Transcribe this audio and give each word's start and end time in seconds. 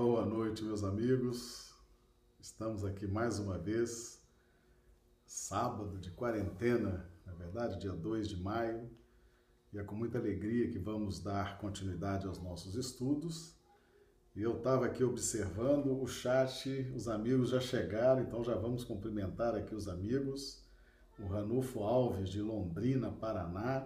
Boa 0.00 0.24
noite, 0.24 0.62
meus 0.62 0.84
amigos. 0.84 1.74
Estamos 2.38 2.84
aqui 2.84 3.04
mais 3.04 3.40
uma 3.40 3.58
vez, 3.58 4.22
sábado 5.26 5.98
de 5.98 6.12
quarentena, 6.12 7.10
na 7.26 7.32
verdade, 7.32 7.80
dia 7.80 7.90
2 7.90 8.28
de 8.28 8.40
maio, 8.40 8.88
e 9.72 9.78
é 9.78 9.82
com 9.82 9.96
muita 9.96 10.16
alegria 10.16 10.70
que 10.70 10.78
vamos 10.78 11.18
dar 11.18 11.58
continuidade 11.58 12.28
aos 12.28 12.38
nossos 12.40 12.76
estudos. 12.76 13.56
E 14.36 14.42
eu 14.42 14.58
estava 14.58 14.86
aqui 14.86 15.02
observando 15.02 16.00
o 16.00 16.06
chat, 16.06 16.70
os 16.94 17.08
amigos 17.08 17.48
já 17.48 17.58
chegaram, 17.58 18.22
então 18.22 18.44
já 18.44 18.54
vamos 18.54 18.84
cumprimentar 18.84 19.56
aqui 19.56 19.74
os 19.74 19.88
amigos. 19.88 20.64
O 21.18 21.26
Ranulfo 21.26 21.82
Alves, 21.82 22.30
de 22.30 22.40
Londrina, 22.40 23.10
Paraná, 23.10 23.84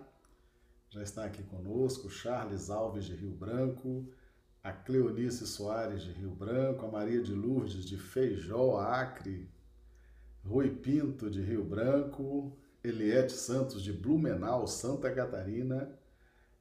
já 0.90 1.02
está 1.02 1.24
aqui 1.24 1.42
conosco. 1.42 2.10
Charles 2.10 2.68
Alves, 2.68 3.06
de 3.06 3.14
Rio 3.14 3.30
Branco 3.30 4.06
a 4.62 4.70
Cleonice 4.72 5.44
Soares 5.44 6.02
de 6.02 6.12
Rio 6.12 6.30
Branco, 6.30 6.86
a 6.86 6.90
Maria 6.90 7.20
de 7.20 7.32
Lourdes 7.32 7.84
de 7.84 7.98
Feijó, 7.98 8.78
Acre, 8.78 9.50
Rui 10.44 10.70
Pinto 10.70 11.28
de 11.28 11.42
Rio 11.42 11.64
Branco, 11.64 12.56
Eliette 12.82 13.32
Santos 13.32 13.82
de 13.82 13.92
Blumenau, 13.92 14.66
Santa 14.68 15.10
Catarina, 15.12 15.90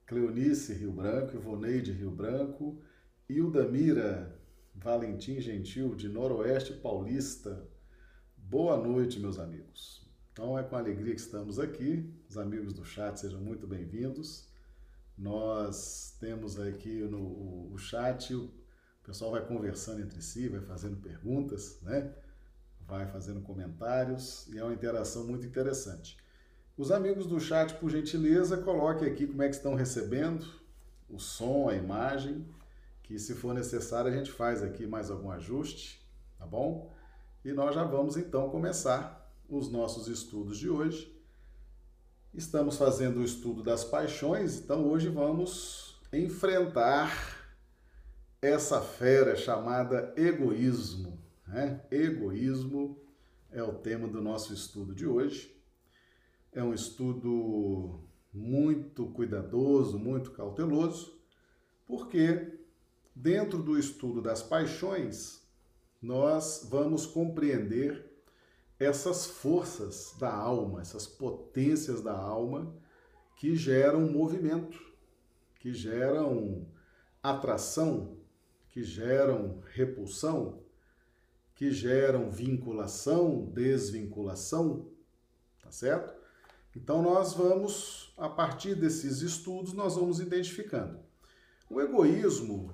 Cleonice 0.08 0.74
Rio 0.74 0.92
Branco, 0.92 1.36
Ivoneide 1.36 1.92
Rio 1.92 2.10
Branco, 2.10 2.82
Ildamira 3.30 4.36
Valentim 4.74 5.40
Gentil 5.40 5.94
de 5.94 6.10
Noroeste 6.10 6.74
Paulista. 6.74 7.68
Boa 8.36 8.78
noite, 8.78 9.20
meus 9.20 9.38
amigos. 9.38 10.10
Então 10.32 10.58
é 10.58 10.64
com 10.64 10.76
alegria 10.76 11.14
que 11.14 11.22
estamos 11.22 11.60
aqui. 11.60 12.12
Os 12.28 12.38
amigos 12.38 12.74
do 12.74 12.84
chat 12.84 13.20
sejam 13.20 13.40
muito 13.40 13.68
bem-vindos. 13.68 14.51
Nós 15.22 16.18
temos 16.20 16.60
aqui 16.60 17.04
no 17.04 17.72
o, 17.72 17.78
chat, 17.78 18.34
o 18.34 18.52
pessoal 19.04 19.30
vai 19.30 19.46
conversando 19.46 20.02
entre 20.02 20.20
si, 20.20 20.50
vai 20.50 20.62
fazendo 20.62 20.98
perguntas, 20.98 21.80
né? 21.84 22.12
Vai 22.88 23.06
fazendo 23.06 23.40
comentários 23.42 24.48
e 24.48 24.58
é 24.58 24.64
uma 24.64 24.74
interação 24.74 25.24
muito 25.24 25.46
interessante. 25.46 26.18
Os 26.76 26.90
amigos 26.90 27.28
do 27.28 27.40
chat, 27.40 27.76
por 27.76 27.92
gentileza, 27.92 28.58
coloquem 28.58 29.08
aqui 29.08 29.28
como 29.28 29.44
é 29.44 29.48
que 29.48 29.54
estão 29.54 29.76
recebendo 29.76 30.44
o 31.08 31.20
som, 31.20 31.70
a 31.70 31.76
imagem, 31.76 32.44
que 33.04 33.20
se 33.20 33.36
for 33.36 33.54
necessário 33.54 34.12
a 34.12 34.16
gente 34.16 34.32
faz 34.32 34.64
aqui 34.64 34.88
mais 34.88 35.12
algum 35.12 35.30
ajuste, 35.30 36.04
tá 36.40 36.48
bom? 36.48 36.92
E 37.46 37.52
nós 37.52 37.76
já 37.76 37.84
vamos 37.84 38.18
então 38.18 38.50
começar 38.50 39.32
os 39.48 39.72
nossos 39.72 40.08
estudos 40.08 40.58
de 40.58 40.68
hoje. 40.68 41.11
Estamos 42.34 42.78
fazendo 42.78 43.20
o 43.20 43.26
estudo 43.26 43.62
das 43.62 43.84
paixões, 43.84 44.58
então 44.58 44.88
hoje 44.88 45.10
vamos 45.10 46.00
enfrentar 46.14 47.12
essa 48.42 48.80
fera 48.80 49.36
chamada 49.36 50.14
egoísmo. 50.16 51.20
Né? 51.46 51.82
Egoísmo 51.92 52.98
é 53.52 53.62
o 53.62 53.74
tema 53.74 54.08
do 54.08 54.22
nosso 54.22 54.54
estudo 54.54 54.96
de 54.96 55.06
hoje. 55.06 55.62
É 56.54 56.64
um 56.64 56.74
estudo 56.74 58.00
muito 58.34 59.08
cuidadoso, 59.08 60.00
muito 60.00 60.32
cauteloso, 60.32 61.22
porque 61.86 62.58
dentro 63.14 63.62
do 63.62 63.78
estudo 63.78 64.22
das 64.22 64.42
paixões, 64.42 65.46
nós 66.02 66.66
vamos 66.72 67.06
compreender 67.06 68.11
essas 68.82 69.28
forças 69.28 70.16
da 70.18 70.34
alma, 70.34 70.82
essas 70.82 71.06
potências 71.06 72.02
da 72.02 72.18
alma 72.18 72.76
que 73.36 73.56
geram 73.56 74.10
movimento, 74.10 74.80
que 75.60 75.72
geram 75.72 76.66
atração, 77.22 78.18
que 78.70 78.84
geram 78.84 79.62
repulsão, 79.72 80.64
que 81.54 81.70
geram 81.70 82.32
vinculação, 82.32 83.46
desvinculação, 83.54 84.90
tá 85.62 85.72
certo? 85.72 86.16
Então 86.76 87.04
nós 87.04 87.34
vamos, 87.34 88.12
a 88.18 88.30
partir 88.30 88.74
desses 88.74 89.22
estudos, 89.22 89.74
nós 89.74 89.96
vamos 89.96 90.20
identificando. 90.20 91.00
O 91.70 91.80
egoísmo, 91.80 92.74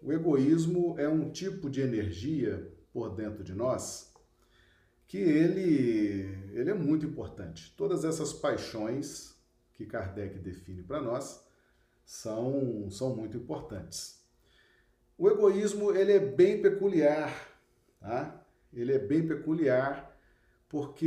o 0.00 0.12
egoísmo 0.12 0.94
é 1.00 1.08
um 1.08 1.32
tipo 1.32 1.68
de 1.68 1.80
energia 1.80 2.72
por 2.92 3.16
dentro 3.16 3.42
de 3.42 3.54
nós 3.54 4.07
que 5.08 5.16
ele, 5.16 6.38
ele 6.52 6.70
é 6.70 6.74
muito 6.74 7.06
importante. 7.06 7.74
Todas 7.76 8.04
essas 8.04 8.30
paixões 8.32 9.34
que 9.72 9.86
Kardec 9.86 10.38
define 10.38 10.82
para 10.82 11.00
nós 11.00 11.42
são, 12.04 12.90
são 12.90 13.16
muito 13.16 13.38
importantes. 13.38 14.22
O 15.16 15.28
egoísmo 15.28 15.92
ele 15.92 16.12
é 16.12 16.18
bem 16.20 16.60
peculiar, 16.60 17.34
tá? 17.98 18.46
Ele 18.72 18.92
é 18.92 18.98
bem 18.98 19.26
peculiar 19.26 20.14
porque 20.68 21.06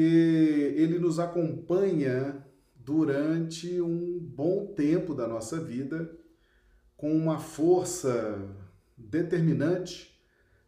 ele 0.76 0.98
nos 0.98 1.20
acompanha 1.20 2.44
durante 2.76 3.80
um 3.80 4.18
bom 4.20 4.74
tempo 4.74 5.14
da 5.14 5.28
nossa 5.28 5.64
vida 5.64 6.12
com 6.98 7.16
uma 7.16 7.38
força 7.38 8.50
determinante 8.98 10.11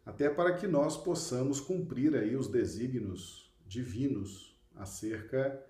até 0.04 0.28
para 0.28 0.54
que 0.54 0.66
nós 0.66 0.96
possamos 0.96 1.60
cumprir 1.60 2.14
aí 2.14 2.36
os 2.36 2.48
desígnios 2.48 3.52
divinos 3.66 4.54
acerca 4.76 5.60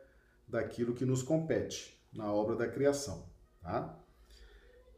daquilo 0.47 0.95
que 0.95 1.05
nos 1.05 1.22
compete 1.22 1.99
na 2.12 2.33
obra 2.33 2.56
da 2.56 2.69
criação, 2.69 3.28
tá? 3.61 3.99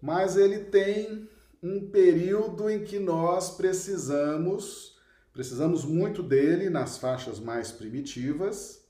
Mas 0.00 0.36
ele 0.36 0.60
tem 0.60 1.28
um 1.62 1.90
período 1.90 2.68
em 2.68 2.84
que 2.84 2.98
nós 2.98 3.56
precisamos, 3.56 4.98
precisamos 5.32 5.84
muito 5.84 6.22
dele 6.22 6.70
nas 6.70 6.98
faixas 6.98 7.40
mais 7.40 7.72
primitivas, 7.72 8.84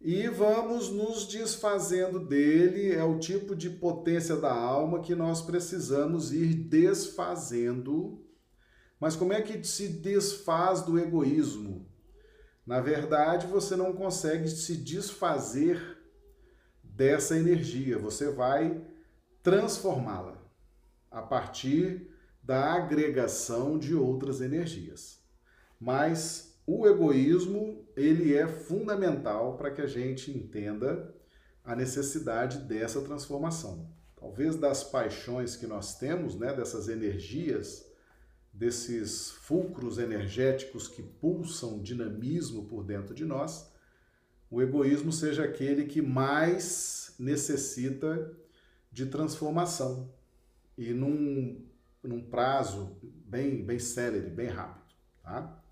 e 0.00 0.28
vamos 0.28 0.90
nos 0.90 1.26
desfazendo 1.26 2.20
dele, 2.20 2.92
é 2.92 3.02
o 3.02 3.18
tipo 3.18 3.56
de 3.56 3.68
potência 3.68 4.36
da 4.36 4.52
alma 4.52 5.00
que 5.00 5.14
nós 5.14 5.42
precisamos 5.42 6.32
ir 6.32 6.54
desfazendo 6.54 8.24
mas 9.00 9.16
como 9.16 9.32
é 9.32 9.40
que 9.42 9.62
se 9.64 9.88
desfaz 9.88 10.82
do 10.82 10.98
egoísmo? 10.98 11.86
Na 12.66 12.80
verdade, 12.80 13.46
você 13.46 13.76
não 13.76 13.92
consegue 13.92 14.48
se 14.48 14.76
desfazer 14.76 15.98
dessa 16.82 17.38
energia, 17.38 17.98
você 17.98 18.30
vai 18.30 18.84
transformá-la 19.42 20.36
a 21.10 21.22
partir 21.22 22.10
da 22.42 22.74
agregação 22.74 23.78
de 23.78 23.94
outras 23.94 24.40
energias. 24.40 25.22
Mas 25.80 26.60
o 26.66 26.86
egoísmo, 26.86 27.88
ele 27.96 28.34
é 28.34 28.46
fundamental 28.46 29.56
para 29.56 29.70
que 29.70 29.80
a 29.80 29.86
gente 29.86 30.30
entenda 30.30 31.14
a 31.64 31.74
necessidade 31.74 32.58
dessa 32.58 33.00
transformação. 33.00 33.88
Talvez 34.16 34.56
das 34.56 34.82
paixões 34.84 35.56
que 35.56 35.66
nós 35.66 35.98
temos, 35.98 36.34
né, 36.34 36.52
dessas 36.52 36.88
energias, 36.88 37.87
desses 38.58 39.30
fulcros 39.30 39.98
energéticos 39.98 40.88
que 40.88 41.00
pulsam 41.00 41.80
dinamismo 41.80 42.66
por 42.66 42.82
dentro 42.82 43.14
de 43.14 43.24
nós, 43.24 43.72
o 44.50 44.60
egoísmo 44.60 45.12
seja 45.12 45.44
aquele 45.44 45.84
que 45.84 46.02
mais 46.02 47.14
necessita 47.20 48.36
de 48.90 49.06
transformação 49.06 50.12
e 50.76 50.92
num, 50.92 51.64
num 52.02 52.20
prazo 52.20 52.96
bem, 53.02 53.64
bem 53.64 53.78
célere, 53.78 54.28
bem 54.28 54.48
rápido. 54.48 54.92
Tá? 55.22 55.62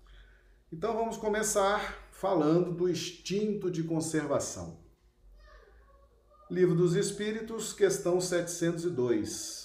Então 0.71 0.95
vamos 0.95 1.17
começar 1.17 2.07
falando 2.09 2.71
do 2.71 2.87
instinto 2.87 3.69
de 3.69 3.83
conservação. 3.83 4.79
Livro 6.49 6.75
dos 6.75 6.95
Espíritos, 6.95 7.73
questão 7.73 8.21
702. 8.21 9.56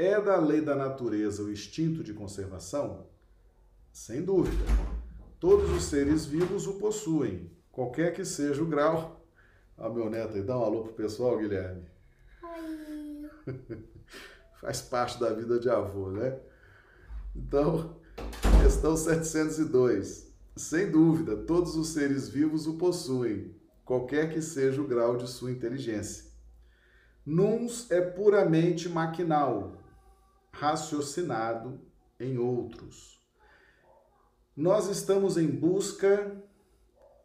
É 0.00 0.20
da 0.20 0.36
lei 0.36 0.60
da 0.60 0.76
natureza 0.76 1.42
o 1.42 1.50
instinto 1.50 2.04
de 2.04 2.14
conservação? 2.14 3.08
Sem 3.92 4.22
dúvida. 4.22 4.64
Todos 5.40 5.68
os 5.72 5.82
seres 5.86 6.24
vivos 6.24 6.68
o 6.68 6.74
possuem, 6.74 7.50
qualquer 7.72 8.14
que 8.14 8.24
seja 8.24 8.62
o 8.62 8.66
grau. 8.66 9.26
Ah, 9.76 9.90
meu 9.90 10.08
neto 10.08 10.36
aí, 10.36 10.42
dá 10.44 10.56
um 10.56 10.62
alô 10.62 10.84
pro 10.84 10.92
pessoal, 10.92 11.36
Guilherme. 11.36 11.82
Oi. 12.44 13.28
Faz 14.60 14.80
parte 14.82 15.18
da 15.18 15.32
vida 15.32 15.58
de 15.58 15.68
avô, 15.68 16.12
né? 16.12 16.38
Então, 17.34 17.96
questão 18.62 18.96
702. 18.96 20.32
Sem 20.54 20.92
dúvida, 20.92 21.36
todos 21.38 21.74
os 21.74 21.88
seres 21.88 22.28
vivos 22.28 22.68
o 22.68 22.74
possuem, 22.74 23.52
qualquer 23.84 24.32
que 24.32 24.40
seja 24.40 24.80
o 24.80 24.86
grau 24.86 25.16
de 25.16 25.28
sua 25.28 25.50
inteligência. 25.50 26.26
Nuns 27.26 27.90
é 27.90 28.00
puramente 28.00 28.88
maquinal, 28.88 29.77
raciocinado 30.58 31.80
em 32.18 32.36
outros. 32.36 33.20
Nós 34.56 34.88
estamos 34.88 35.36
em 35.36 35.46
busca 35.46 36.36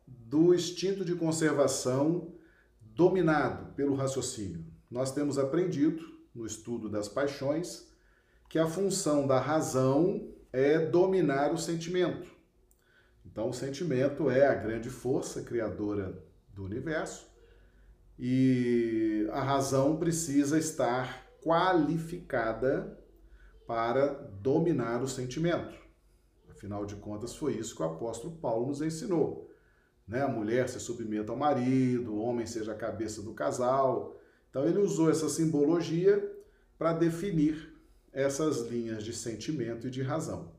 do 0.06 0.54
instinto 0.54 1.04
de 1.04 1.16
conservação 1.16 2.32
dominado 2.80 3.74
pelo 3.74 3.96
raciocínio. 3.96 4.64
Nós 4.90 5.12
temos 5.12 5.40
aprendido 5.40 6.04
no 6.34 6.46
estudo 6.46 6.88
das 6.88 7.08
paixões 7.08 7.92
que 8.48 8.60
a 8.60 8.68
função 8.68 9.26
da 9.26 9.40
razão 9.40 10.32
é 10.52 10.78
dominar 10.78 11.52
o 11.52 11.58
sentimento. 11.58 12.32
Então, 13.26 13.50
o 13.50 13.54
sentimento 13.54 14.30
é 14.30 14.46
a 14.46 14.54
grande 14.54 14.92
força 14.92 15.42
criadora 15.42 16.24
do 16.54 16.64
universo 16.64 17.28
e 18.20 19.28
a 19.32 19.42
razão 19.42 19.98
precisa 19.98 20.60
estar 20.60 21.26
qualificada 21.42 23.03
para 23.68 24.08
dominar 24.42 25.02
o 25.02 25.08
sentimento. 25.08 25.78
Afinal 26.50 26.86
de 26.86 26.96
contas, 26.96 27.36
foi 27.36 27.54
isso 27.54 27.76
que 27.76 27.82
o 27.82 27.86
apóstolo 27.86 28.38
Paulo 28.38 28.68
nos 28.68 28.82
ensinou. 28.82 29.50
Né? 30.08 30.22
A 30.22 30.28
mulher 30.28 30.70
se 30.70 30.80
submeta 30.80 31.32
ao 31.32 31.38
marido, 31.38 32.14
o 32.14 32.22
homem 32.22 32.46
seja 32.46 32.74
a 32.74 32.78
cabeça 32.78 33.22
do 33.22 33.34
casal. 33.34 34.16
Então, 34.50 34.66
ele 34.66 34.80
usou 34.80 35.10
essa 35.10 35.30
simbologia 35.30 36.32
para 36.78 36.94
definir 36.94 37.74
essas 38.12 38.62
linhas 38.62 39.04
de 39.04 39.14
sentimento 39.14 39.88
e 39.88 39.92
de 39.92 40.02
razão. 40.02 40.52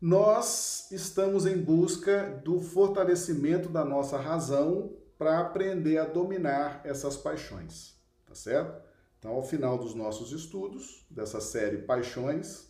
Nós 0.00 0.90
estamos 0.90 1.46
em 1.46 1.56
busca 1.56 2.40
do 2.44 2.60
fortalecimento 2.60 3.68
da 3.68 3.84
nossa 3.84 4.18
razão 4.18 4.92
para 5.16 5.38
aprender 5.38 5.98
a 5.98 6.04
dominar 6.04 6.82
essas 6.84 7.16
paixões, 7.16 7.94
tá 8.26 8.34
certo? 8.34 8.82
Então, 9.24 9.36
ao 9.36 9.42
final 9.42 9.78
dos 9.78 9.94
nossos 9.94 10.32
estudos, 10.32 11.06
dessa 11.08 11.40
série 11.40 11.78
Paixões, 11.78 12.68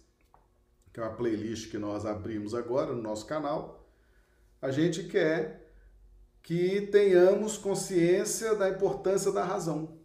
que 0.93 1.01
é 1.01 1.03
uma 1.03 1.17
playlist 1.17 1.69
que 1.69 1.79
nós 1.79 2.06
abrimos 2.06 2.55
agora 2.55 2.95
no 2.95 3.03
nosso 3.03 3.27
canal, 3.27 3.85
a 4.62 4.71
gente 4.71 5.03
quer 5.09 5.75
que 6.41 6.83
tenhamos 6.93 7.59
consciência 7.59 8.55
da 8.55 8.69
importância 8.69 9.33
da 9.33 9.43
razão. 9.43 9.99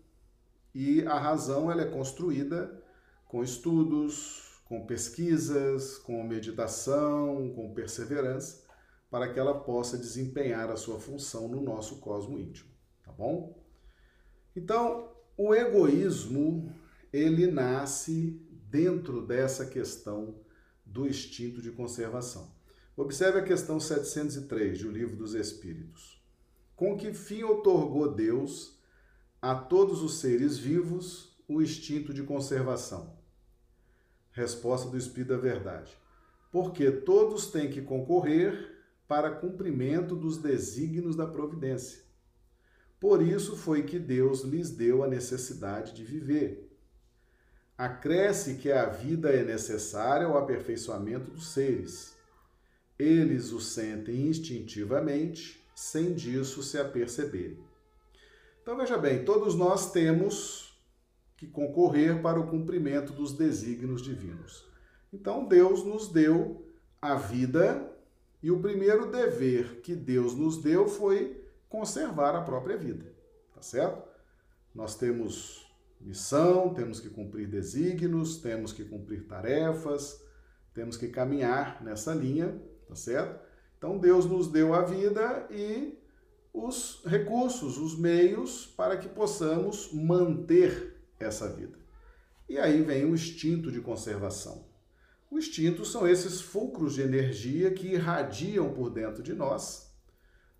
E 0.73 1.05
a 1.05 1.19
razão 1.19 1.71
ela 1.71 1.83
é 1.83 1.91
construída 1.91 2.83
com 3.27 3.43
estudos, 3.43 4.59
com 4.65 4.87
pesquisas, 4.87 5.99
com 5.99 6.23
meditação, 6.23 7.53
com 7.53 7.75
perseverança, 7.75 8.63
para 9.07 9.31
que 9.31 9.39
ela 9.39 9.53
possa 9.53 9.99
desempenhar 9.99 10.71
a 10.71 10.77
sua 10.77 10.99
função 10.99 11.47
no 11.47 11.61
nosso 11.61 11.99
cosmo 11.99 12.39
íntimo, 12.39 12.71
tá 13.03 13.11
bom? 13.11 13.55
Então, 14.55 15.18
o 15.41 15.55
egoísmo, 15.55 16.69
ele 17.13 17.47
nasce 17.47 18.45
dentro 18.69 19.25
dessa 19.25 19.65
questão 19.65 20.35
do 20.85 21.07
instinto 21.07 21.61
de 21.61 21.71
conservação. 21.71 22.51
Observe 22.97 23.39
a 23.39 23.43
questão 23.43 23.79
703 23.79 24.81
do 24.81 24.91
Livro 24.91 25.15
dos 25.15 25.33
Espíritos. 25.33 26.21
Com 26.75 26.97
que 26.97 27.13
fim 27.13 27.43
otorgou 27.43 28.13
Deus 28.13 28.77
a 29.41 29.55
todos 29.55 30.03
os 30.03 30.19
seres 30.19 30.57
vivos 30.57 31.33
o 31.47 31.61
instinto 31.61 32.13
de 32.13 32.23
conservação? 32.23 33.17
Resposta 34.33 34.89
do 34.89 34.97
Espírito 34.97 35.29
da 35.29 35.37
Verdade. 35.37 35.97
Porque 36.51 36.91
todos 36.91 37.47
têm 37.47 37.69
que 37.69 37.81
concorrer 37.81 38.77
para 39.07 39.31
cumprimento 39.31 40.17
dos 40.17 40.37
desígnios 40.37 41.15
da 41.15 41.25
providência. 41.25 42.08
Por 42.99 43.21
isso 43.21 43.55
foi 43.55 43.83
que 43.83 43.97
Deus 43.97 44.41
lhes 44.41 44.69
deu 44.69 45.03
a 45.03 45.07
necessidade 45.07 45.93
de 45.93 46.03
viver. 46.03 46.69
Acresce 47.77 48.55
que 48.55 48.71
a 48.71 48.85
vida 48.85 49.29
é 49.29 49.43
necessária 49.43 50.27
ao 50.27 50.37
aperfeiçoamento 50.37 51.31
dos 51.31 51.53
seres. 51.53 52.13
Eles 52.97 53.53
o 53.53 53.61
sentem 53.61 54.27
instintivamente, 54.27 55.65
sem 55.73 56.13
disso 56.13 56.61
se 56.61 56.77
aperceberem. 56.77 57.57
Então 58.61 58.75
veja 58.75 58.97
bem, 58.97 59.23
todos 59.23 59.55
nós 59.55 59.93
temos 59.93 60.77
que 61.37 61.47
concorrer 61.47 62.21
para 62.21 62.37
o 62.37 62.47
cumprimento 62.47 63.13
dos 63.13 63.31
desígnios 63.31 64.01
divinos. 64.01 64.67
Então 65.13 65.47
Deus 65.47 65.85
nos 65.85 66.09
deu 66.09 66.67
a 67.01 67.15
vida 67.15 67.89
e 68.43 68.51
o 68.51 68.59
primeiro 68.59 69.09
dever 69.09 69.79
que 69.81 69.95
Deus 69.95 70.35
nos 70.35 70.57
deu 70.57 70.85
foi 70.85 71.38
conservar 71.69 72.35
a 72.35 72.41
própria 72.41 72.75
vida, 72.75 73.13
tá 73.53 73.61
certo? 73.61 74.03
Nós 74.73 74.95
temos 74.95 75.71
missão, 76.01 76.73
temos 76.73 76.99
que 76.99 77.09
cumprir 77.09 77.47
desígnios, 77.47 78.37
temos 78.37 78.73
que 78.73 78.83
cumprir 78.83 79.27
tarefas, 79.27 80.21
temos 80.73 80.97
que 80.97 81.07
caminhar 81.07 81.83
nessa 81.83 82.13
linha, 82.13 82.59
tá 82.87 82.95
certo? 82.95 83.39
Então 83.77 83.97
Deus 83.97 84.25
nos 84.25 84.47
deu 84.47 84.73
a 84.73 84.81
vida 84.81 85.47
e 85.51 85.97
os 86.53 87.03
recursos, 87.05 87.77
os 87.77 87.97
meios 87.97 88.65
para 88.65 88.97
que 88.97 89.07
possamos 89.07 89.93
manter 89.93 90.97
essa 91.19 91.47
vida. 91.47 91.77
E 92.47 92.57
aí 92.57 92.81
vem 92.81 93.05
o 93.05 93.13
instinto 93.13 93.71
de 93.71 93.79
conservação. 93.79 94.67
O 95.29 95.37
instinto 95.37 95.85
são 95.85 96.07
esses 96.07 96.41
fulcros 96.41 96.95
de 96.95 97.01
energia 97.01 97.71
que 97.71 97.89
irradiam 97.89 98.73
por 98.73 98.89
dentro 98.89 99.21
de 99.21 99.33
nós. 99.33 99.88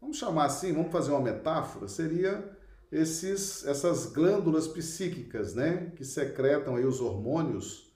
Vamos 0.01 0.18
chamar 0.18 0.46
assim, 0.46 0.74
vamos 0.74 0.92
fazer 0.92 1.12
uma 1.12 1.22
metáfora, 1.22 1.88
seria 1.88 2.57
esses, 2.92 3.66
essas 3.66 4.07
glândulas 4.07 4.68
psíquicas, 4.68 5.54
né, 5.54 5.92
que 5.96 6.04
secretam 6.04 6.75
aí 6.75 6.86
os 6.86 7.01
hormônios. 7.01 7.94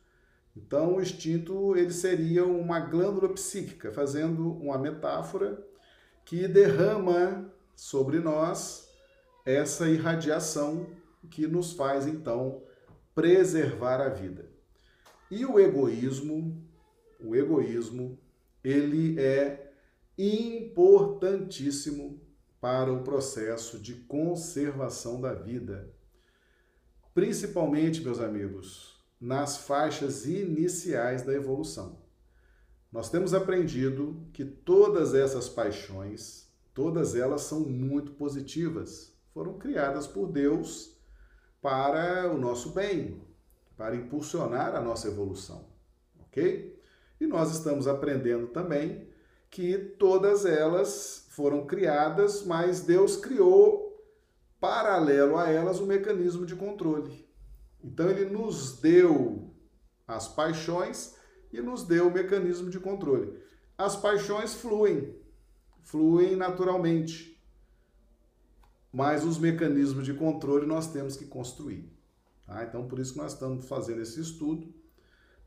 Então, 0.55 0.95
o 0.95 1.01
instinto 1.01 1.75
ele 1.75 1.91
seria 1.91 2.45
uma 2.45 2.79
glândula 2.79 3.29
psíquica, 3.33 3.91
fazendo 3.91 4.51
uma 4.53 4.77
metáfora 4.77 5.65
que 6.25 6.47
derrama 6.47 7.51
sobre 7.75 8.19
nós 8.19 8.87
essa 9.45 9.89
irradiação 9.89 10.87
que 11.29 11.47
nos 11.47 11.73
faz 11.73 12.05
então 12.05 12.61
preservar 13.15 14.01
a 14.01 14.09
vida. 14.09 14.49
E 15.29 15.45
o 15.45 15.59
egoísmo, 15.59 16.63
o 17.19 17.35
egoísmo, 17.35 18.19
ele 18.63 19.19
é 19.19 19.62
importantíssimo 20.17 22.21
para 22.61 22.93
o 22.93 23.03
processo 23.03 23.79
de 23.79 23.93
conservação 23.93 25.19
da 25.19 25.33
vida. 25.33 25.91
Principalmente, 27.13 28.01
meus 28.01 28.19
amigos, 28.19 29.03
nas 29.19 29.57
faixas 29.57 30.25
iniciais 30.25 31.23
da 31.23 31.33
evolução. 31.33 32.01
Nós 32.91 33.09
temos 33.09 33.33
aprendido 33.33 34.25
que 34.33 34.45
todas 34.45 35.13
essas 35.13 35.49
paixões, 35.49 36.47
todas 36.73 37.15
elas 37.15 37.41
são 37.41 37.61
muito 37.61 38.11
positivas, 38.11 39.13
foram 39.33 39.57
criadas 39.57 40.05
por 40.05 40.31
Deus 40.31 40.95
para 41.61 42.31
o 42.31 42.37
nosso 42.37 42.71
bem, 42.71 43.21
para 43.75 43.95
impulsionar 43.95 44.75
a 44.75 44.81
nossa 44.81 45.07
evolução, 45.07 45.67
ok? 46.19 46.79
E 47.19 47.25
nós 47.25 47.51
estamos 47.51 47.87
aprendendo 47.87 48.47
também 48.47 49.07
que 49.53 49.77
todas 49.77 50.47
elas 50.47 51.27
foram 51.29 51.67
criadas, 51.67 52.43
mas 52.43 52.81
Deus 52.81 53.15
criou 53.15 54.03
paralelo 54.59 55.37
a 55.37 55.47
elas 55.47 55.79
um 55.79 55.85
mecanismo 55.85 56.43
de 56.43 56.55
controle. 56.55 57.23
Então 57.83 58.09
ele 58.09 58.25
nos 58.25 58.79
deu 58.79 59.53
as 60.07 60.27
paixões 60.27 61.15
e 61.51 61.61
nos 61.61 61.83
deu 61.83 62.07
o 62.07 62.11
mecanismo 62.11 62.71
de 62.71 62.79
controle. 62.79 63.31
As 63.77 63.95
paixões 63.95 64.55
fluem, 64.55 65.15
fluem 65.83 66.35
naturalmente. 66.35 67.39
Mas 68.91 69.23
os 69.23 69.37
mecanismos 69.37 70.03
de 70.03 70.15
controle 70.15 70.65
nós 70.65 70.91
temos 70.91 71.15
que 71.15 71.25
construir. 71.25 71.95
Tá? 72.47 72.63
Então, 72.63 72.87
por 72.87 72.97
isso 72.97 73.13
que 73.13 73.19
nós 73.19 73.33
estamos 73.33 73.67
fazendo 73.67 74.01
esse 74.01 74.19
estudo. 74.19 74.73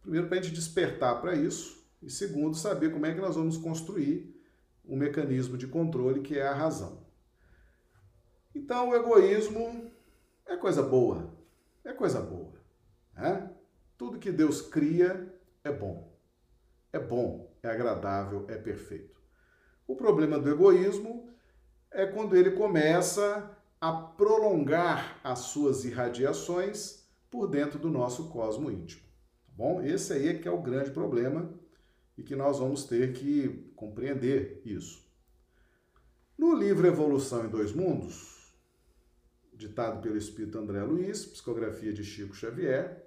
Primeiro, 0.01 0.29
para 0.29 0.39
a 0.39 0.43
gente 0.43 0.55
despertar 0.55 1.21
para 1.21 1.35
isso, 1.35 1.76
e 2.03 2.11
segundo, 2.11 2.57
saber 2.57 2.93
como 2.93 3.07
é 3.07 3.15
que 3.15 3.21
nós 3.21 3.37
vamos 3.37 3.57
construir 3.57 4.35
um 4.85 4.97
mecanismo 4.97 5.57
de 5.57 5.67
controle 5.67 6.21
que 6.21 6.39
é 6.39 6.47
a 6.47 6.55
razão. 6.55 7.05
Então, 8.55 8.91
o 8.91 8.95
egoísmo 8.95 9.91
é 10.47 10.57
coisa 10.57 10.83
boa, 10.83 11.35
é 11.85 11.93
coisa 11.93 12.21
boa. 12.21 12.55
Né? 13.15 13.51
Tudo 13.99 14.19
que 14.19 14.31
Deus 14.31 14.61
cria 14.63 15.35
é 15.65 15.73
bom. 15.73 16.15
É 16.93 16.99
bom, 16.99 17.53
é 17.63 17.69
agradável, 17.69 18.47
é 18.49 18.57
perfeito. 18.57 19.21
O 19.87 19.95
problema 19.95 20.39
do 20.39 20.51
egoísmo 20.51 21.29
é 21.91 22.07
quando 22.07 22.37
ele 22.37 22.53
começa 22.53 23.57
a 23.81 23.93
prolongar 23.93 25.21
as 25.23 25.41
suas 25.41 25.85
irradiações 25.85 27.07
por 27.31 27.47
dentro 27.47 27.79
do 27.79 27.91
nosso 27.91 28.31
cosmo 28.31 28.71
íntimo. 28.71 29.03
Tá 29.47 29.53
bom? 29.55 29.83
Esse 29.83 30.13
aí 30.13 30.29
é 30.29 30.35
que 30.35 30.49
é 30.49 30.51
o 30.51 30.63
grande 30.63 30.91
problema 30.91 31.53
e 32.17 32.23
que 32.23 32.35
nós 32.35 32.59
vamos 32.59 32.85
ter 32.85 33.13
que 33.13 33.71
compreender 33.77 34.61
isso. 34.65 35.07
No 36.37 36.55
livro 36.55 36.87
Evolução 36.87 37.47
em 37.47 37.49
Dois 37.49 37.73
Mundos, 37.73 38.55
ditado 39.53 40.03
pelo 40.03 40.17
espírito 40.17 40.59
André 40.59 40.83
Luiz, 40.83 41.25
psicografia 41.25 41.93
de 41.93 42.05
Chico 42.05 42.35
Xavier, 42.35 43.07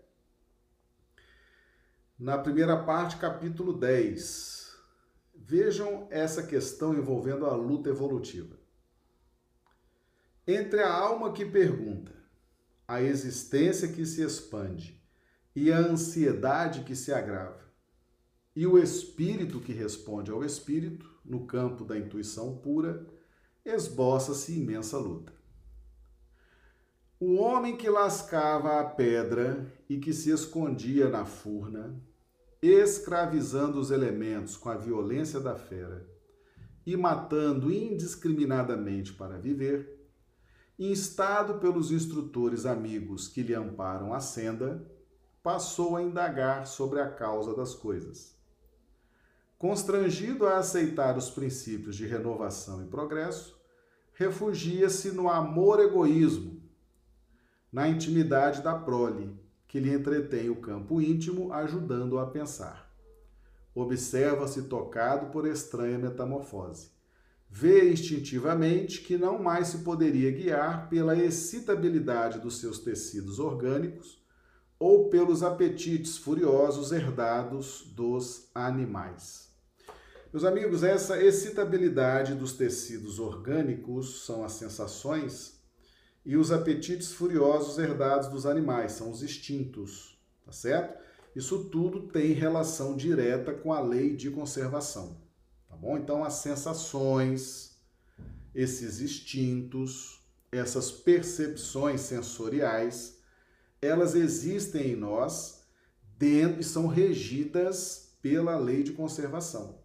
na 2.18 2.38
primeira 2.38 2.84
parte, 2.84 3.18
capítulo 3.18 3.72
10, 3.72 4.76
vejam 5.34 6.08
essa 6.12 6.44
questão 6.44 6.94
envolvendo 6.94 7.46
a 7.46 7.56
luta 7.56 7.90
evolutiva. 7.90 8.58
Entre 10.46 10.82
a 10.82 10.92
alma 10.92 11.32
que 11.32 11.46
pergunta, 11.46 12.12
a 12.88 13.02
existência 13.02 13.88
que 13.88 14.06
se 14.06 14.22
expande 14.22 15.02
e 15.56 15.72
a 15.72 15.78
ansiedade 15.78 16.84
que 16.84 16.96
se 16.96 17.14
agrava. 17.14 17.69
E 18.56 18.66
o 18.66 18.78
espírito 18.78 19.60
que 19.60 19.72
responde 19.72 20.32
ao 20.32 20.44
espírito, 20.44 21.10
no 21.24 21.46
campo 21.46 21.86
da 21.86 21.98
intuição 21.98 22.58
pura, 22.58 23.06
esboça-se 23.64 24.58
imensa 24.58 24.98
luta. 24.98 25.34
O 27.20 27.36
homem 27.36 27.76
que 27.76 27.90
lascava 27.90 28.80
a 28.80 28.84
pedra 28.84 29.72
e 29.90 30.00
que 30.00 30.14
se 30.14 30.32
escondia 30.32 31.10
na 31.10 31.26
furna, 31.26 32.02
escravizando 32.62 33.80
os 33.80 33.92
elementos 33.92 34.58
com 34.58 34.70
a 34.70 34.76
violência 34.76 35.40
da 35.40 35.56
fera 35.56 36.10
e 36.86 36.96
matando 36.98 37.72
indiscriminadamente 37.72 39.14
para 39.14 39.38
viver, 39.38 40.10
instado 40.78 41.60
pelos 41.60 41.92
instrutores 41.92 42.66
amigos 42.66 43.28
que 43.28 43.44
lhe 43.44 43.54
amparam 43.54 44.14
a 44.14 44.20
senda, 44.20 44.90
passou 45.44 45.98
a 45.98 46.02
indagar 46.02 46.66
sobre 46.68 47.02
a 47.02 47.10
causa 47.10 47.54
das 47.54 47.76
coisas. 47.76 48.39
Constrangido 49.60 50.48
a 50.48 50.60
aceitar 50.60 51.18
os 51.18 51.30
princípios 51.30 51.98
de 51.98 52.08
renovação 52.08 52.82
e 52.82 52.88
progresso, 52.88 53.60
refugia-se 54.14 55.12
no 55.12 55.30
amor-egoísmo, 55.30 56.64
na 57.70 57.86
intimidade 57.90 58.62
da 58.62 58.74
prole, 58.74 59.38
que 59.68 59.78
lhe 59.78 59.94
entretém 59.94 60.50
o 60.50 60.62
campo 60.62 61.02
íntimo, 61.02 61.52
ajudando-o 61.52 62.20
a 62.20 62.28
pensar. 62.28 62.90
Observa-se 63.76 64.62
tocado 64.62 65.26
por 65.30 65.46
estranha 65.46 66.00
metamorfose. 66.00 66.92
Vê 67.50 67.92
instintivamente 67.92 69.02
que 69.02 69.18
não 69.18 69.44
mais 69.44 69.68
se 69.68 69.80
poderia 69.80 70.32
guiar 70.32 70.88
pela 70.88 71.18
excitabilidade 71.18 72.40
dos 72.40 72.62
seus 72.62 72.80
tecidos 72.80 73.40
orgânicos 73.40 74.24
ou 74.80 75.10
pelos 75.10 75.44
apetites 75.44 76.16
furiosos 76.16 76.94
herdados 76.94 77.84
dos 77.94 78.50
animais. 78.56 79.49
Meus 80.32 80.44
amigos, 80.44 80.84
essa 80.84 81.20
excitabilidade 81.20 82.36
dos 82.36 82.54
tecidos 82.54 83.18
orgânicos 83.18 84.26
são 84.26 84.44
as 84.44 84.52
sensações 84.52 85.60
e 86.24 86.38
os 86.38 86.52
apetites 86.52 87.12
furiosos 87.12 87.80
herdados 87.80 88.28
dos 88.28 88.46
animais, 88.46 88.92
são 88.92 89.10
os 89.10 89.24
instintos, 89.24 90.22
tá 90.46 90.52
certo? 90.52 91.04
Isso 91.36 91.64
tudo 91.66 92.10
tem 92.10 92.32
relação 92.32 92.96
direta 92.96 93.56
com 93.56 93.74
a 93.74 93.82
lei 93.82 94.16
de 94.16 94.30
conservação, 94.30 95.20
tá 95.68 95.76
bom? 95.76 95.98
Então, 95.98 96.24
as 96.24 96.34
sensações, 96.34 97.76
esses 98.54 99.02
instintos, 99.02 100.22
essas 100.52 100.92
percepções 100.92 102.02
sensoriais, 102.02 103.18
elas 103.82 104.14
existem 104.14 104.92
em 104.92 104.96
nós 104.96 105.64
dentro 106.20 106.62
e 106.62 106.64
são 106.64 106.86
regidas 106.86 108.12
pela 108.22 108.60
lei 108.60 108.84
de 108.84 108.92
conservação. 108.92 109.79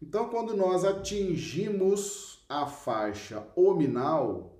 Então, 0.00 0.28
quando 0.28 0.56
nós 0.56 0.84
atingimos 0.84 2.44
a 2.48 2.66
faixa 2.66 3.46
ominal, 3.56 4.58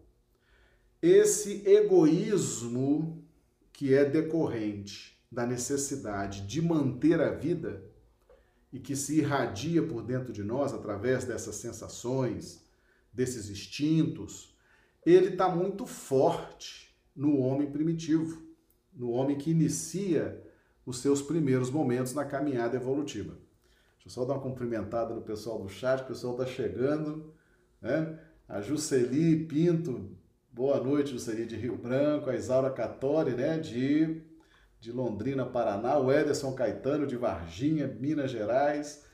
esse 1.00 1.62
egoísmo 1.66 3.24
que 3.72 3.94
é 3.94 4.04
decorrente 4.04 5.16
da 5.30 5.46
necessidade 5.46 6.40
de 6.46 6.60
manter 6.60 7.20
a 7.20 7.30
vida 7.30 7.84
e 8.72 8.80
que 8.80 8.96
se 8.96 9.18
irradia 9.18 9.82
por 9.82 10.02
dentro 10.02 10.32
de 10.32 10.42
nós 10.42 10.74
através 10.74 11.24
dessas 11.24 11.54
sensações, 11.56 12.64
desses 13.12 13.48
instintos, 13.48 14.54
ele 15.06 15.28
está 15.28 15.48
muito 15.48 15.86
forte 15.86 16.94
no 17.14 17.38
homem 17.38 17.70
primitivo, 17.70 18.42
no 18.92 19.10
homem 19.10 19.38
que 19.38 19.50
inicia 19.50 20.44
os 20.84 20.98
seus 20.98 21.22
primeiros 21.22 21.70
momentos 21.70 22.12
na 22.12 22.24
caminhada 22.24 22.76
evolutiva. 22.76 23.38
Deixa 24.08 24.20
eu 24.20 24.24
só 24.24 24.28
dar 24.32 24.38
uma 24.38 24.42
cumprimentada 24.42 25.14
no 25.14 25.20
pessoal 25.20 25.60
do 25.60 25.68
chat, 25.68 26.00
o 26.00 26.06
pessoal 26.06 26.32
está 26.32 26.46
chegando, 26.46 27.34
né? 27.78 28.18
A 28.48 28.62
Juceli 28.62 29.44
Pinto, 29.44 30.16
Boa 30.50 30.82
noite, 30.82 31.10
Juscelia 31.10 31.44
de 31.44 31.56
Rio 31.56 31.76
Branco, 31.76 32.30
a 32.30 32.34
Isaura 32.34 32.70
Catori, 32.70 33.32
né, 33.32 33.58
de, 33.58 34.22
de 34.80 34.90
Londrina, 34.90 35.44
Paraná, 35.44 35.98
o 35.98 36.10
Ederson 36.10 36.54
Caetano, 36.54 37.06
de 37.06 37.18
Varginha, 37.18 37.86
Minas 37.86 38.30
Gerais, 38.30 39.04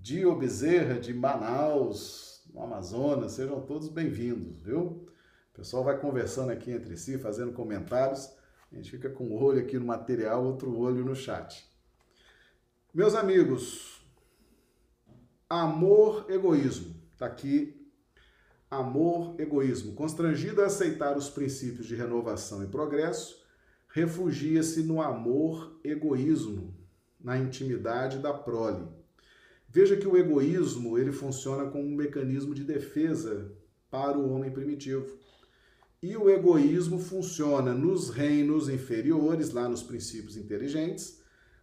Dio 0.00 0.34
Bezerra, 0.34 0.98
de 0.98 1.14
Manaus, 1.14 2.44
no 2.52 2.64
Amazonas, 2.64 3.32
sejam 3.32 3.60
todos 3.60 3.88
bem-vindos, 3.88 4.60
viu? 4.60 5.06
O 5.52 5.54
pessoal 5.54 5.84
vai 5.84 6.00
conversando 6.00 6.50
aqui 6.50 6.72
entre 6.72 6.96
si, 6.96 7.16
fazendo 7.16 7.52
comentários, 7.52 8.28
a 8.72 8.74
gente 8.74 8.90
fica 8.90 9.08
com 9.08 9.24
um 9.24 9.40
olho 9.40 9.60
aqui 9.60 9.78
no 9.78 9.86
material, 9.86 10.44
outro 10.44 10.76
olho 10.76 11.04
no 11.04 11.14
chat. 11.14 11.64
Meus 12.92 13.14
amigos, 13.14 14.01
amor, 15.60 16.24
egoísmo, 16.30 16.94
tá 17.18 17.26
aqui 17.26 17.78
amor, 18.70 19.34
egoísmo. 19.38 19.92
Constrangido 19.92 20.62
a 20.62 20.66
aceitar 20.66 21.14
os 21.14 21.28
princípios 21.28 21.86
de 21.86 21.94
renovação 21.94 22.64
e 22.64 22.66
progresso, 22.66 23.44
refugia-se 23.88 24.82
no 24.82 25.02
amor, 25.02 25.78
egoísmo, 25.84 26.74
na 27.20 27.36
intimidade 27.36 28.18
da 28.18 28.32
prole. 28.32 28.82
Veja 29.68 29.94
que 29.94 30.08
o 30.08 30.16
egoísmo 30.16 30.96
ele 30.96 31.12
funciona 31.12 31.70
como 31.70 31.84
um 31.84 31.94
mecanismo 31.94 32.54
de 32.54 32.64
defesa 32.64 33.52
para 33.90 34.16
o 34.16 34.32
homem 34.32 34.50
primitivo. 34.50 35.18
E 36.02 36.16
o 36.16 36.30
egoísmo 36.30 36.98
funciona 36.98 37.74
nos 37.74 38.08
reinos 38.08 38.70
inferiores, 38.70 39.52
lá 39.52 39.68
nos 39.68 39.82
princípios 39.82 40.38
inteligentes, 40.38 41.21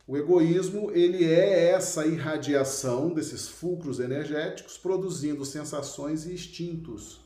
o 0.10 0.18
egoísmo, 0.18 0.90
ele 0.90 1.24
é 1.24 1.70
essa 1.70 2.04
irradiação 2.04 3.14
desses 3.14 3.48
fulcros 3.48 4.00
energéticos 4.00 4.76
produzindo 4.76 5.46
sensações 5.46 6.26
e 6.26 6.34
instintos, 6.34 7.24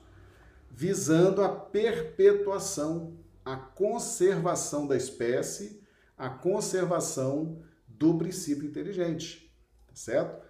visando 0.69 1.41
a 1.41 1.47
perpetuação, 1.47 3.17
a 3.45 3.55
conservação 3.55 4.85
da 4.85 4.97
espécie, 4.97 5.81
a 6.17 6.29
conservação 6.29 7.63
do 7.87 8.17
princípio 8.17 8.67
inteligente, 8.67 9.49
tá 9.87 9.95
certo? 9.95 10.45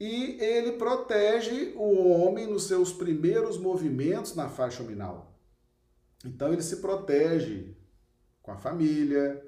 E 0.00 0.42
ele 0.42 0.78
protege 0.78 1.74
o 1.76 2.08
homem 2.08 2.46
nos 2.46 2.62
seus 2.62 2.90
primeiros 2.90 3.58
movimentos 3.58 4.34
na 4.34 4.48
faixa 4.48 4.82
nominal. 4.82 5.38
Então 6.24 6.54
ele 6.54 6.62
se 6.62 6.76
protege 6.76 7.76
com 8.40 8.50
a 8.50 8.56
família, 8.56 9.44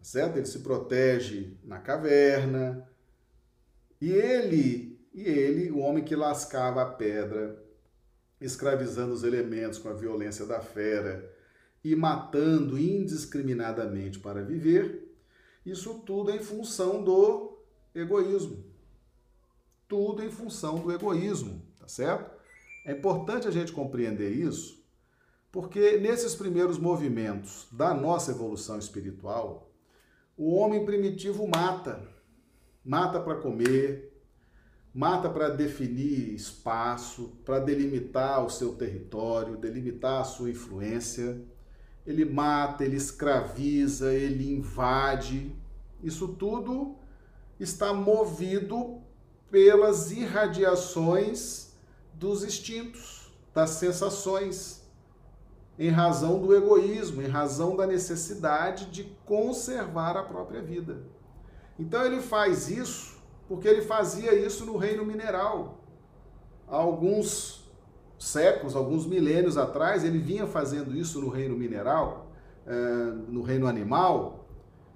Tá 0.00 0.04
certo? 0.04 0.36
Ele 0.38 0.46
se 0.46 0.60
protege 0.60 1.58
na 1.62 1.78
caverna. 1.78 2.88
E 4.00 4.10
ele, 4.10 4.98
e 5.12 5.22
ele, 5.22 5.70
o 5.70 5.78
homem 5.78 6.02
que 6.02 6.16
lascava 6.16 6.80
a 6.80 6.86
pedra, 6.86 7.62
escravizando 8.40 9.12
os 9.12 9.22
elementos 9.22 9.78
com 9.78 9.90
a 9.90 9.92
violência 9.92 10.46
da 10.46 10.58
fera 10.60 11.30
e 11.84 11.94
matando 11.94 12.78
indiscriminadamente 12.78 14.18
para 14.18 14.42
viver, 14.42 15.14
isso 15.66 16.00
tudo 16.00 16.30
em 16.30 16.38
função 16.38 17.04
do 17.04 17.58
egoísmo. 17.94 18.64
Tudo 19.86 20.24
em 20.24 20.30
função 20.30 20.78
do 20.78 20.90
egoísmo, 20.90 21.62
tá 21.78 21.86
certo? 21.86 22.30
É 22.86 22.92
importante 22.92 23.46
a 23.46 23.50
gente 23.50 23.72
compreender 23.72 24.30
isso, 24.30 24.82
porque 25.52 25.98
nesses 25.98 26.34
primeiros 26.34 26.78
movimentos 26.78 27.68
da 27.70 27.92
nossa 27.92 28.30
evolução 28.30 28.78
espiritual, 28.78 29.69
o 30.40 30.54
homem 30.54 30.86
primitivo 30.86 31.46
mata. 31.46 32.00
Mata 32.82 33.20
para 33.20 33.34
comer, 33.34 34.10
mata 34.94 35.28
para 35.28 35.50
definir 35.50 36.34
espaço, 36.34 37.36
para 37.44 37.58
delimitar 37.58 38.42
o 38.42 38.48
seu 38.48 38.72
território, 38.72 39.58
delimitar 39.58 40.22
a 40.22 40.24
sua 40.24 40.48
influência. 40.48 41.38
Ele 42.06 42.24
mata, 42.24 42.82
ele 42.82 42.96
escraviza, 42.96 44.14
ele 44.14 44.50
invade. 44.50 45.54
Isso 46.02 46.28
tudo 46.28 46.96
está 47.58 47.92
movido 47.92 49.02
pelas 49.50 50.10
irradiações 50.10 51.74
dos 52.14 52.42
instintos, 52.44 53.30
das 53.52 53.72
sensações 53.72 54.79
em 55.80 55.88
razão 55.88 56.38
do 56.38 56.54
egoísmo, 56.54 57.22
em 57.22 57.26
razão 57.26 57.74
da 57.74 57.86
necessidade 57.86 58.90
de 58.90 59.04
conservar 59.24 60.14
a 60.14 60.22
própria 60.22 60.60
vida. 60.60 60.98
Então 61.78 62.04
ele 62.04 62.20
faz 62.20 62.68
isso 62.68 63.18
porque 63.48 63.66
ele 63.66 63.80
fazia 63.80 64.34
isso 64.34 64.66
no 64.66 64.76
reino 64.76 65.06
mineral. 65.06 65.82
Há 66.68 66.76
alguns 66.76 67.66
séculos, 68.18 68.76
alguns 68.76 69.06
milênios 69.06 69.56
atrás, 69.56 70.04
ele 70.04 70.18
vinha 70.18 70.46
fazendo 70.46 70.94
isso 70.94 71.18
no 71.18 71.30
reino 71.30 71.56
mineral, 71.56 72.30
eh, 72.66 73.14
no 73.26 73.40
reino 73.40 73.66
animal, 73.66 74.46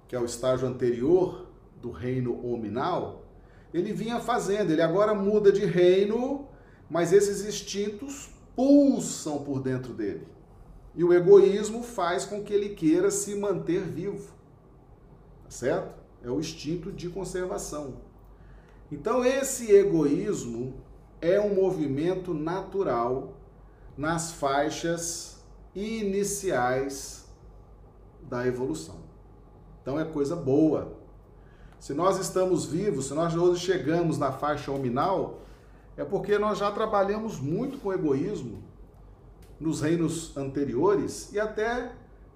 que 0.07 0.15
é 0.15 0.19
o 0.19 0.25
estágio 0.25 0.67
anterior 0.67 1.47
do 1.81 1.89
reino 1.89 2.47
hominal. 2.47 3.23
Ele 3.73 3.91
vinha 3.91 4.19
fazendo, 4.19 4.69
ele 4.69 4.83
agora 4.83 5.15
muda 5.15 5.51
de 5.51 5.65
reino, 5.65 6.47
mas 6.87 7.11
esses 7.11 7.43
instintos 7.43 8.29
pulsam 8.55 9.39
por 9.39 9.59
dentro 9.59 9.91
dele. 9.91 10.34
E 10.95 11.03
o 11.03 11.13
egoísmo 11.13 11.83
faz 11.83 12.25
com 12.25 12.41
que 12.41 12.53
ele 12.53 12.69
queira 12.69 13.11
se 13.11 13.35
manter 13.35 13.81
vivo. 13.81 14.33
tá 15.43 15.49
certo? 15.49 15.95
É 16.23 16.29
o 16.29 16.39
instinto 16.39 16.91
de 16.91 17.09
conservação. 17.09 17.95
Então, 18.91 19.23
esse 19.25 19.71
egoísmo 19.71 20.73
é 21.21 21.39
um 21.39 21.53
movimento 21.53 22.33
natural 22.33 23.33
nas 23.97 24.31
faixas 24.31 25.43
iniciais 25.73 27.25
da 28.23 28.47
evolução. 28.47 28.95
Então, 29.81 29.99
é 29.99 30.05
coisa 30.05 30.35
boa. 30.35 30.93
Se 31.79 31.93
nós 31.93 32.17
estamos 32.19 32.65
vivos, 32.65 33.07
se 33.07 33.13
nós 33.13 33.35
hoje 33.35 33.63
chegamos 33.65 34.17
na 34.17 34.31
faixa 34.31 34.71
hominal, 34.71 35.41
é 35.97 36.03
porque 36.03 36.37
nós 36.39 36.57
já 36.57 36.71
trabalhamos 36.71 37.39
muito 37.39 37.77
com 37.77 37.93
egoísmo 37.93 38.63
nos 39.59 39.81
reinos 39.81 40.35
anteriores 40.35 41.31
e 41.31 41.39
até 41.39 41.93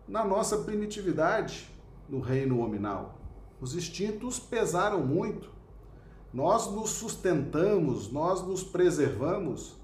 na 0.07 0.25
nossa 0.25 0.57
primitividade 0.57 1.69
no 2.07 2.19
reino 2.19 2.59
hominal. 2.59 3.19
Os 3.61 3.75
instintos 3.75 4.39
pesaram 4.39 5.05
muito. 5.05 5.51
Nós 6.33 6.71
nos 6.71 6.91
sustentamos, 6.91 8.11
nós 8.11 8.41
nos 8.41 8.63
preservamos 8.63 9.75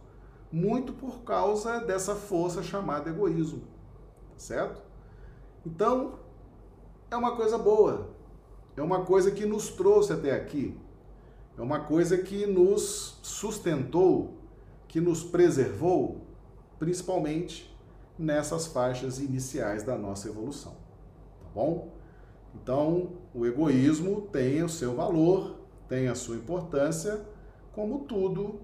muito 0.51 0.93
por 0.93 1.23
causa 1.23 1.79
dessa 1.79 2.15
força 2.15 2.63
chamada 2.63 3.09
egoísmo. 3.09 3.61
Certo? 4.37 4.81
Então, 5.65 6.19
é 7.09 7.15
uma 7.15 7.35
coisa 7.35 7.57
boa. 7.57 8.09
É 8.77 8.81
uma 8.81 9.05
coisa 9.05 9.31
que 9.31 9.45
nos 9.45 9.69
trouxe 9.69 10.13
até 10.13 10.31
aqui. 10.31 10.77
É 11.57 11.61
uma 11.61 11.79
coisa 11.79 12.17
que 12.17 12.45
nos 12.45 13.19
sustentou, 13.21 14.33
que 14.87 14.99
nos 14.99 15.23
preservou, 15.23 16.24
principalmente 16.79 17.75
nessas 18.17 18.67
faixas 18.67 19.19
iniciais 19.19 19.83
da 19.83 19.97
nossa 19.97 20.27
evolução. 20.27 20.73
Tá 21.41 21.49
bom? 21.53 21.93
Então, 22.55 23.13
o 23.33 23.45
egoísmo 23.45 24.21
tem 24.31 24.63
o 24.63 24.69
seu 24.69 24.95
valor, 24.95 25.59
tem 25.89 26.07
a 26.07 26.15
sua 26.15 26.35
importância, 26.37 27.25
como 27.73 28.05
tudo 28.05 28.61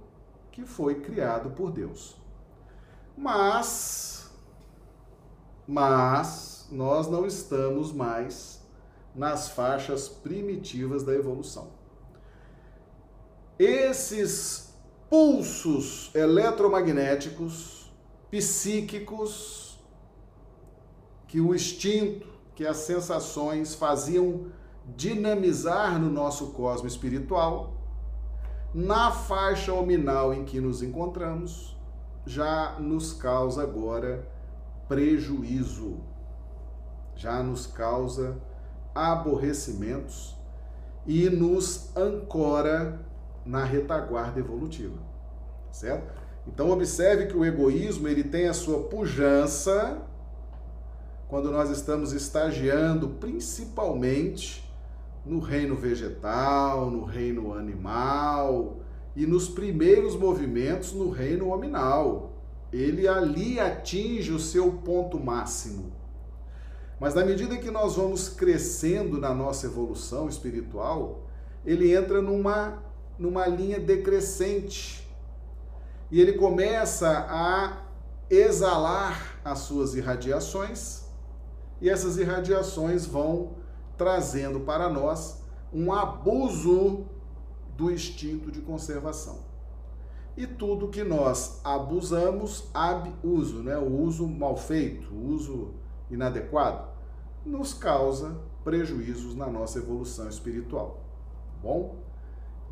que 0.52 0.66
foi 0.66 1.02
criado 1.02 1.52
por 1.52 1.72
Deus. 1.72 2.16
Mas, 3.18 4.32
mas, 5.68 6.68
nós 6.72 7.08
não 7.08 7.26
estamos 7.26 7.92
mais 7.92 8.62
nas 9.14 9.50
faixas 9.50 10.08
primitivas 10.08 11.04
da 11.04 11.14
evolução. 11.14 11.70
Esses 13.60 14.74
pulsos 15.10 16.10
eletromagnéticos, 16.16 17.81
psíquicos, 18.32 19.78
que 21.28 21.42
o 21.42 21.54
instinto, 21.54 22.28
que 22.56 22.66
as 22.66 22.78
sensações 22.78 23.76
faziam 23.76 24.48
dinamizar 24.96 26.00
no 26.00 26.10
nosso 26.10 26.48
cosmo 26.52 26.88
espiritual, 26.88 27.74
na 28.74 29.12
faixa 29.12 29.74
hominal 29.74 30.34
em 30.34 30.46
que 30.46 30.62
nos 30.62 30.82
encontramos, 30.82 31.78
já 32.26 32.80
nos 32.80 33.14
causa 33.14 33.64
agora 33.64 34.28
prejuízo, 34.88 36.00
já 37.16 37.44
nos 37.44 37.68
causa 37.68 38.42
aborrecimentos 38.96 40.38
e 41.06 41.30
nos 41.30 41.96
ancora 41.96 43.00
na 43.46 43.64
retaguarda 43.64 44.40
evolutiva, 44.40 45.00
certo? 45.72 46.21
Então 46.48 46.70
observe 46.72 47.28
que 47.28 47.38
o 47.38 47.46
egoísmo 47.46 48.08
ele 48.08 48.24
tem 48.24 48.48
a 48.48 48.54
sua 48.54 48.84
pujança 48.84 50.02
quando 51.28 51.52
nós 51.52 51.70
estamos 51.70 52.12
estagiando 52.12 53.10
principalmente 53.10 54.70
no 55.26 55.40
reino 55.40 55.76
vegetal, 55.76 56.90
no 56.90 57.06
reino 57.06 57.54
animal 57.54 58.78
e 59.16 59.26
nos 59.26 59.48
primeiros 59.48 60.16
movimentos 60.16 60.94
no 60.94 61.10
reino 61.10 61.50
hominal. 61.50 62.34
Ele 62.74 63.08
ali 63.08 63.60
atinge 63.60 64.32
o 64.32 64.40
seu 64.40 64.72
ponto 64.72 65.20
máximo. 65.20 65.92
Mas 67.00 67.14
na 67.14 67.26
medida 67.26 67.58
que 67.58 67.72
nós 67.72 67.96
vamos 67.96 68.30
crescendo 68.30 69.20
na 69.20 69.34
nossa 69.34 69.68
evolução 69.68 70.30
espiritual, 70.30 71.24
ele 71.66 71.94
entra 71.94 72.22
numa 72.22 72.82
numa 73.18 73.46
linha 73.46 73.80
decrescente. 73.80 75.01
E 76.12 76.20
ele 76.20 76.34
começa 76.34 77.26
a 77.30 77.78
exalar 78.30 79.40
as 79.46 79.60
suas 79.60 79.96
irradiações, 79.96 81.06
e 81.80 81.90
essas 81.90 82.18
irradiações 82.18 83.06
vão 83.06 83.56
trazendo 83.98 84.60
para 84.60 84.90
nós 84.90 85.42
um 85.74 85.92
abuso 85.94 87.06
do 87.78 87.90
instinto 87.90 88.52
de 88.52 88.62
conservação. 88.62 89.40
E 90.36 90.46
tudo 90.46 90.90
que 90.90 91.04
nós 91.04 91.60
abusamos, 91.64 92.70
abuso, 92.74 93.64
né? 93.64 93.78
o 93.78 94.02
uso 94.02 94.28
mal 94.28 94.56
feito, 94.56 95.14
o 95.14 95.28
uso 95.30 95.74
inadequado, 96.10 96.90
nos 97.46 97.74
causa 97.74 98.38
prejuízos 98.64 99.36
na 99.36 99.48
nossa 99.48 99.80
evolução 99.80 100.28
espiritual. 100.30 101.00
Bom? 101.62 101.96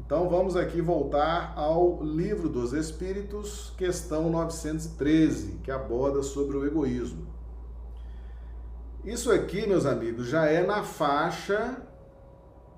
Então 0.05 0.29
vamos 0.29 0.55
aqui 0.55 0.81
voltar 0.81 1.53
ao 1.55 2.01
Livro 2.03 2.49
dos 2.49 2.73
Espíritos, 2.73 3.73
questão 3.77 4.29
913, 4.29 5.59
que 5.63 5.69
aborda 5.69 6.23
sobre 6.23 6.57
o 6.57 6.65
egoísmo. 6.65 7.27
Isso 9.03 9.31
aqui, 9.31 9.67
meus 9.67 9.85
amigos, 9.85 10.27
já 10.27 10.45
é 10.45 10.65
na 10.65 10.83
faixa 10.83 11.81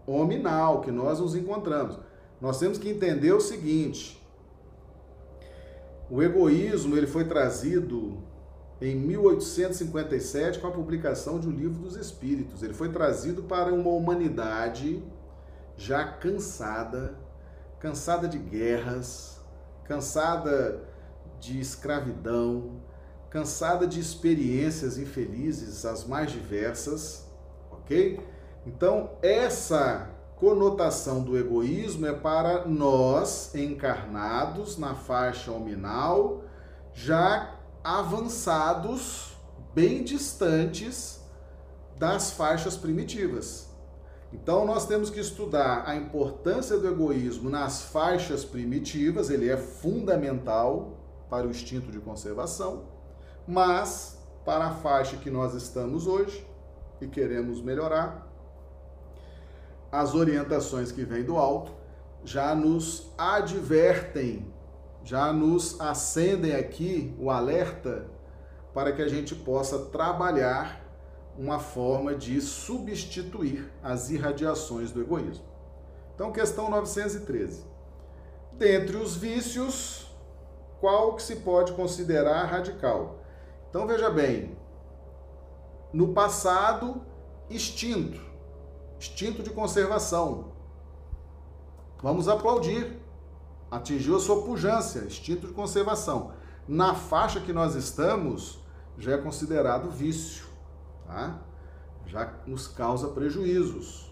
hominal 0.05 0.81
que 0.81 0.91
nós 0.91 1.19
nos 1.19 1.35
encontramos. 1.35 1.97
Nós 2.39 2.59
temos 2.59 2.77
que 2.77 2.89
entender 2.89 3.31
o 3.31 3.39
seguinte: 3.39 4.21
o 6.09 6.21
egoísmo 6.21 6.97
ele 6.97 7.07
foi 7.07 7.25
trazido 7.25 8.17
em 8.81 8.95
1857 8.95 10.59
com 10.59 10.67
a 10.67 10.71
publicação 10.71 11.39
de 11.39 11.47
O 11.47 11.51
Livro 11.51 11.81
dos 11.81 11.95
Espíritos. 11.95 12.63
Ele 12.63 12.73
foi 12.73 12.89
trazido 12.89 13.43
para 13.43 13.71
uma 13.71 13.91
humanidade 13.91 15.01
já 15.81 16.05
cansada, 16.05 17.17
cansada 17.79 18.27
de 18.27 18.37
guerras, 18.37 19.41
cansada 19.83 20.87
de 21.39 21.59
escravidão, 21.59 22.79
cansada 23.31 23.87
de 23.87 23.99
experiências 23.99 24.99
infelizes, 24.99 25.83
as 25.83 26.05
mais 26.05 26.31
diversas, 26.31 27.25
ok? 27.71 28.23
Então, 28.63 29.17
essa 29.23 30.07
conotação 30.35 31.23
do 31.23 31.35
egoísmo 31.35 32.05
é 32.05 32.13
para 32.13 32.67
nós 32.67 33.55
encarnados 33.55 34.77
na 34.77 34.93
faixa 34.93 35.51
hominal, 35.51 36.43
já 36.93 37.55
avançados, 37.83 39.35
bem 39.73 40.03
distantes 40.03 41.21
das 41.97 42.33
faixas 42.33 42.77
primitivas. 42.77 43.70
Então 44.33 44.65
nós 44.65 44.85
temos 44.85 45.09
que 45.09 45.19
estudar 45.19 45.83
a 45.85 45.95
importância 45.95 46.77
do 46.77 46.87
egoísmo 46.87 47.49
nas 47.49 47.83
faixas 47.83 48.45
primitivas, 48.45 49.29
ele 49.29 49.49
é 49.49 49.57
fundamental 49.57 50.97
para 51.29 51.45
o 51.45 51.49
instinto 51.49 51.91
de 51.91 51.99
conservação, 51.99 52.85
mas 53.47 54.17
para 54.45 54.65
a 54.65 54.71
faixa 54.71 55.17
que 55.17 55.29
nós 55.29 55.53
estamos 55.53 56.07
hoje 56.07 56.45
e 57.01 57.07
queremos 57.07 57.61
melhorar, 57.61 58.27
as 59.91 60.15
orientações 60.15 60.91
que 60.91 61.03
vêm 61.03 61.23
do 61.23 61.37
alto 61.37 61.71
já 62.23 62.55
nos 62.55 63.11
advertem, 63.17 64.53
já 65.03 65.33
nos 65.33 65.79
acendem 65.81 66.55
aqui 66.55 67.13
o 67.19 67.29
alerta 67.29 68.05
para 68.73 68.93
que 68.93 69.01
a 69.01 69.07
gente 69.07 69.35
possa 69.35 69.79
trabalhar 69.79 70.80
uma 71.41 71.57
forma 71.57 72.13
de 72.13 72.39
substituir 72.39 73.67
as 73.81 74.11
irradiações 74.11 74.91
do 74.91 75.01
egoísmo. 75.01 75.43
Então, 76.13 76.31
questão 76.31 76.69
913. 76.69 77.65
Dentre 78.53 78.95
os 78.95 79.15
vícios, 79.15 80.05
qual 80.79 81.15
que 81.15 81.23
se 81.23 81.37
pode 81.37 81.73
considerar 81.73 82.45
radical? 82.45 83.23
Então, 83.67 83.87
veja 83.87 84.07
bem, 84.11 84.55
no 85.91 86.13
passado, 86.13 87.01
extinto, 87.49 88.21
instinto 88.99 89.41
de 89.41 89.49
conservação. 89.49 90.51
Vamos 92.03 92.27
aplaudir. 92.27 93.01
Atingiu 93.71 94.17
a 94.17 94.19
sua 94.19 94.43
pujança, 94.43 94.99
instinto 95.05 95.47
de 95.47 95.53
conservação. 95.53 96.33
Na 96.67 96.93
faixa 96.93 97.39
que 97.39 97.51
nós 97.51 97.73
estamos, 97.73 98.59
já 98.95 99.13
é 99.13 99.17
considerado 99.17 99.89
vício 99.89 100.50
tá? 101.11 101.39
já 102.05 102.33
nos 102.45 102.67
causa 102.67 103.09
prejuízos. 103.09 104.11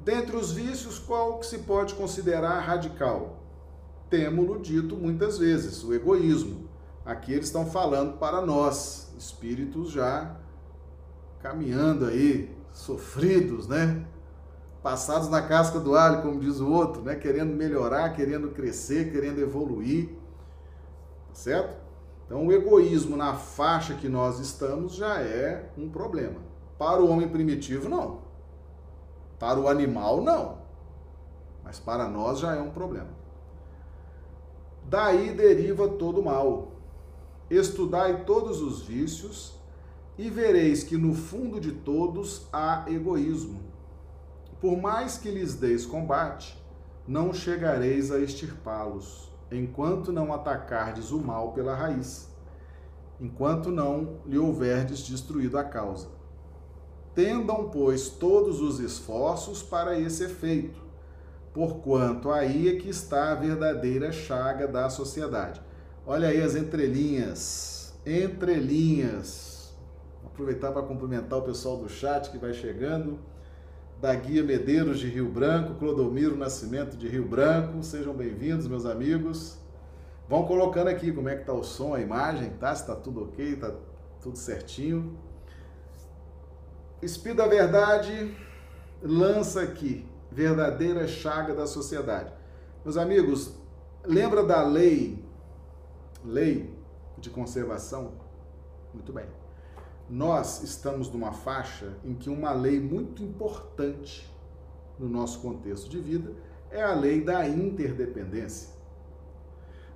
Dentre 0.00 0.36
os 0.36 0.52
vícios, 0.52 0.98
qual 0.98 1.38
que 1.38 1.46
se 1.46 1.58
pode 1.58 1.94
considerar 1.94 2.60
radical? 2.60 3.40
Temos-lo 4.10 4.60
dito 4.60 4.96
muitas 4.96 5.38
vezes, 5.38 5.82
o 5.82 5.94
egoísmo. 5.94 6.68
Aqui 7.04 7.32
eles 7.32 7.46
estão 7.46 7.66
falando 7.66 8.18
para 8.18 8.40
nós, 8.40 9.12
espíritos 9.18 9.90
já 9.90 10.36
caminhando 11.40 12.06
aí, 12.06 12.54
sofridos, 12.72 13.68
né? 13.68 14.06
Passados 14.82 15.28
na 15.28 15.42
casca 15.42 15.78
do 15.78 15.94
alho, 15.94 16.22
como 16.22 16.40
diz 16.40 16.60
o 16.60 16.70
outro, 16.70 17.02
né? 17.02 17.14
Querendo 17.14 17.54
melhorar, 17.54 18.14
querendo 18.14 18.50
crescer, 18.50 19.10
querendo 19.10 19.40
evoluir, 19.40 20.08
tá 21.28 21.34
certo? 21.34 21.83
Então, 22.26 22.46
o 22.46 22.52
egoísmo 22.52 23.16
na 23.16 23.34
faixa 23.34 23.94
que 23.94 24.08
nós 24.08 24.38
estamos 24.38 24.94
já 24.94 25.20
é 25.20 25.70
um 25.76 25.88
problema. 25.88 26.40
Para 26.78 27.02
o 27.02 27.08
homem 27.08 27.28
primitivo, 27.28 27.88
não. 27.88 28.22
Para 29.38 29.60
o 29.60 29.68
animal, 29.68 30.22
não. 30.22 30.58
Mas 31.62 31.78
para 31.78 32.08
nós 32.08 32.38
já 32.38 32.54
é 32.54 32.60
um 32.60 32.70
problema. 32.70 33.10
Daí 34.88 35.32
deriva 35.34 35.88
todo 35.88 36.20
o 36.20 36.24
mal. 36.24 36.72
Estudai 37.50 38.24
todos 38.24 38.60
os 38.60 38.82
vícios 38.82 39.54
e 40.16 40.30
vereis 40.30 40.82
que 40.82 40.96
no 40.96 41.14
fundo 41.14 41.60
de 41.60 41.72
todos 41.72 42.46
há 42.52 42.84
egoísmo. 42.88 43.60
Por 44.60 44.76
mais 44.76 45.18
que 45.18 45.30
lhes 45.30 45.54
deis 45.54 45.84
combate, 45.84 46.56
não 47.06 47.34
chegareis 47.34 48.10
a 48.10 48.18
extirpá-los, 48.18 49.30
enquanto 49.56 50.12
não 50.12 50.32
atacardes 50.32 51.10
o 51.10 51.18
mal 51.18 51.52
pela 51.52 51.74
raiz, 51.74 52.28
enquanto 53.20 53.70
não 53.70 54.20
lhe 54.26 54.38
houverdes 54.38 55.06
destruído 55.06 55.58
a 55.58 55.64
causa. 55.64 56.08
Tendam, 57.14 57.68
pois, 57.68 58.08
todos 58.08 58.60
os 58.60 58.80
esforços 58.80 59.62
para 59.62 59.98
esse 59.98 60.24
efeito, 60.24 60.82
porquanto 61.52 62.30
aí 62.30 62.68
é 62.68 62.76
que 62.76 62.88
está 62.88 63.30
a 63.30 63.36
verdadeira 63.36 64.10
chaga 64.10 64.66
da 64.66 64.90
sociedade. 64.90 65.62
Olha 66.04 66.28
aí 66.28 66.42
as 66.42 66.56
entrelinhas, 66.56 67.94
entrelinhas. 68.04 69.72
Vou 70.20 70.32
aproveitar 70.32 70.72
para 70.72 70.82
cumprimentar 70.82 71.38
o 71.38 71.42
pessoal 71.42 71.76
do 71.76 71.88
chat 71.88 72.30
que 72.30 72.38
vai 72.38 72.52
chegando, 72.52 73.20
da 74.00 74.14
Guia 74.14 74.42
Medeiros 74.42 74.98
de 74.98 75.08
Rio 75.08 75.28
Branco, 75.28 75.74
Clodomiro 75.74 76.36
Nascimento 76.36 76.96
de 76.96 77.08
Rio 77.08 77.26
Branco. 77.26 77.82
Sejam 77.82 78.14
bem-vindos, 78.14 78.66
meus 78.66 78.84
amigos. 78.84 79.58
Vão 80.28 80.46
colocando 80.46 80.88
aqui 80.88 81.12
como 81.12 81.28
é 81.28 81.36
que 81.36 81.44
tá 81.44 81.52
o 81.52 81.62
som, 81.62 81.94
a 81.94 82.00
imagem, 82.00 82.50
tá? 82.58 82.74
Se 82.74 82.82
está 82.82 82.94
tudo 82.94 83.24
ok, 83.24 83.54
está 83.54 83.72
tudo 84.22 84.36
certinho. 84.36 85.18
Espírito 87.02 87.38
da 87.38 87.46
Verdade 87.46 88.34
lança 89.02 89.62
aqui 89.62 90.06
verdadeira 90.30 91.06
chaga 91.06 91.54
da 91.54 91.66
sociedade. 91.66 92.32
Meus 92.84 92.96
amigos, 92.96 93.54
lembra 94.04 94.42
da 94.44 94.62
lei 94.62 95.22
lei 96.24 96.74
de 97.18 97.30
conservação? 97.30 98.12
Muito 98.92 99.12
bem. 99.12 99.26
Nós 100.14 100.62
estamos 100.62 101.10
numa 101.10 101.32
faixa 101.32 101.92
em 102.04 102.14
que 102.14 102.30
uma 102.30 102.52
lei 102.52 102.78
muito 102.78 103.20
importante 103.20 104.32
no 104.96 105.08
nosso 105.08 105.40
contexto 105.40 105.90
de 105.90 105.98
vida 105.98 106.32
é 106.70 106.80
a 106.80 106.94
lei 106.94 107.20
da 107.20 107.48
interdependência. 107.48 108.68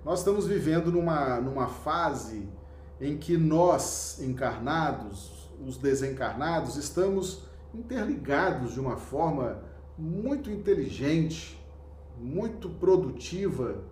Nós 0.04 0.18
estamos 0.18 0.44
vivendo 0.44 0.90
numa, 0.90 1.40
numa 1.40 1.68
fase 1.68 2.48
em 3.00 3.16
que 3.16 3.36
nós, 3.36 4.20
encarnados, 4.20 5.48
os 5.64 5.76
desencarnados, 5.76 6.74
estamos 6.74 7.44
interligados 7.72 8.72
de 8.72 8.80
uma 8.80 8.96
forma 8.96 9.62
muito 9.96 10.50
inteligente, 10.50 11.64
muito 12.18 12.68
produtiva, 12.68 13.84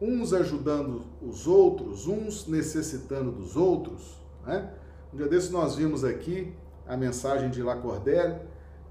uns 0.00 0.32
ajudando 0.32 1.04
os 1.22 1.46
outros, 1.46 2.08
uns 2.08 2.48
necessitando 2.48 3.30
dos 3.30 3.54
outros. 3.54 4.18
Né? 4.44 4.74
Um 5.12 5.16
dia 5.16 5.26
desses 5.26 5.50
nós 5.50 5.74
vimos 5.74 6.04
aqui 6.04 6.52
a 6.86 6.96
mensagem 6.96 7.50
de 7.50 7.62
Lacordaire 7.62 8.40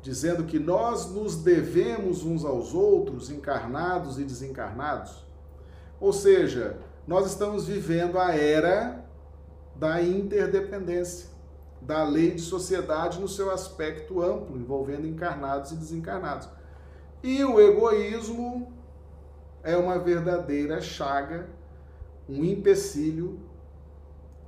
dizendo 0.02 0.46
que 0.46 0.58
nós 0.58 1.12
nos 1.12 1.36
devemos 1.36 2.24
uns 2.24 2.46
aos 2.46 2.74
outros, 2.74 3.30
encarnados 3.30 4.20
e 4.20 4.24
desencarnados. 4.24 5.26
Ou 6.00 6.14
seja, 6.14 6.78
nós 7.06 7.26
estamos 7.28 7.68
vivendo 7.68 8.18
a 8.18 8.36
era 8.36 9.04
da 9.76 10.02
interdependência 10.02 11.30
da 11.82 12.04
lei 12.04 12.32
de 12.32 12.42
sociedade 12.42 13.20
no 13.20 13.28
seu 13.28 13.52
aspecto 13.52 14.22
amplo, 14.22 14.58
envolvendo 14.58 15.08
encarnados 15.08 15.72
e 15.72 15.76
desencarnados. 15.76 16.50
E 17.22 17.44
o 17.44 17.60
egoísmo 17.60 18.72
é 19.64 19.76
uma 19.78 20.00
verdadeira 20.00 20.82
chaga, 20.82 21.48
um 22.28 22.44
empecilho, 22.44 23.40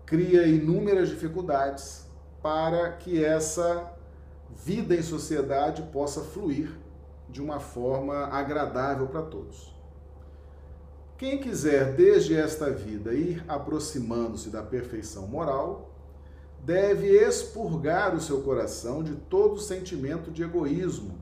cria 0.10 0.48
inúmeras 0.48 1.08
dificuldades 1.08 2.04
para 2.41 2.93
que 2.93 3.24
essa 3.24 3.93
vida 4.65 4.95
em 4.95 5.04
sociedade 5.04 5.84
possa 5.93 6.22
fluir 6.22 6.76
de 7.30 7.39
uma 7.39 7.60
forma 7.60 8.26
agradável 8.26 9.06
para 9.06 9.22
todos. 9.22 9.72
Quem 11.15 11.38
quiser, 11.38 11.93
desde 11.93 12.36
esta 12.36 12.72
vida, 12.72 13.13
ir 13.13 13.45
aproximando-se 13.48 14.50
da 14.50 14.63
perfeição 14.63 15.28
moral, 15.28 15.93
deve 16.65 17.08
expurgar 17.08 18.15
o 18.15 18.19
seu 18.19 18.41
coração 18.41 19.04
de 19.04 19.13
todo 19.13 19.60
sentimento 19.60 20.32
de 20.32 20.41
egoísmo, 20.41 21.19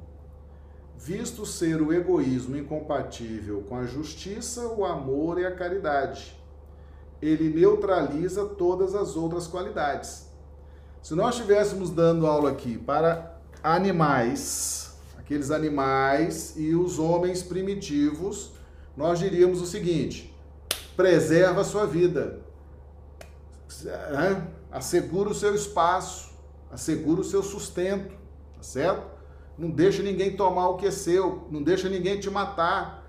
visto 0.96 1.46
ser 1.46 1.82
o 1.82 1.92
egoísmo 1.92 2.56
incompatível 2.56 3.66
com 3.68 3.76
a 3.76 3.86
justiça, 3.86 4.66
o 4.66 4.86
amor 4.86 5.42
e 5.42 5.46
a 5.46 5.54
caridade. 5.54 6.37
Ele 7.22 7.50
neutraliza 7.50 8.46
todas 8.46 8.94
as 8.96 9.16
outras 9.16 9.48
qualidades. 9.48 10.28
Se 11.02 11.16
nós 11.16 11.36
estivéssemos 11.36 11.90
dando 11.90 12.28
aula 12.28 12.52
aqui 12.52 12.78
para 12.78 13.40
animais, 13.64 14.98
aqueles 15.18 15.52
animais 15.52 16.54
e 16.58 16.76
os 16.76 17.00
homens 17.00 17.42
primitivos, 17.42 18.52
nós 18.96 19.20
diríamos 19.20 19.62
o 19.62 19.66
seguinte: 19.66 20.36
preserva 20.96 21.62
a 21.62 21.64
sua 21.64 21.86
vida 21.86 22.48
assegura 24.72 25.30
o 25.30 25.36
seu 25.36 25.54
espaço, 25.54 26.32
assegura 26.72 27.22
o 27.22 27.24
seu 27.24 27.44
sustento, 27.44 28.16
tá 28.56 28.64
certo? 28.64 29.18
Não 29.58 29.70
deixa 29.70 30.04
ninguém 30.04 30.36
tomar 30.36 30.70
o 30.70 30.78
que 30.78 30.88
é 30.88 30.92
seu, 30.92 31.48
não 31.52 31.64
deixa 31.64 31.90
ninguém 31.90 32.20
te 32.20 32.30
matar. 32.30 33.06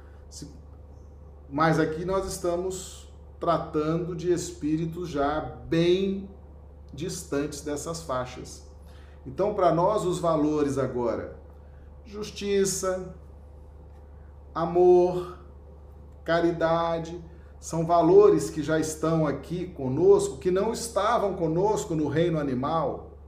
Mas 1.49 1.79
aqui 1.79 2.05
nós 2.05 2.27
estamos 2.27 3.08
tratando 3.39 4.15
de 4.15 4.33
espíritos 4.33 5.09
já 5.09 5.41
bem 5.41 6.29
distantes 6.93 7.61
dessas 7.61 8.03
faixas. 8.03 8.67
Então, 9.27 9.55
para 9.55 9.73
nós, 9.73 10.05
os 10.05 10.19
valores 10.19 10.79
agora: 10.79 11.37
justiça, 12.05 13.15
amor, 14.55 15.39
caridade, 16.25 17.23
são 17.61 17.85
valores 17.85 18.51
que 18.51 18.63
já 18.63 18.79
estão 18.79 19.27
aqui 19.27 19.67
conosco, 19.67 20.39
que 20.39 20.51
não 20.51 20.73
estavam 20.73 21.35
conosco 21.35 21.95
no 21.95 22.09
reino 22.09 22.39
animal, 22.39 23.19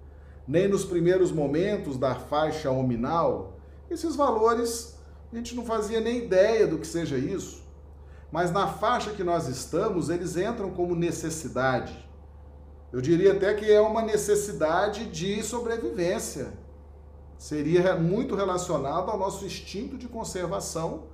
nem 0.47 0.69
nos 0.69 0.85
primeiros 0.85 1.33
momentos 1.33 1.97
da 1.97 2.15
faixa 2.15 2.71
hominal. 2.71 3.57
Esses 3.91 4.15
valores 4.15 4.99
a 5.33 5.37
gente 5.37 5.55
não 5.55 5.65
fazia 5.65 6.01
nem 6.01 6.19
ideia 6.19 6.67
do 6.67 6.79
que 6.79 6.87
seja 6.87 7.17
isso. 7.17 7.60
Mas 8.31 8.53
na 8.53 8.67
faixa 8.67 9.11
que 9.11 9.25
nós 9.25 9.49
estamos, 9.49 10.09
eles 10.09 10.37
entram 10.37 10.71
como 10.71 10.95
necessidade. 10.95 12.09
Eu 12.93 13.01
diria 13.01 13.33
até 13.33 13.55
que 13.55 13.71
é 13.71 13.81
uma 13.81 14.03
necessidade 14.03 15.07
de 15.07 15.43
sobrevivência. 15.43 16.53
Seria 17.39 17.97
muito 17.97 18.35
relacionado 18.35 19.11
ao 19.11 19.19
nosso 19.19 19.45
instinto 19.45 19.97
de 19.97 20.07
conservação 20.07 21.05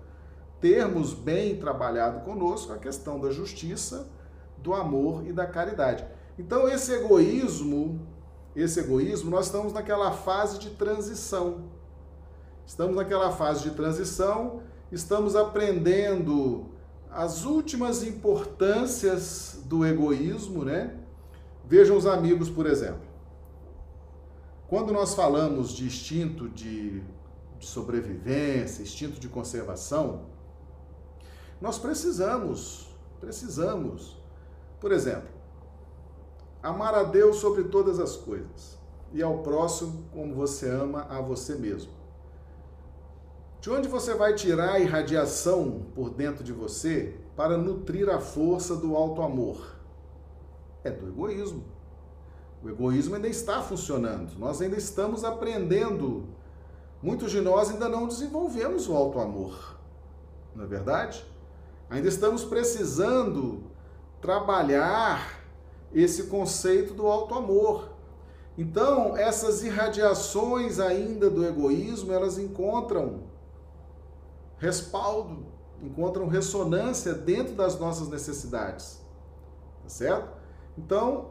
termos 0.61 1.13
bem 1.13 1.57
trabalhado 1.57 2.21
conosco 2.25 2.73
a 2.73 2.79
questão 2.79 3.21
da 3.21 3.31
justiça, 3.31 4.09
do 4.59 4.75
amor 4.75 5.27
e 5.27 5.33
da 5.33 5.47
caridade. 5.47 6.05
Então 6.39 6.69
esse 6.69 6.93
egoísmo, 6.93 8.01
esse 8.55 8.81
egoísmo, 8.81 9.31
nós 9.31 9.47
estamos 9.47 9.73
naquela 9.73 10.13
fase 10.13 10.59
de 10.59 10.71
transição. 10.71 11.65
Estamos 12.67 12.97
naquela 12.97 13.31
fase 13.31 13.63
de 13.63 13.71
transição, 13.71 14.63
estamos 14.91 15.37
aprendendo 15.37 16.67
as 17.17 17.47
últimas 17.47 18.03
importâncias 18.03 19.59
do 19.65 19.87
egoísmo, 19.87 20.67
né? 20.67 20.95
Vejam 21.65 21.97
os 21.97 22.05
amigos, 22.05 22.51
por 22.51 22.67
exemplo. 22.67 23.09
Quando 24.69 24.93
nós 24.93 25.15
falamos 25.15 25.73
de 25.73 25.87
instinto 25.87 26.47
de, 26.51 27.01
de 27.59 27.67
sobrevivência, 27.67 28.83
instinto 28.83 29.19
de 29.19 29.29
conservação, 29.31 30.27
nós 31.59 31.79
precisamos, 31.79 32.95
precisamos. 33.19 34.21
Por 34.79 34.93
exemplo, 34.93 35.31
amar 36.63 36.95
a 36.95 37.03
Deus 37.03 37.37
sobre 37.37 37.65
todas 37.65 37.99
as 37.99 38.15
coisas 38.15 38.77
e 39.11 39.23
ao 39.23 39.39
próximo 39.39 40.05
como 40.13 40.35
você 40.35 40.69
ama 40.69 41.07
a 41.09 41.23
você 41.23 41.55
mesmo. 41.55 41.96
De 43.67 43.71
onde 43.73 43.89
você 43.89 44.15
vai 44.15 44.33
tirar 44.33 44.75
a 44.75 44.79
irradiação 44.79 45.87
por 45.93 46.11
dentro 46.11 46.45
de 46.45 46.53
você 46.53 47.17
para 47.35 47.59
nutrir 47.59 48.09
a 48.09 48.21
força 48.21 48.77
do 48.77 48.95
alto 48.95 49.23
amor? 49.23 49.75
É 50.85 50.91
do 50.93 51.09
egoísmo. 51.09 51.65
O 52.63 52.69
egoísmo 52.69 53.17
ainda 53.17 53.27
está 53.27 53.61
funcionando. 53.61 54.39
Nós 54.39 54.63
ainda 54.63 54.77
estamos 54.77 55.25
aprendendo. 55.25 56.29
Muitos 57.03 57.33
de 57.33 57.41
nós 57.41 57.69
ainda 57.69 57.89
não 57.89 58.07
desenvolvemos 58.07 58.89
o 58.89 58.95
alto 58.95 59.19
amor. 59.19 59.77
Não 60.55 60.63
é 60.63 60.67
verdade? 60.69 61.27
Ainda 61.91 62.07
estamos 62.07 62.45
precisando 62.45 63.65
trabalhar 64.21 65.41
esse 65.93 66.29
conceito 66.29 66.95
do 66.95 67.09
alto 67.09 67.35
amor. 67.35 67.89
Então, 68.57 69.17
essas 69.17 69.65
irradiações 69.65 70.79
ainda 70.79 71.29
do 71.29 71.45
egoísmo, 71.45 72.13
elas 72.13 72.39
encontram 72.39 73.35
respaldo, 74.59 75.47
encontram 75.83 76.27
ressonância 76.27 77.13
dentro 77.13 77.55
das 77.55 77.79
nossas 77.79 78.09
necessidades. 78.09 79.01
Tá 79.83 79.89
certo? 79.89 80.37
Então, 80.77 81.31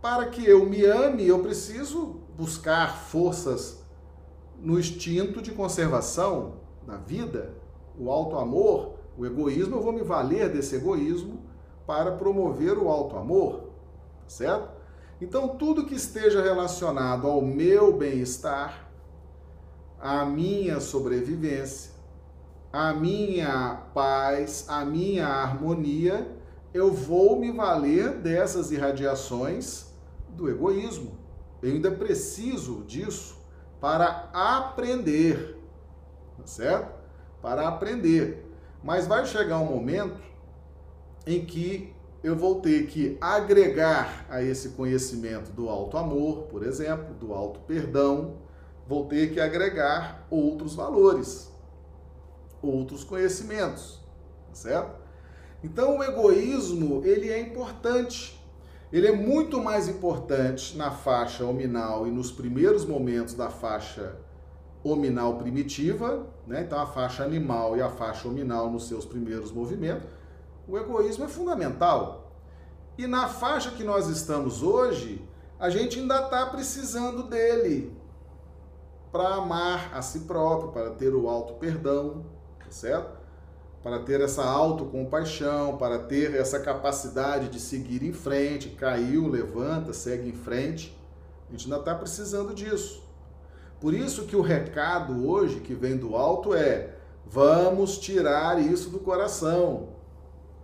para 0.00 0.26
que 0.26 0.44
eu 0.44 0.66
me 0.66 0.84
ame, 0.84 1.26
eu 1.26 1.40
preciso 1.42 2.20
buscar 2.36 2.96
forças 2.96 3.82
no 4.58 4.78
instinto 4.78 5.42
de 5.42 5.52
conservação 5.52 6.54
da 6.86 6.96
vida, 6.96 7.54
o 7.98 8.10
alto 8.10 8.36
amor, 8.36 8.94
o 9.16 9.26
egoísmo, 9.26 9.76
eu 9.76 9.82
vou 9.82 9.92
me 9.92 10.02
valer 10.02 10.48
desse 10.50 10.76
egoísmo 10.76 11.40
para 11.86 12.12
promover 12.12 12.78
o 12.78 12.88
alto 12.88 13.16
amor, 13.16 13.70
tá 14.22 14.28
certo? 14.28 14.70
Então, 15.20 15.48
tudo 15.56 15.86
que 15.86 15.94
esteja 15.94 16.42
relacionado 16.42 17.28
ao 17.28 17.40
meu 17.40 17.96
bem-estar, 17.96 18.90
à 20.00 20.24
minha 20.24 20.80
sobrevivência, 20.80 21.91
à 22.72 22.94
minha 22.94 23.82
paz, 23.92 24.64
à 24.68 24.84
minha 24.84 25.26
harmonia, 25.26 26.26
eu 26.72 26.90
vou 26.90 27.38
me 27.38 27.52
valer 27.52 28.18
dessas 28.18 28.70
irradiações 28.70 29.92
do 30.30 30.48
egoísmo. 30.48 31.18
Eu 31.62 31.72
ainda 31.72 31.90
preciso 31.90 32.82
disso 32.84 33.36
para 33.80 34.30
aprender, 34.32 35.58
tá 36.38 36.46
certo? 36.46 36.92
Para 37.42 37.68
aprender. 37.68 38.50
Mas 38.82 39.06
vai 39.06 39.26
chegar 39.26 39.58
um 39.58 39.66
momento 39.66 40.20
em 41.26 41.44
que 41.44 41.92
eu 42.24 42.34
vou 42.34 42.60
ter 42.60 42.86
que 42.86 43.18
agregar 43.20 44.24
a 44.30 44.42
esse 44.42 44.70
conhecimento 44.70 45.50
do 45.50 45.68
alto 45.68 45.98
amor, 45.98 46.44
por 46.44 46.64
exemplo, 46.64 47.14
do 47.14 47.34
alto 47.34 47.60
perdão, 47.60 48.36
vou 48.86 49.06
ter 49.06 49.32
que 49.32 49.40
agregar 49.40 50.26
outros 50.30 50.74
valores, 50.74 51.51
outros 52.62 53.04
conhecimentos, 53.04 54.00
certo? 54.52 55.00
Então 55.62 55.98
o 55.98 56.04
egoísmo, 56.04 57.02
ele 57.04 57.30
é 57.30 57.40
importante. 57.40 58.40
Ele 58.92 59.06
é 59.06 59.12
muito 59.12 59.62
mais 59.62 59.88
importante 59.88 60.76
na 60.76 60.90
faixa 60.90 61.44
hominal 61.44 62.06
e 62.06 62.10
nos 62.10 62.30
primeiros 62.30 62.84
momentos 62.84 63.34
da 63.34 63.48
faixa 63.48 64.16
hominal 64.84 65.38
primitiva, 65.38 66.26
né? 66.46 66.62
Então 66.62 66.78
a 66.78 66.86
faixa 66.86 67.24
animal 67.24 67.76
e 67.76 67.80
a 67.80 67.88
faixa 67.88 68.28
hominal 68.28 68.70
nos 68.70 68.88
seus 68.88 69.06
primeiros 69.06 69.50
movimentos 69.50 70.06
o 70.66 70.78
egoísmo 70.78 71.24
é 71.24 71.28
fundamental. 71.28 72.32
E 72.96 73.06
na 73.06 73.28
faixa 73.28 73.70
que 73.70 73.82
nós 73.82 74.08
estamos 74.08 74.62
hoje, 74.62 75.26
a 75.58 75.70
gente 75.70 75.98
ainda 75.98 76.20
está 76.20 76.46
precisando 76.46 77.24
dele 77.24 77.96
para 79.10 79.34
amar 79.34 79.90
a 79.94 80.02
si 80.02 80.20
próprio, 80.20 80.72
para 80.72 80.90
ter 80.90 81.14
o 81.14 81.28
auto 81.28 81.54
perdão, 81.54 82.24
tá 82.24 82.41
certo? 82.72 83.20
Para 83.82 83.98
ter 83.98 84.20
essa 84.20 84.44
autocompaixão, 84.44 85.76
para 85.76 85.98
ter 85.98 86.34
essa 86.34 86.60
capacidade 86.60 87.48
de 87.48 87.58
seguir 87.58 88.02
em 88.02 88.12
frente, 88.12 88.70
caiu, 88.70 89.28
levanta, 89.28 89.92
segue 89.92 90.28
em 90.28 90.34
frente. 90.34 90.96
A 91.48 91.52
gente 91.52 91.64
ainda 91.64 91.78
está 91.78 91.94
precisando 91.94 92.54
disso. 92.54 93.02
Por 93.80 93.92
isso 93.92 94.26
que 94.26 94.36
o 94.36 94.40
recado 94.40 95.28
hoje 95.28 95.58
que 95.60 95.74
vem 95.74 95.96
do 95.96 96.14
alto 96.14 96.54
é: 96.54 96.94
vamos 97.26 97.98
tirar 97.98 98.60
isso 98.60 98.90
do 98.90 99.00
coração. 99.00 99.88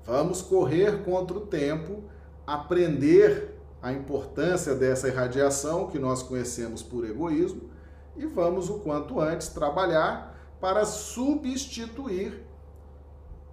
Vamos 0.05 0.40
correr 0.40 1.03
contra 1.03 1.37
o 1.37 1.40
tempo, 1.40 2.05
aprender 2.47 3.59
a 3.83 3.92
importância 3.92 4.75
dessa 4.75 5.09
irradiação 5.09 5.88
que 5.88 5.99
nós 5.99 6.23
conhecemos 6.23 6.83
por 6.83 7.05
egoísmo 7.05 7.68
e 8.16 8.27
vamos 8.27 8.68
o 8.68 8.79
quanto 8.79 9.21
antes 9.21 9.49
trabalhar 9.49 10.38
para 10.61 10.85
substituir 10.85 12.44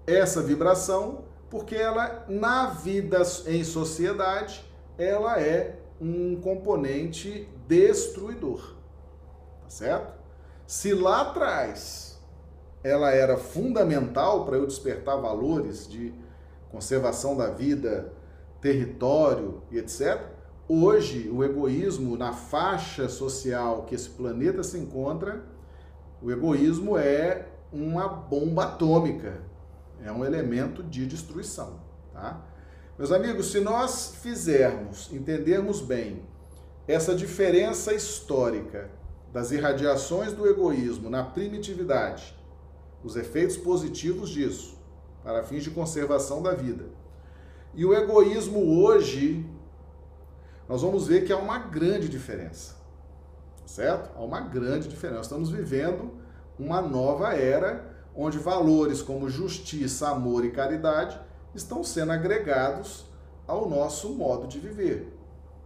essa 0.07 0.41
vibração, 0.41 1.25
porque 1.49 1.75
ela 1.75 2.25
na 2.27 2.67
vida 2.67 3.21
em 3.47 3.63
sociedade, 3.63 4.63
ela 4.97 5.39
é 5.39 5.79
um 5.99 6.39
componente 6.39 7.49
destruidor. 7.67 8.75
Tá 9.63 9.69
certo? 9.69 10.13
Se 10.67 10.93
lá 10.93 11.21
atrás 11.21 12.19
ela 12.83 13.11
era 13.11 13.37
fundamental 13.37 14.45
para 14.45 14.57
eu 14.57 14.67
despertar 14.67 15.19
valores 15.19 15.87
de 15.87 16.13
conservação 16.71 17.35
da 17.35 17.47
vida, 17.47 18.13
território 18.61 19.61
e 19.71 19.77
etc. 19.77 20.21
Hoje, 20.67 21.29
o 21.29 21.43
egoísmo, 21.43 22.17
na 22.17 22.33
faixa 22.33 23.07
social 23.07 23.83
que 23.83 23.95
esse 23.95 24.09
planeta 24.09 24.63
se 24.63 24.77
encontra, 24.77 25.43
o 26.21 26.31
egoísmo 26.31 26.97
é 26.97 27.47
uma 27.71 28.07
bomba 28.07 28.65
atômica, 28.65 29.41
é 30.03 30.11
um 30.11 30.23
elemento 30.23 30.83
de 30.83 31.05
destruição. 31.05 31.79
Tá? 32.13 32.41
Meus 32.97 33.11
amigos, 33.11 33.51
se 33.51 33.59
nós 33.59 34.15
fizermos, 34.21 35.11
entendermos 35.11 35.81
bem 35.81 36.23
essa 36.87 37.13
diferença 37.13 37.93
histórica 37.93 38.89
das 39.33 39.51
irradiações 39.51 40.31
do 40.31 40.47
egoísmo 40.47 41.09
na 41.09 41.23
primitividade, 41.23 42.35
os 43.03 43.15
efeitos 43.15 43.57
positivos 43.57 44.29
disso, 44.29 44.77
para 45.23 45.43
fins 45.43 45.63
de 45.63 45.71
conservação 45.71 46.41
da 46.41 46.53
vida. 46.53 46.85
E 47.73 47.83
o 47.83 47.93
egoísmo 47.93 48.81
hoje, 48.81 49.45
nós 50.69 50.81
vamos 50.81 51.07
ver 51.07 51.25
que 51.25 51.33
há 51.33 51.37
uma 51.37 51.59
grande 51.59 52.07
diferença. 52.07 52.75
Certo? 53.65 54.15
Há 54.15 54.23
uma 54.23 54.41
grande 54.41 54.87
diferença. 54.87 55.21
Estamos 55.21 55.49
vivendo 55.49 56.13
uma 56.57 56.81
nova 56.81 57.33
era 57.33 57.93
onde 58.15 58.37
valores 58.37 59.01
como 59.01 59.29
justiça, 59.29 60.09
amor 60.09 60.45
e 60.45 60.51
caridade 60.51 61.19
estão 61.53 61.83
sendo 61.83 62.11
agregados 62.11 63.05
ao 63.47 63.69
nosso 63.69 64.13
modo 64.13 64.47
de 64.47 64.59
viver. 64.59 65.11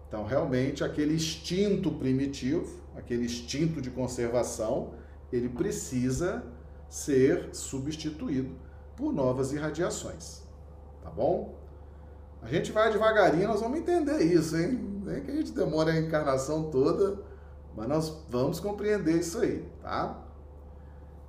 Então, 0.07 0.25
realmente, 0.25 0.83
aquele 0.83 1.13
instinto 1.13 1.91
primitivo, 1.91 2.81
aquele 2.95 3.25
instinto 3.25 3.79
de 3.79 3.91
conservação, 3.91 4.93
ele 5.31 5.49
precisa 5.49 6.43
ser 6.89 7.49
substituído 7.53 8.55
por 8.95 9.13
novas 9.13 9.53
irradiações. 9.53 10.41
Tá 11.03 11.12
bom? 11.12 11.55
A 12.41 12.47
gente 12.47 12.71
vai 12.71 12.91
devagarinho, 12.91 13.47
nós 13.47 13.62
vamos 13.62 13.79
entender 13.79 14.21
isso, 14.23 14.57
hein? 14.57 15.01
Nem 15.05 15.21
que 15.21 15.29
a 15.29 15.35
gente 15.35 15.51
demore 15.51 15.91
a 15.91 15.99
encarnação 15.99 16.71
toda, 16.71 17.19
mas 17.80 17.88
nós 17.88 18.13
vamos 18.28 18.60
compreender 18.60 19.20
isso 19.20 19.39
aí, 19.39 19.65
tá? 19.82 20.22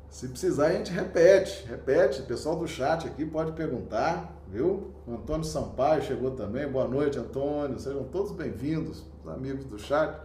Se 0.08 0.26
precisar, 0.26 0.66
a 0.66 0.72
gente 0.72 0.90
repete, 0.90 1.64
repete. 1.68 2.22
O 2.22 2.26
pessoal 2.26 2.56
do 2.56 2.66
chat 2.66 3.06
aqui 3.06 3.24
pode 3.24 3.52
perguntar, 3.52 4.36
viu? 4.48 4.90
O 5.06 5.14
Antônio 5.14 5.44
Sampaio 5.44 6.02
chegou 6.02 6.32
também. 6.32 6.66
Boa 6.66 6.88
noite, 6.88 7.16
Antônio. 7.16 7.78
Sejam 7.78 8.02
todos 8.02 8.32
bem-vindos, 8.32 9.04
os 9.22 9.30
amigos 9.32 9.64
do 9.64 9.78
chat. 9.78 10.20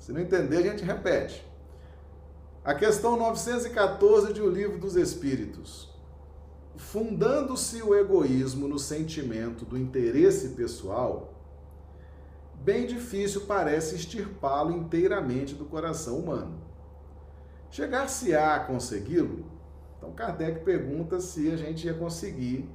Se 0.00 0.10
não 0.10 0.20
entender, 0.20 0.56
a 0.56 0.62
gente 0.62 0.82
repete. 0.82 1.46
A 2.64 2.74
questão 2.74 3.16
914 3.16 4.32
de 4.32 4.42
O 4.42 4.50
Livro 4.50 4.76
dos 4.78 4.96
Espíritos 4.96 5.94
fundando-se 6.76 7.80
o 7.82 7.94
egoísmo 7.94 8.66
no 8.66 8.80
sentimento 8.80 9.64
do 9.64 9.78
interesse 9.78 10.50
pessoal, 10.50 11.33
bem 12.64 12.86
difícil 12.86 13.42
parece 13.42 13.94
extirpá-lo 13.94 14.72
inteiramente 14.72 15.54
do 15.54 15.66
coração 15.66 16.18
humano. 16.18 16.58
Chegar-se-á 17.70 18.54
a 18.54 18.60
consegui-lo? 18.60 19.44
Então 19.98 20.12
Kardec 20.12 20.64
pergunta 20.64 21.20
se 21.20 21.50
a 21.50 21.56
gente 21.56 21.86
ia 21.86 21.92
conseguir 21.92 22.68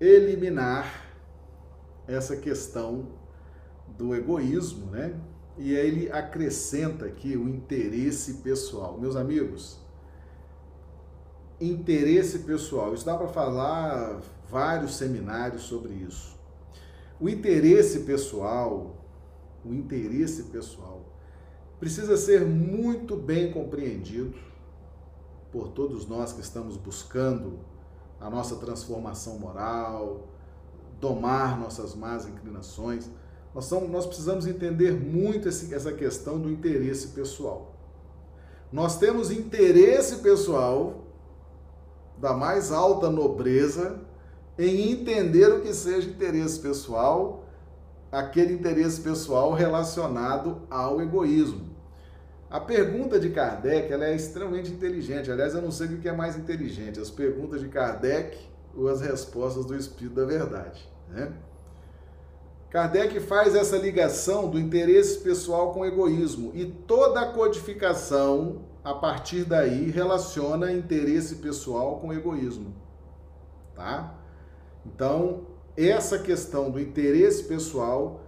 eliminar 0.00 1.06
essa 2.06 2.36
questão 2.36 3.08
do 3.96 4.14
egoísmo, 4.14 4.90
né? 4.90 5.14
E 5.56 5.72
ele 5.72 6.10
acrescenta 6.10 7.06
aqui 7.06 7.36
o 7.36 7.48
interesse 7.48 8.34
pessoal. 8.34 8.98
Meus 8.98 9.14
amigos, 9.14 9.78
interesse 11.60 12.40
pessoal. 12.40 12.92
Isso 12.92 13.06
dá 13.06 13.16
para 13.16 13.28
falar 13.28 14.20
vários 14.48 14.96
seminários 14.96 15.62
sobre 15.62 15.92
isso. 15.94 16.33
O 17.20 17.28
interesse 17.28 18.00
pessoal, 18.00 18.96
o 19.64 19.72
interesse 19.72 20.44
pessoal 20.44 21.02
precisa 21.78 22.16
ser 22.16 22.44
muito 22.44 23.16
bem 23.16 23.52
compreendido 23.52 24.34
por 25.52 25.68
todos 25.68 26.06
nós 26.08 26.32
que 26.32 26.40
estamos 26.40 26.76
buscando 26.76 27.60
a 28.20 28.28
nossa 28.28 28.56
transformação 28.56 29.38
moral, 29.38 30.28
domar 31.00 31.58
nossas 31.58 31.94
más 31.94 32.26
inclinações. 32.26 33.08
Nós, 33.54 33.66
somos, 33.66 33.90
nós 33.90 34.06
precisamos 34.06 34.46
entender 34.46 34.92
muito 34.92 35.48
esse, 35.48 35.72
essa 35.72 35.92
questão 35.92 36.40
do 36.40 36.50
interesse 36.50 37.08
pessoal. 37.08 37.74
Nós 38.72 38.98
temos 38.98 39.30
interesse 39.30 40.16
pessoal 40.16 41.04
da 42.18 42.32
mais 42.32 42.72
alta 42.72 43.08
nobreza 43.08 44.00
em 44.58 44.92
entender 44.92 45.46
o 45.52 45.60
que 45.60 45.72
seja 45.72 46.08
interesse 46.08 46.60
pessoal, 46.60 47.44
aquele 48.10 48.54
interesse 48.54 49.00
pessoal 49.00 49.52
relacionado 49.52 50.62
ao 50.70 51.00
egoísmo. 51.00 51.74
A 52.48 52.60
pergunta 52.60 53.18
de 53.18 53.30
Kardec 53.30 53.92
ela 53.92 54.04
é 54.04 54.14
extremamente 54.14 54.70
inteligente. 54.70 55.30
Aliás, 55.30 55.54
eu 55.54 55.62
não 55.62 55.72
sei 55.72 55.88
o 55.88 55.98
que 55.98 56.08
é 56.08 56.12
mais 56.12 56.36
inteligente, 56.36 57.00
as 57.00 57.10
perguntas 57.10 57.60
de 57.60 57.68
Kardec 57.68 58.38
ou 58.76 58.88
as 58.88 59.00
respostas 59.00 59.64
do 59.66 59.74
Espírito 59.74 60.14
da 60.14 60.24
Verdade. 60.24 60.88
Né? 61.08 61.32
Kardec 62.70 63.18
faz 63.20 63.54
essa 63.54 63.76
ligação 63.76 64.48
do 64.48 64.58
interesse 64.58 65.18
pessoal 65.18 65.72
com 65.72 65.80
o 65.80 65.84
egoísmo 65.84 66.52
e 66.54 66.64
toda 66.64 67.20
a 67.20 67.32
codificação, 67.32 68.62
a 68.84 68.94
partir 68.94 69.44
daí, 69.44 69.90
relaciona 69.90 70.72
interesse 70.72 71.36
pessoal 71.36 71.98
com 71.98 72.12
egoísmo. 72.12 72.74
Tá? 73.74 74.14
Então, 74.86 75.42
essa 75.76 76.18
questão 76.18 76.70
do 76.70 76.80
interesse 76.80 77.44
pessoal 77.44 78.20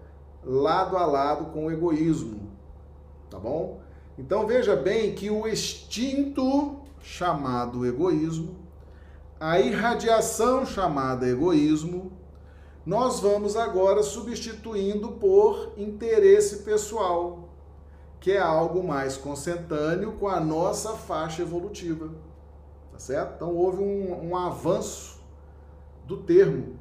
lado 0.44 0.96
a 0.96 1.04
lado 1.04 1.46
com 1.46 1.66
o 1.66 1.70
egoísmo, 1.70 2.50
tá 3.30 3.38
bom? 3.38 3.80
Então 4.18 4.46
veja 4.46 4.74
bem 4.74 5.14
que 5.14 5.30
o 5.30 5.46
instinto 5.46 6.76
chamado 7.00 7.84
egoísmo, 7.84 8.56
a 9.38 9.60
irradiação 9.60 10.64
chamada 10.64 11.28
egoísmo, 11.28 12.12
nós 12.84 13.20
vamos 13.20 13.56
agora 13.56 14.02
substituindo 14.02 15.12
por 15.12 15.72
interesse 15.76 16.58
pessoal, 16.58 17.48
que 18.20 18.32
é 18.32 18.38
algo 18.38 18.82
mais 18.82 19.16
consentâneo 19.16 20.12
com 20.12 20.28
a 20.28 20.40
nossa 20.40 20.92
faixa 20.94 21.42
evolutiva. 21.42 22.10
Tá 22.92 22.98
certo? 22.98 23.34
Então 23.34 23.54
houve 23.54 23.82
um, 23.82 24.30
um 24.30 24.36
avanço 24.36 25.15
do 26.06 26.18
termo 26.18 26.78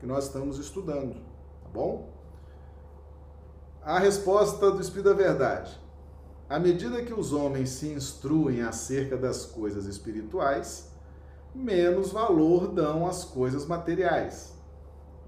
que 0.00 0.06
nós 0.06 0.24
estamos 0.24 0.58
estudando, 0.58 1.14
tá 1.14 1.68
bom? 1.72 2.10
A 3.82 3.98
resposta 3.98 4.70
do 4.70 4.80
Espírito 4.80 5.10
da 5.10 5.14
Verdade. 5.14 5.80
À 6.48 6.58
medida 6.58 7.02
que 7.02 7.14
os 7.14 7.32
homens 7.32 7.70
se 7.70 7.88
instruem 7.88 8.62
acerca 8.62 9.16
das 9.16 9.44
coisas 9.44 9.86
espirituais, 9.86 10.90
menos 11.54 12.12
valor 12.12 12.68
dão 12.68 13.06
às 13.06 13.24
coisas 13.24 13.66
materiais. 13.66 14.54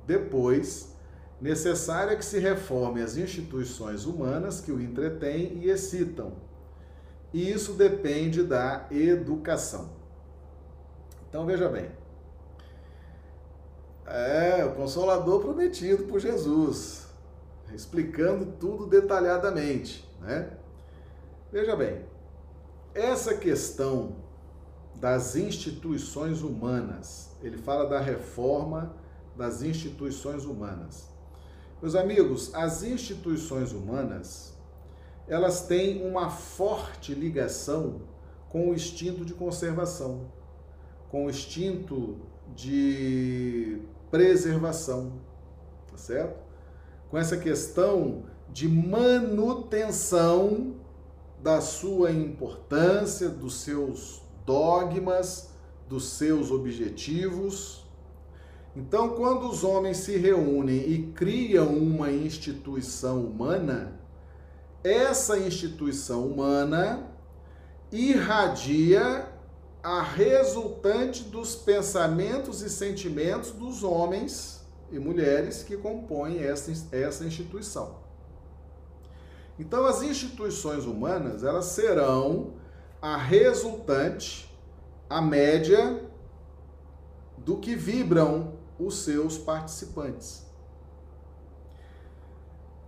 Depois, 0.07 0.95
necessário 1.41 2.13
é 2.13 2.17
que 2.17 2.25
se 2.25 2.39
reforme 2.39 3.03
as 3.03 3.17
instituições 3.17 4.05
humanas 4.05 4.61
que 4.61 4.73
o 4.73 4.81
entretêm 4.81 5.59
e 5.59 5.71
excitam. 5.71 6.33
E 7.33 7.51
isso 7.51 7.73
depende 7.73 8.43
da 8.43 8.87
educação. 8.91 9.91
Então 11.29 11.45
veja 11.45 11.69
bem. 11.69 12.04
É, 14.07 14.65
o 14.65 14.75
consolador 14.75 15.41
prometido 15.41 16.05
por 16.05 16.21
Jesus, 16.21 17.07
explicando 17.73 18.53
tudo 18.61 18.87
detalhadamente, 18.87 20.07
né? 20.21 20.51
Veja 21.51 21.75
bem, 21.75 22.05
essa 22.95 23.35
questão 23.35 24.17
das 24.97 25.37
instituições 25.37 26.43
humanas, 26.43 27.31
ele 27.43 27.57
fala 27.57 27.89
da 27.89 28.01
reforma 28.01 28.95
das 29.37 29.63
instituições 29.63 30.45
humanas. 30.45 31.09
Meus 31.81 31.95
amigos, 31.95 32.55
as 32.55 32.83
instituições 32.83 33.73
humanas, 33.73 34.55
elas 35.27 35.67
têm 35.67 36.07
uma 36.09 36.31
forte 36.31 37.15
ligação 37.15 38.03
com 38.49 38.71
o 38.71 38.75
instinto 38.75 39.25
de 39.25 39.35
conservação, 39.35 40.31
com 41.11 41.27
o 41.27 41.31
instinto 41.31 42.17
de 42.55 43.81
preservação, 44.15 45.15
tá 45.91 45.97
certo? 45.97 46.39
Com 47.11 47.19
essa 47.19 47.37
questão 47.37 48.23
de 48.49 48.69
manutenção 48.69 50.77
da 51.43 51.61
sua 51.61 52.13
importância, 52.13 53.29
dos 53.29 53.63
seus 53.63 54.23
dogmas, 54.47 55.51
dos 55.89 56.11
seus 56.11 56.53
objetivos, 56.53 57.85
então, 58.77 59.11
quando 59.11 59.49
os 59.49 59.65
homens 59.65 59.97
se 59.97 60.17
reúnem 60.17 60.89
e 60.89 61.11
criam 61.13 61.77
uma 61.77 62.13
instituição 62.13 63.25
humana, 63.25 64.01
essa 64.85 65.41
instituição 65.41 66.25
humana 66.25 67.11
irradia 67.91 69.34
a 69.85 70.01
resultante 70.01 71.25
dos 71.25 71.55
pensamentos 71.55 72.63
e 72.63 72.71
sentimentos 72.71 73.51
dos 73.51 73.85
homens 73.85 74.65
e 74.91 74.99
mulheres 74.99 75.63
que 75.63 75.77
compõem 75.77 76.43
essa, 76.43 76.73
essa 76.91 77.23
instituição. 77.27 77.97
Então, 79.59 79.85
as 79.85 80.01
instituições 80.01 80.87
humanas, 80.87 81.45
elas 81.45 81.67
serão 81.67 82.55
a 83.01 83.19
resultante, 83.19 84.51
a 85.09 85.21
média 85.21 86.03
do 87.37 87.59
que 87.59 87.77
vibram 87.77 88.55
os 88.79 89.01
seus 89.01 89.37
participantes. 89.37 90.47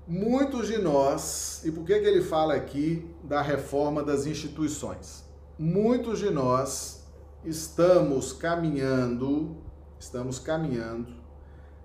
Muitos 0.09 0.67
de 0.67 0.79
nós, 0.79 1.61
e 1.63 1.71
por 1.71 1.85
que, 1.85 2.01
que 2.01 2.07
ele 2.07 2.23
fala 2.23 2.55
aqui 2.55 3.07
da 3.23 3.43
reforma 3.43 4.03
das 4.03 4.25
instituições? 4.25 5.26
Muitos 5.59 6.19
de 6.19 6.29
nós 6.29 7.03
estamos 7.43 8.31
caminhando, 8.31 9.57
estamos 9.99 10.39
caminhando, 10.39 11.15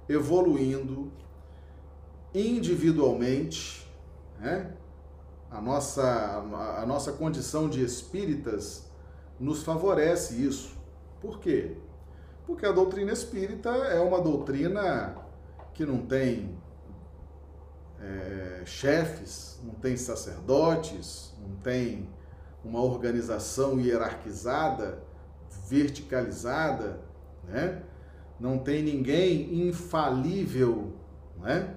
evoluindo 0.10 1.10
individualmente, 2.36 3.89
né? 4.38 4.73
A 5.49 5.62
nossa, 5.62 6.03
a 6.81 6.86
nossa 6.86 7.13
condição 7.13 7.69
de 7.69 7.81
espíritas 7.81 8.91
nos 9.39 9.63
favorece 9.63 10.45
isso. 10.45 10.77
Por 11.21 11.39
quê? 11.39 11.77
Porque 12.45 12.65
a 12.65 12.73
doutrina 12.73 13.13
espírita 13.13 13.69
é 13.69 14.01
uma 14.01 14.19
doutrina 14.19 15.15
que 15.73 15.86
não 15.86 16.05
tem 16.05 16.57
é, 18.01 18.63
chefes, 18.65 19.62
não 19.63 19.75
tem 19.75 19.95
sacerdotes, 19.95 21.34
não 21.39 21.55
tem 21.57 22.10
uma 22.63 22.82
organização 22.82 23.80
hierarquizada, 23.80 25.02
verticalizada, 25.67 27.02
né? 27.47 27.82
não 28.39 28.58
tem 28.58 28.84
ninguém 28.84 29.67
infalível. 29.67 30.93
Né? 31.39 31.76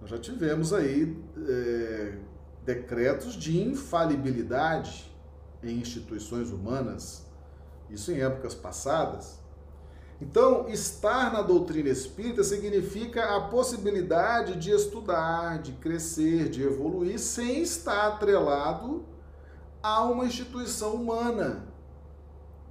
Nós 0.00 0.10
já 0.10 0.18
tivemos 0.18 0.72
aí 0.72 1.16
é, 1.48 2.18
decretos 2.64 3.34
de 3.34 3.60
infalibilidade 3.60 5.10
em 5.62 5.78
instituições 5.78 6.50
humanas, 6.50 7.26
isso 7.90 8.12
em 8.12 8.20
épocas 8.20 8.54
passadas. 8.54 9.38
Então, 10.20 10.68
estar 10.68 11.32
na 11.32 11.42
doutrina 11.42 11.88
espírita 11.88 12.42
significa 12.42 13.36
a 13.36 13.42
possibilidade 13.42 14.56
de 14.56 14.72
estudar, 14.72 15.62
de 15.62 15.72
crescer, 15.72 16.48
de 16.48 16.62
evoluir, 16.62 17.20
sem 17.20 17.62
estar 17.62 18.08
atrelado 18.08 19.04
a 19.82 20.02
uma 20.04 20.26
instituição 20.26 20.94
humana. 20.94 21.66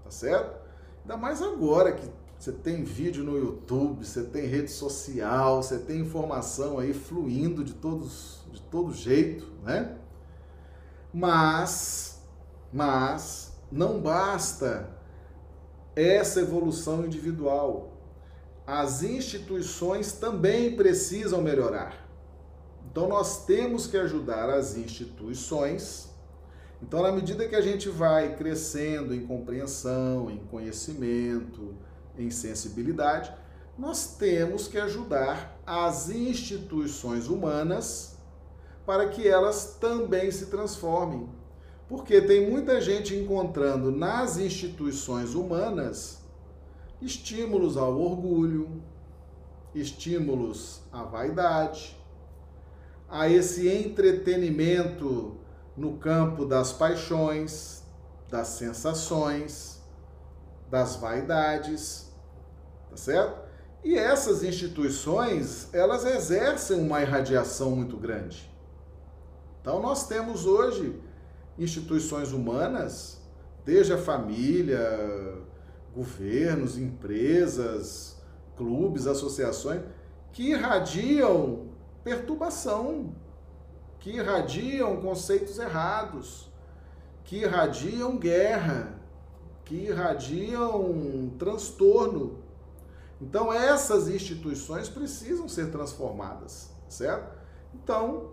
Tá 0.03 0.11
certo? 0.11 0.57
Ainda 1.01 1.17
mais 1.17 1.41
agora 1.41 1.91
que 1.93 2.07
você 2.37 2.51
tem 2.51 2.83
vídeo 2.83 3.23
no 3.23 3.37
YouTube, 3.37 4.05
você 4.05 4.23
tem 4.23 4.45
rede 4.45 4.71
social, 4.71 5.63
você 5.63 5.79
tem 5.79 6.01
informação 6.01 6.77
aí 6.77 6.93
fluindo 6.93 7.63
de 7.63 7.73
todos 7.73 8.37
de 8.51 8.61
todo 8.61 8.93
jeito, 8.93 9.47
né? 9.63 9.97
Mas 11.13 12.21
mas 12.71 13.53
não 13.71 13.99
basta 13.99 14.89
essa 15.95 16.41
evolução 16.41 17.05
individual. 17.05 17.93
As 18.65 19.01
instituições 19.01 20.11
também 20.11 20.75
precisam 20.75 21.41
melhorar. 21.41 22.05
Então 22.91 23.07
nós 23.07 23.45
temos 23.45 23.87
que 23.87 23.97
ajudar 23.97 24.49
as 24.49 24.75
instituições. 24.75 26.06
Então, 26.81 27.01
na 27.01 27.11
medida 27.11 27.47
que 27.47 27.55
a 27.55 27.61
gente 27.61 27.89
vai 27.89 28.35
crescendo 28.35 29.13
em 29.13 29.25
compreensão, 29.25 30.29
em 30.29 30.37
conhecimento, 30.37 31.75
em 32.17 32.29
sensibilidade, 32.29 33.33
nós 33.77 34.15
temos 34.17 34.67
que 34.67 34.77
ajudar 34.77 35.59
as 35.65 36.09
instituições 36.09 37.27
humanas 37.27 38.17
para 38.85 39.09
que 39.09 39.27
elas 39.27 39.77
também 39.79 40.31
se 40.31 40.47
transformem, 40.47 41.29
porque 41.87 42.21
tem 42.21 42.49
muita 42.49 42.79
gente 42.79 43.15
encontrando 43.15 43.91
nas 43.91 44.37
instituições 44.37 45.35
humanas 45.35 46.21
estímulos 47.01 47.77
ao 47.77 47.99
orgulho, 47.99 48.81
estímulos 49.75 50.81
à 50.91 51.03
vaidade, 51.03 51.95
a 53.09 53.29
esse 53.29 53.69
entretenimento 53.69 55.36
no 55.77 55.97
campo 55.97 56.43
das 56.43 56.73
paixões, 56.73 57.83
das 58.29 58.47
sensações, 58.49 59.79
das 60.69 60.95
vaidades, 60.95 62.11
tá 62.89 62.97
certo? 62.97 63.47
E 63.83 63.95
essas 63.95 64.43
instituições, 64.43 65.69
elas 65.73 66.03
exercem 66.03 66.81
uma 66.81 67.01
irradiação 67.01 67.71
muito 67.71 67.95
grande. 67.95 68.51
Então 69.61 69.81
nós 69.81 70.07
temos 70.07 70.45
hoje 70.45 70.99
instituições 71.57 72.31
humanas, 72.31 73.21
desde 73.63 73.93
a 73.93 73.97
família, 73.97 74.79
governos, 75.93 76.77
empresas, 76.77 78.17
clubes, 78.55 79.07
associações, 79.07 79.81
que 80.31 80.51
irradiam 80.51 81.67
perturbação, 82.03 83.15
que 84.07 84.13
irradiam 84.13 85.01
conceitos 85.01 85.59
errados, 85.59 86.49
que 87.25 87.39
irradiam 87.39 88.17
guerra, 88.17 88.97
que 89.65 89.75
irradiam 89.75 91.29
transtorno. 91.37 92.37
Então, 93.19 93.51
essas 93.51 94.07
instituições 94.07 94.87
precisam 94.87 95.49
ser 95.49 95.71
transformadas, 95.71 96.71
certo? 96.87 97.37
Então, 97.75 98.29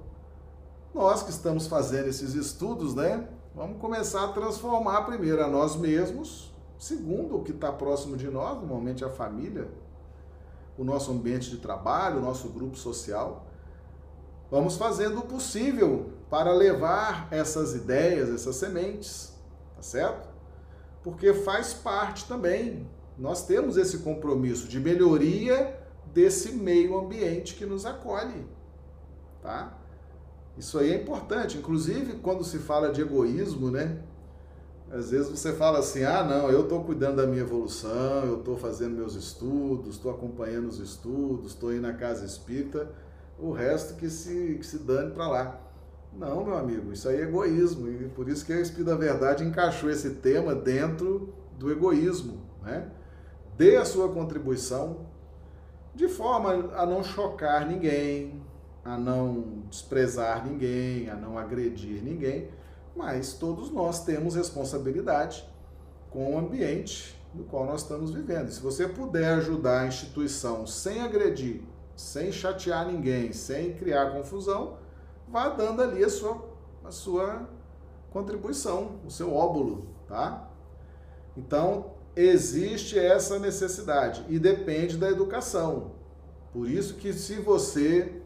nós 0.95 1.25
que 1.25 1.31
estamos 1.31 1.67
fazendo 1.67 2.07
esses 2.07 2.35
estudos, 2.35 2.95
né? 2.95 3.29
Vamos 3.53 3.81
começar 3.81 4.27
a 4.27 4.29
transformar 4.29 5.03
primeiro 5.03 5.43
a 5.43 5.49
nós 5.49 5.75
mesmos, 5.75 6.55
segundo 6.79 7.39
o 7.39 7.43
que 7.43 7.51
está 7.51 7.73
próximo 7.73 8.17
de 8.17 8.31
nós, 8.31 8.59
normalmente 8.59 9.05
a 9.05 9.11
família, 9.11 9.69
o 10.79 10.85
nosso 10.85 11.11
ambiente 11.11 11.51
de 11.51 11.57
trabalho, 11.57 12.19
o 12.19 12.23
nosso 12.23 12.49
grupo 12.51 12.77
social. 12.77 13.45
Vamos 14.55 14.77
fazendo 14.77 15.19
o 15.19 15.23
possível 15.23 16.11
para 16.31 16.53
levar 16.53 17.27
essas 17.33 17.75
ideias, 17.75 18.31
essas 18.31 18.55
sementes, 18.55 19.35
tá 19.75 19.83
certo? 19.83 20.29
Porque 21.03 21.35
faz 21.35 21.75
parte 21.75 22.25
também 22.29 22.87
nós 23.19 23.45
temos 23.49 23.77
esse 23.77 23.99
compromisso 23.99 24.69
de 24.69 24.79
melhoria 24.79 25.77
desse 26.13 26.53
meio 26.53 26.97
ambiente 26.97 27.57
que 27.57 27.67
nos 27.67 27.85
acolhe, 27.85 28.47
tá? 29.43 29.77
Isso 30.57 30.79
aí 30.79 30.93
é 30.93 31.03
importante, 31.03 31.59
inclusive 31.59 32.21
quando 32.23 32.45
se 32.45 32.59
fala 32.59 32.93
de 32.93 33.01
egoísmo, 33.01 33.73
né? 33.73 34.05
Às 34.89 35.11
vezes 35.11 35.31
você 35.31 35.53
fala 35.53 35.81
assim: 35.81 36.05
ah, 36.05 36.23
não, 36.23 36.49
eu 36.49 36.63
estou 36.63 36.85
cuidando 36.85 37.17
da 37.17 37.27
minha 37.27 37.43
evolução, 37.43 38.25
eu 38.25 38.39
estou 38.39 38.57
fazendo 38.57 38.95
meus 38.95 39.17
estudos, 39.17 39.97
estou 39.97 40.13
acompanhando 40.13 40.69
os 40.69 40.79
estudos, 40.79 41.51
estou 41.55 41.73
indo 41.73 41.83
na 41.83 41.95
casa 41.95 42.25
espírita, 42.25 42.89
o 43.39 43.53
resto 43.53 43.95
que 43.95 44.09
se, 44.09 44.57
que 44.59 44.67
se 44.67 44.79
dane 44.79 45.13
para 45.13 45.29
lá. 45.29 45.61
Não, 46.13 46.45
meu 46.45 46.57
amigo, 46.57 46.93
isso 46.93 47.09
aí 47.09 47.21
é 47.21 47.23
egoísmo, 47.23 47.89
e 47.89 48.09
por 48.09 48.29
isso 48.29 48.47
que 48.47 48.53
a 48.53 48.61
Espírito 48.61 48.87
da 48.91 48.97
Verdade 48.97 49.43
encaixou 49.43 49.91
esse 49.91 50.11
tema 50.11 50.55
dentro 50.55 51.35
do 51.59 51.71
egoísmo, 51.73 52.41
né? 52.63 52.89
dê 53.57 53.77
a 53.77 53.85
sua 53.85 54.09
contribuição 54.09 55.07
de 55.95 56.09
forma 56.09 56.73
a 56.77 56.87
não 56.87 57.03
chocar 57.03 57.67
ninguém, 57.67 58.43
a 58.85 58.97
não 58.97 59.63
desprezar 59.69 60.47
ninguém, 60.47 61.09
a 61.09 61.15
não 61.15 61.39
agredir 61.39 62.03
ninguém, 62.03 62.49
mas 62.97 63.35
todos 63.35 63.71
nós 63.71 64.05
temos 64.05 64.35
responsabilidade 64.35 65.49
com 66.11 66.35
o 66.35 66.39
ambiente 66.39 67.17
no 67.35 67.45
qual 67.45 67.67
nós 67.67 67.83
estamos 67.83 68.13
vivendo. 68.13 68.51
Se 68.51 68.61
você 68.61 68.87
puder 68.87 69.35
ajudar 69.35 69.81
a 69.81 69.87
instituição 69.87 70.67
sem 70.67 71.01
agredir, 71.01 71.63
sem 71.97 72.33
chatear 72.33 72.87
ninguém, 72.87 73.33
sem 73.33 73.75
criar 73.75 74.13
confusão, 74.13 74.79
vá 75.29 75.49
dando 75.49 75.83
ali 75.83 76.05
a 76.05 76.09
sua, 76.09 76.45
a 76.85 76.91
sua 76.91 77.49
contribuição, 78.11 79.01
o 79.07 79.11
seu 79.11 79.35
óbulo, 79.35 79.87
tá? 80.07 80.49
Então, 81.37 81.93
existe 82.17 82.99
essa 82.99 83.39
necessidade 83.39 84.25
e 84.29 84.39
depende 84.39 84.97
da 84.97 85.11
educação. 85.11 85.93
Por 86.53 86.69
isso 86.69 86.95
que 86.95 87.13
se 87.13 87.37
você, 87.37 88.23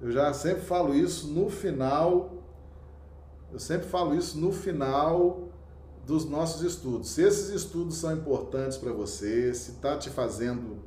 eu 0.00 0.12
já 0.12 0.32
sempre 0.32 0.62
falo 0.62 0.94
isso 0.94 1.26
no 1.28 1.50
final, 1.50 2.34
eu 3.52 3.58
sempre 3.58 3.88
falo 3.88 4.14
isso 4.14 4.38
no 4.38 4.52
final 4.52 5.48
dos 6.06 6.24
nossos 6.24 6.62
estudos. 6.62 7.10
Se 7.10 7.22
esses 7.22 7.50
estudos 7.50 7.96
são 7.96 8.12
importantes 8.12 8.78
para 8.78 8.92
você, 8.92 9.52
se 9.52 9.72
está 9.72 9.98
te 9.98 10.08
fazendo 10.08 10.78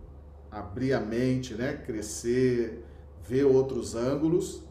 abrir 0.54 0.94
a 0.94 1.00
mente, 1.00 1.56
né, 1.56 1.74
crescer, 1.86 2.86
ver 3.24 3.44
outros 3.46 3.96
ângulos, 3.96 4.64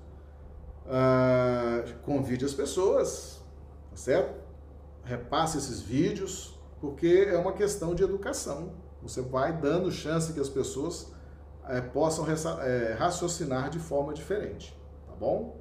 uh, 0.86 1.92
convide 2.02 2.44
as 2.44 2.54
pessoas, 2.54 3.40
tá 3.90 3.96
certo? 3.96 4.40
Repasse 5.04 5.58
esses 5.58 5.80
vídeos, 5.80 6.58
porque 6.80 7.26
é 7.28 7.36
uma 7.36 7.52
questão 7.52 7.94
de 7.94 8.02
educação. 8.02 8.72
Você 9.02 9.20
vai 9.20 9.52
dando 9.52 9.90
chance 9.90 10.32
que 10.32 10.40
as 10.40 10.48
pessoas 10.48 11.12
é, 11.68 11.80
possam 11.80 12.24
é, 12.60 12.94
raciocinar 12.98 13.70
de 13.70 13.78
forma 13.78 14.14
diferente, 14.14 14.76
tá 15.06 15.12
bom? 15.18 15.60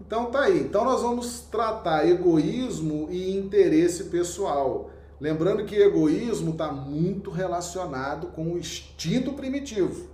Então 0.00 0.30
tá 0.30 0.42
aí. 0.42 0.60
Então 0.60 0.84
nós 0.84 1.00
vamos 1.02 1.40
tratar 1.40 2.06
egoísmo 2.06 3.08
e 3.10 3.36
interesse 3.36 4.04
pessoal. 4.04 4.90
Lembrando 5.20 5.64
que 5.64 5.76
egoísmo 5.76 6.52
está 6.52 6.70
muito 6.70 7.30
relacionado 7.30 8.28
com 8.28 8.52
o 8.52 8.58
instinto 8.58 9.32
primitivo, 9.32 10.08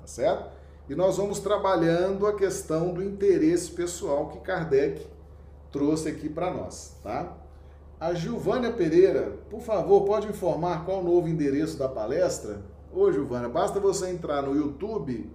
tá 0.00 0.06
certo? 0.06 0.50
E 0.88 0.94
nós 0.94 1.16
vamos 1.16 1.38
trabalhando 1.38 2.26
a 2.26 2.34
questão 2.34 2.92
do 2.92 3.02
interesse 3.02 3.70
pessoal 3.70 4.28
que 4.28 4.40
Kardec 4.40 5.06
trouxe 5.72 6.10
aqui 6.10 6.28
para 6.28 6.52
nós, 6.52 6.94
tá? 7.02 7.32
A 7.98 8.12
Gilvânia 8.12 8.70
Pereira, 8.70 9.32
por 9.48 9.62
favor, 9.62 10.04
pode 10.04 10.28
informar 10.28 10.84
qual 10.84 11.00
o 11.00 11.04
novo 11.04 11.26
endereço 11.26 11.78
da 11.78 11.88
palestra? 11.88 12.60
Ô, 12.92 13.10
Gilvânia, 13.10 13.48
basta 13.48 13.80
você 13.80 14.10
entrar 14.10 14.42
no 14.42 14.54
YouTube, 14.54 15.32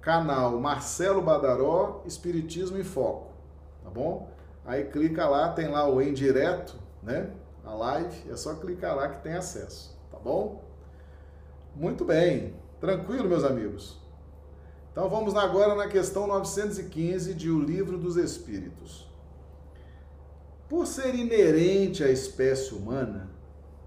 canal 0.00 0.58
Marcelo 0.58 1.20
Badaró, 1.20 2.02
Espiritismo 2.06 2.78
em 2.78 2.84
Foco, 2.84 3.32
tá 3.84 3.90
bom? 3.90 4.30
Aí 4.64 4.84
clica 4.84 5.28
lá, 5.28 5.50
tem 5.50 5.68
lá 5.68 5.86
o 5.86 6.00
em 6.00 6.14
direto, 6.14 6.74
né? 7.02 7.30
A 7.70 7.74
live, 7.74 8.28
é 8.28 8.34
só 8.34 8.56
clicar 8.56 8.96
lá 8.96 9.08
que 9.08 9.22
tem 9.22 9.34
acesso, 9.34 9.96
tá 10.10 10.18
bom? 10.18 10.64
Muito 11.76 12.04
bem, 12.04 12.52
tranquilo, 12.80 13.28
meus 13.28 13.44
amigos? 13.44 13.96
Então 14.90 15.08
vamos 15.08 15.36
agora 15.36 15.76
na 15.76 15.86
questão 15.86 16.26
915 16.26 17.32
de 17.32 17.48
O 17.48 17.60
Livro 17.60 17.96
dos 17.96 18.16
Espíritos. 18.16 19.08
Por 20.68 20.84
ser 20.84 21.14
inerente 21.14 22.02
à 22.02 22.10
espécie 22.10 22.74
humana, 22.74 23.30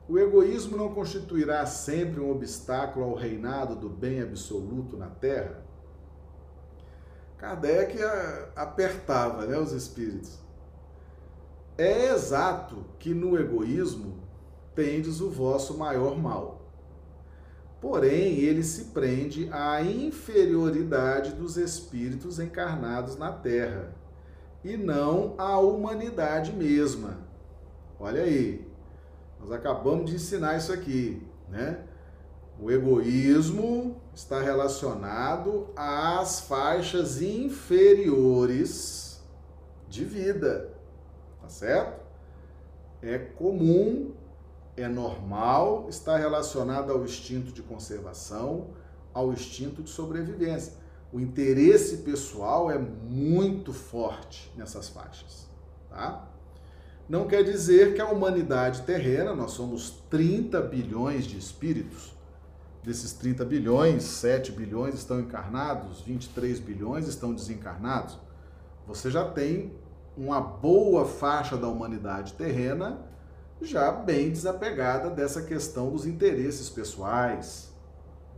o 0.08 0.18
egoísmo 0.18 0.78
não 0.78 0.94
constituirá 0.94 1.66
sempre 1.66 2.22
um 2.22 2.32
obstáculo 2.32 3.04
ao 3.04 3.16
reinado 3.16 3.76
do 3.76 3.90
bem 3.90 4.22
absoluto 4.22 4.96
na 4.96 5.10
Terra? 5.10 5.62
Kardec 7.38 8.00
apertava 8.56 9.46
né, 9.46 9.60
os 9.60 9.74
espíritos. 9.74 10.43
É 11.78 12.14
exato 12.14 12.86
que 13.00 13.14
no 13.14 13.38
egoísmo 13.38 14.24
tendes 14.76 15.22
o 15.22 15.30
vosso 15.30 15.78
maior 15.78 16.18
mal. 16.18 16.62
Porém, 17.82 18.40
ele 18.40 18.64
se 18.64 18.86
prende 18.86 19.50
à 19.52 19.82
inferioridade 19.82 21.34
dos 21.34 21.58
espíritos 21.58 22.40
encarnados 22.40 23.18
na 23.18 23.32
Terra 23.32 23.94
e 24.64 24.78
não 24.78 25.36
a 25.38 25.58
humanidade 25.58 26.54
mesma. 26.54 27.18
Olha 28.00 28.24
aí, 28.24 28.66
nós 29.40 29.52
acabamos 29.52 30.10
de 30.10 30.16
ensinar 30.16 30.58
isso 30.58 30.72
aqui, 30.72 31.22
né? 31.50 31.84
O 32.60 32.72
egoísmo 32.72 34.02
está 34.14 34.40
relacionado 34.40 35.68
às 35.76 36.42
faixas 36.42 37.22
inferiores 37.22 39.22
de 39.90 40.06
vida, 40.06 40.73
certo? 41.54 42.01
É 43.01 43.18
comum, 43.18 44.12
é 44.76 44.88
normal, 44.88 45.88
está 45.89 46.18
relacionado 46.18 46.91
ao 46.91 47.04
instinto 47.04 47.51
de 47.51 47.62
conservação, 47.62 48.68
ao 49.14 49.32
instinto 49.32 49.84
de 49.84 49.89
sobrevivência 49.89 50.84
o 51.14 51.20
interesse 51.20 51.97
pessoal 51.97 52.72
é 52.72 52.78
muito 52.80 53.72
forte 53.72 54.51
nessas 54.58 54.89
faixas, 54.89 55.47
tá? 55.88 56.28
Não 57.08 57.28
quer 57.28 57.43
dizer 57.43 57.93
que 57.93 58.01
a 58.01 58.08
humanidade 58.08 58.82
terrena, 58.82 59.36
nós 59.36 59.51
somos 59.51 60.01
30 60.10 60.60
bilhões 60.62 61.26
de 61.26 61.38
espíritos, 61.38 62.16
desses 62.82 63.14
30 63.14 63.45
bilhões, 63.45 64.04
7 64.04 64.51
bilhões 64.54 64.95
estão 64.95 65.20
encarnados, 65.20 66.01
23 66.01 66.60
bilhões 66.60 67.08
estão 67.08 67.32
desencarnados. 67.32 68.18
Você 68.88 69.12
já 69.12 69.24
tem 69.30 69.72
uma 70.16 70.39
boa 70.39 71.05
faixa 71.05 71.57
da 71.57 71.68
humanidade 71.68 72.34
terrena 72.34 73.11
já 73.61 73.91
bem 73.91 74.30
desapegada 74.30 75.09
dessa 75.09 75.41
questão 75.41 75.89
dos 75.89 76.05
interesses 76.05 76.70
pessoais, 76.70 77.72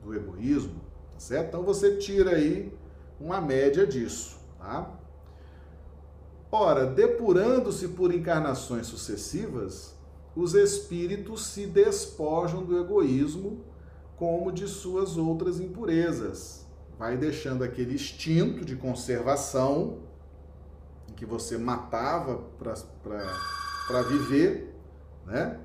do 0.03 0.13
egoísmo, 0.13 0.81
tá 1.13 1.19
certo? 1.19 1.47
Então 1.47 1.63
você 1.63 1.97
tira 1.97 2.31
aí 2.31 2.71
uma 3.19 3.41
média 3.41 3.87
disso, 3.87 4.37
tá? 4.59 4.91
Ora, 6.51 6.85
depurando-se 6.85 7.89
por 7.89 8.13
encarnações 8.13 8.87
sucessivas, 8.87 9.95
os 10.35 10.53
espíritos 10.53 11.47
se 11.47 11.65
despojam 11.65 12.63
do 12.63 12.79
egoísmo 12.79 13.63
como 14.15 14.51
de 14.51 14.67
suas 14.67 15.17
outras 15.17 15.59
impurezas. 15.59 16.65
Vai 16.97 17.17
deixando 17.17 17.63
aquele 17.63 17.95
instinto 17.95 18.63
de 18.63 18.75
conservação 18.75 20.04
que 21.15 21.25
você 21.25 21.57
matava 21.57 22.43
para 22.59 24.01
viver, 24.03 24.75
né? 25.25 25.59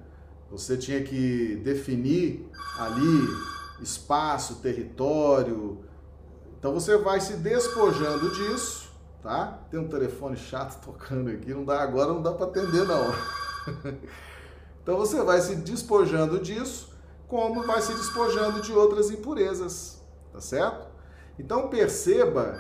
Você 0.51 0.77
tinha 0.77 1.03
que 1.03 1.57
definir 1.57 2.49
ali 2.79 3.83
espaço, 3.83 4.57
território. 4.57 5.85
Então 6.59 6.73
você 6.73 6.97
vai 6.99 7.21
se 7.21 7.35
despojando 7.35 8.31
disso, 8.31 8.91
tá? 9.23 9.61
Tem 9.71 9.79
um 9.79 9.89
telefone 9.89 10.37
chato 10.37 10.81
tocando 10.85 11.31
aqui, 11.31 11.55
não 11.55 11.65
dá 11.65 11.81
agora, 11.83 12.13
não 12.13 12.23
dá 12.23 12.33
para 12.33 12.47
atender 12.47 12.85
não. 12.85 13.15
então 14.83 14.97
você 14.97 15.23
vai 15.23 15.41
se 15.41 15.57
despojando 15.57 16.41
disso, 16.41 16.93
como 17.29 17.65
vai 17.65 17.81
se 17.81 17.93
despojando 17.95 18.61
de 18.61 18.73
outras 18.73 19.11
impurezas, 19.11 20.03
tá 20.33 20.41
certo? 20.41 20.89
Então 21.39 21.69
perceba 21.69 22.59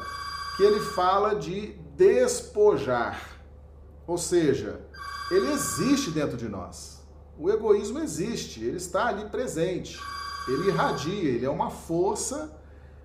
que 0.57 0.63
ele 0.63 0.81
fala 0.81 1.35
de 1.35 1.73
despojar. 1.97 3.41
Ou 4.07 4.19
seja, 4.19 4.81
ele 5.31 5.53
existe 5.53 6.11
dentro 6.11 6.37
de 6.37 6.49
nós. 6.49 7.01
O 7.39 7.51
egoísmo 7.51 7.99
existe, 7.99 8.63
ele 8.63 8.77
está 8.77 9.07
ali 9.07 9.25
presente. 9.27 9.99
Ele 10.49 10.69
irradia, 10.69 11.31
ele 11.31 11.47
é 11.47 11.51
uma 11.51 11.71
força 11.71 12.59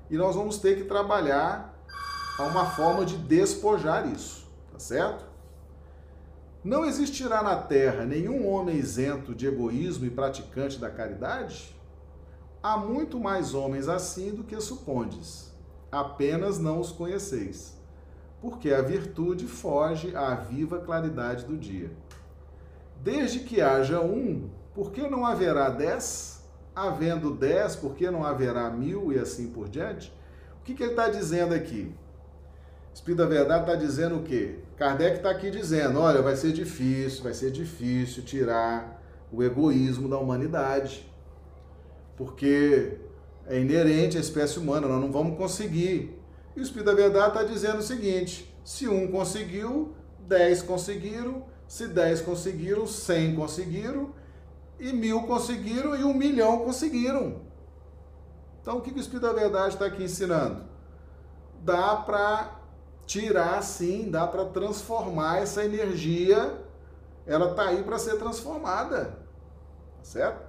e 0.09 0.17
nós 0.17 0.35
vamos 0.35 0.57
ter 0.57 0.77
que 0.77 0.83
trabalhar 0.83 1.73
a 2.37 2.43
uma 2.43 2.65
forma 2.71 3.05
de 3.05 3.17
despojar 3.17 4.11
isso, 4.11 4.47
tá 4.71 4.79
certo? 4.79 5.25
Não 6.63 6.83
existirá 6.83 7.43
na 7.43 7.55
terra 7.55 8.05
nenhum 8.05 8.47
homem 8.47 8.75
isento 8.75 9.35
de 9.35 9.47
egoísmo 9.47 10.05
e 10.05 10.09
praticante 10.09 10.79
da 10.79 10.89
caridade? 10.89 11.75
Há 12.61 12.77
muito 12.77 13.19
mais 13.19 13.53
homens 13.53 13.87
assim 13.87 14.33
do 14.33 14.43
que 14.43 14.59
supondes, 14.59 15.53
apenas 15.95 16.59
não 16.59 16.81
os 16.81 16.91
conheceis, 16.91 17.73
porque 18.41 18.73
a 18.73 18.81
virtude 18.81 19.47
foge 19.47 20.13
à 20.15 20.35
viva 20.35 20.79
claridade 20.79 21.45
do 21.45 21.55
dia. 21.55 21.89
Desde 23.01 23.39
que 23.39 23.61
haja 23.61 24.01
um, 24.01 24.49
por 24.73 24.91
que 24.91 25.07
não 25.07 25.25
haverá 25.25 25.69
dez? 25.69 26.43
Havendo 26.75 27.31
dez, 27.31 27.77
por 27.77 27.95
que 27.95 28.11
não 28.11 28.25
haverá 28.25 28.69
mil 28.69 29.13
e 29.13 29.17
assim 29.17 29.47
por 29.47 29.69
diante? 29.69 30.11
O 30.59 30.63
que, 30.65 30.73
que 30.73 30.83
ele 30.83 30.91
está 30.91 31.07
dizendo 31.07 31.53
aqui? 31.53 31.95
Espírito 32.93 33.19
da 33.19 33.25
Verdade 33.25 33.61
está 33.61 33.75
dizendo 33.75 34.17
o 34.17 34.23
quê? 34.23 34.59
Kardec 34.75 35.17
está 35.17 35.29
aqui 35.29 35.49
dizendo: 35.49 35.99
olha, 35.99 36.21
vai 36.21 36.35
ser 36.35 36.51
difícil, 36.51 37.23
vai 37.23 37.33
ser 37.33 37.51
difícil 37.51 38.23
tirar 38.23 39.01
o 39.31 39.41
egoísmo 39.41 40.09
da 40.09 40.17
humanidade, 40.17 41.09
porque 42.17 42.97
é 43.47 43.59
inerente 43.59 44.17
à 44.17 44.19
espécie 44.19 44.57
humana, 44.59 44.87
nós 44.87 45.01
não 45.01 45.11
vamos 45.11 45.37
conseguir. 45.37 46.19
E 46.55 46.59
o 46.59 46.63
Espírito 46.63 46.85
da 46.85 46.93
Verdade 46.93 47.27
está 47.27 47.43
dizendo 47.43 47.79
o 47.79 47.83
seguinte: 47.83 48.53
se 48.63 48.87
um 48.87 49.11
conseguiu, 49.11 49.93
dez 50.19 50.61
conseguiram, 50.61 51.45
se 51.67 51.87
dez 51.87 52.21
conseguiram, 52.21 52.87
cem 52.87 53.35
conseguiram, 53.35 54.13
e 54.79 54.91
mil 54.91 55.23
conseguiram, 55.23 55.95
e 55.95 56.03
um 56.03 56.13
milhão 56.13 56.59
conseguiram. 56.59 57.41
Então, 58.61 58.77
o 58.77 58.81
que 58.81 58.91
o 58.91 58.99
Espírito 58.99 59.27
da 59.27 59.33
Verdade 59.33 59.75
está 59.75 59.85
aqui 59.85 60.03
ensinando? 60.03 60.63
Dá 61.61 61.95
para 61.97 62.59
tirar 63.05 63.61
sim, 63.61 64.09
dá 64.09 64.25
para 64.25 64.45
transformar 64.45 65.37
essa 65.37 65.63
energia, 65.63 66.59
ela 67.27 67.51
está 67.51 67.67
aí 67.67 67.83
para 67.83 67.99
ser 67.99 68.17
transformada, 68.17 69.19
tá 69.97 70.03
certo? 70.03 70.45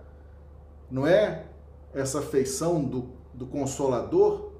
Não 0.90 1.06
é 1.06 1.44
essa 1.96 2.20
feição 2.20 2.84
do, 2.84 3.08
do 3.32 3.46
Consolador 3.46 4.52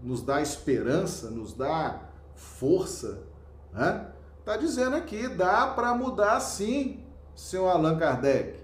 nos 0.00 0.22
dá 0.22 0.40
esperança, 0.40 1.28
nos 1.28 1.52
dá 1.52 2.02
força, 2.34 3.24
né? 3.72 4.12
Tá 4.44 4.56
dizendo 4.56 4.94
aqui, 4.94 5.26
dá 5.26 5.66
para 5.66 5.92
mudar 5.92 6.38
sim, 6.38 7.04
senhor 7.34 7.68
Allan 7.68 7.98
Kardec. 7.98 8.60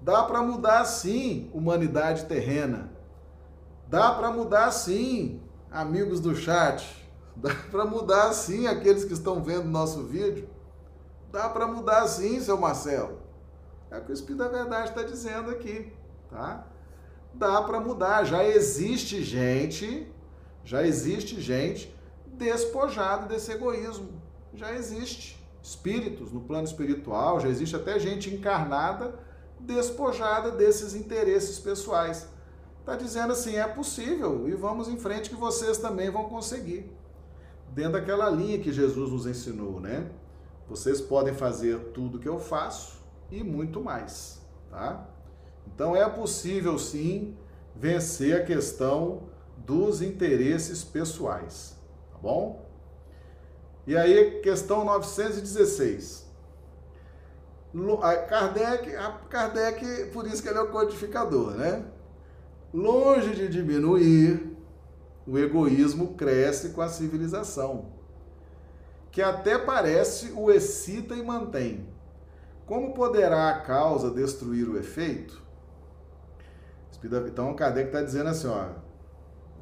Dá 0.00 0.22
para 0.22 0.40
mudar 0.42 0.84
sim, 0.84 1.50
humanidade 1.52 2.26
terrena. 2.26 2.92
Dá 3.88 4.12
para 4.12 4.30
mudar 4.30 4.70
sim, 4.70 5.42
amigos 5.72 6.20
do 6.20 6.36
chat. 6.36 6.96
Dá 7.34 7.54
para 7.70 7.84
mudar 7.84 8.32
sim 8.32 8.66
aqueles 8.66 9.04
que 9.04 9.12
estão 9.12 9.42
vendo 9.42 9.64
nosso 9.64 10.02
vídeo. 10.04 10.48
Dá 11.30 11.48
para 11.48 11.68
mudar 11.68 12.06
sim, 12.08 12.40
seu 12.40 12.56
Marcelo. 12.56 13.18
É 13.90 13.98
o 13.98 14.04
que 14.04 14.10
o 14.10 14.14
Espírito 14.14 14.42
da 14.42 14.48
Verdade 14.48 14.88
está 14.88 15.02
dizendo 15.04 15.50
aqui, 15.50 15.92
tá? 16.28 16.66
Dá 17.38 17.62
para 17.62 17.80
mudar. 17.80 18.24
Já 18.24 18.44
existe 18.44 19.22
gente, 19.22 20.06
já 20.64 20.86
existe 20.86 21.40
gente 21.40 21.94
despojada 22.26 23.26
desse 23.26 23.50
egoísmo. 23.52 24.20
Já 24.52 24.74
existe 24.74 25.38
espíritos 25.62 26.32
no 26.32 26.40
plano 26.40 26.64
espiritual, 26.64 27.40
já 27.40 27.48
existe 27.48 27.76
até 27.76 27.98
gente 27.98 28.28
encarnada 28.28 29.26
despojada 29.60 30.50
desses 30.50 30.94
interesses 30.94 31.58
pessoais. 31.58 32.28
Está 32.80 32.96
dizendo 32.96 33.32
assim, 33.32 33.56
é 33.56 33.66
possível 33.66 34.48
e 34.48 34.54
vamos 34.54 34.88
em 34.88 34.98
frente 34.98 35.28
que 35.28 35.36
vocês 35.36 35.78
também 35.78 36.10
vão 36.10 36.24
conseguir 36.24 36.90
dentro 37.74 37.92
daquela 37.92 38.30
linha 38.30 38.58
que 38.58 38.72
Jesus 38.72 39.10
nos 39.10 39.26
ensinou, 39.26 39.80
né? 39.80 40.10
Vocês 40.68 41.00
podem 41.00 41.34
fazer 41.34 41.78
tudo 41.92 42.18
que 42.18 42.28
eu 42.28 42.38
faço 42.38 42.98
e 43.30 43.42
muito 43.42 43.80
mais, 43.80 44.40
tá? 44.70 45.06
Então 45.74 45.94
é 45.94 46.08
possível 46.08 46.78
sim 46.78 47.36
vencer 47.74 48.40
a 48.40 48.44
questão 48.44 49.28
dos 49.56 50.00
interesses 50.02 50.82
pessoais, 50.82 51.76
tá 52.10 52.18
bom? 52.18 52.66
E 53.86 53.96
aí, 53.96 54.40
questão 54.40 54.84
916. 54.84 56.26
Kardec, 58.28 58.90
Kardec, 59.28 60.10
por 60.12 60.26
isso 60.26 60.42
que 60.42 60.48
ele 60.48 60.58
é 60.58 60.62
o 60.62 60.70
codificador, 60.70 61.52
né? 61.52 61.84
Longe 62.72 63.34
de 63.34 63.48
diminuir 63.48 64.56
o 65.26 65.38
egoísmo 65.38 66.14
cresce 66.14 66.70
com 66.70 66.80
a 66.80 66.88
civilização, 66.88 67.92
que 69.10 69.22
até 69.22 69.58
parece 69.58 70.32
o 70.32 70.50
excita 70.50 71.14
e 71.14 71.22
mantém. 71.22 71.86
Como 72.66 72.92
poderá 72.94 73.50
a 73.50 73.60
causa 73.60 74.10
destruir 74.10 74.68
o 74.68 74.78
efeito? 74.78 75.47
Então, 77.02 77.54
Kardec 77.54 77.88
está 77.88 78.02
dizendo 78.02 78.28
assim, 78.28 78.48
ó, 78.48 78.70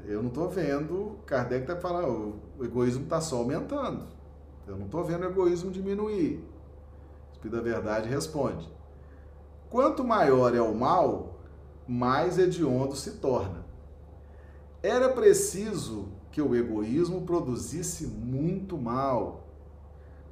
eu 0.05 0.23
não 0.23 0.29
estou 0.29 0.49
vendo, 0.49 1.19
Kardec 1.27 1.63
está 1.63 1.77
falando, 1.77 2.41
o 2.59 2.65
egoísmo 2.65 3.05
está 3.05 3.21
só 3.21 3.39
aumentando. 3.39 4.07
Eu 4.67 4.77
não 4.77 4.87
estou 4.87 5.05
vendo 5.05 5.23
o 5.23 5.31
egoísmo 5.31 5.71
diminuir. 5.71 6.45
O 7.29 7.33
Espírito 7.33 7.57
da 7.57 7.63
Verdade 7.63 8.09
responde: 8.09 8.69
quanto 9.69 10.03
maior 10.03 10.55
é 10.55 10.61
o 10.61 10.75
mal, 10.75 11.41
mais 11.87 12.39
hediondo 12.39 12.97
se 12.97 13.13
torna. 13.13 13.65
Era 14.83 15.09
preciso 15.11 16.09
que 16.33 16.43
o 16.43 16.55
egoísmo 16.55 17.23
produzisse 17.23 18.07
muito 18.07 18.77
mal, 18.77 19.47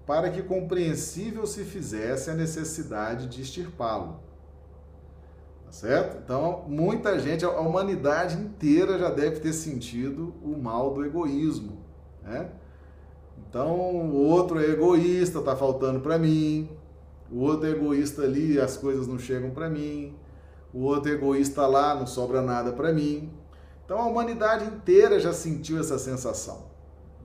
para 0.07 0.31
que 0.31 0.43
compreensível 0.43 1.47
se 1.47 1.65
fizesse 1.65 2.31
a 2.31 2.35
necessidade 2.35 3.27
de 3.27 3.43
extirpá-lo. 3.43 4.21
Certo? 5.75 6.19
Então, 6.25 6.65
muita 6.69 7.19
gente, 7.19 7.45
a 7.45 7.51
humanidade 7.59 8.37
inteira 8.37 8.97
já 8.97 9.11
deve 9.11 9.41
ter 9.41 9.53
sentido 9.53 10.33
o 10.41 10.57
mal 10.57 10.95
do 10.95 11.05
egoísmo, 11.05 11.85
né? 12.23 12.49
Então, 13.37 13.75
o 13.75 14.15
outro 14.15 14.61
é 14.61 14.71
egoísta, 14.71 15.43
tá 15.43 15.57
faltando 15.57 15.99
para 15.99 16.17
mim. 16.17 16.71
O 17.29 17.41
outro 17.41 17.67
é 17.67 17.73
egoísta 17.73 18.23
ali, 18.23 18.61
as 18.61 18.77
coisas 18.77 19.09
não 19.09 19.19
chegam 19.19 19.51
para 19.51 19.69
mim. 19.69 20.15
O 20.73 20.83
outro 20.83 21.11
é 21.11 21.15
egoísta 21.17 21.67
lá, 21.67 21.93
não 21.97 22.07
sobra 22.07 22.41
nada 22.41 22.73
para 22.73 22.93
mim. 22.93 23.33
Então 23.85 23.99
a 23.99 24.07
humanidade 24.07 24.65
inteira 24.65 25.19
já 25.19 25.33
sentiu 25.33 25.81
essa 25.81 25.99
sensação, 25.99 26.67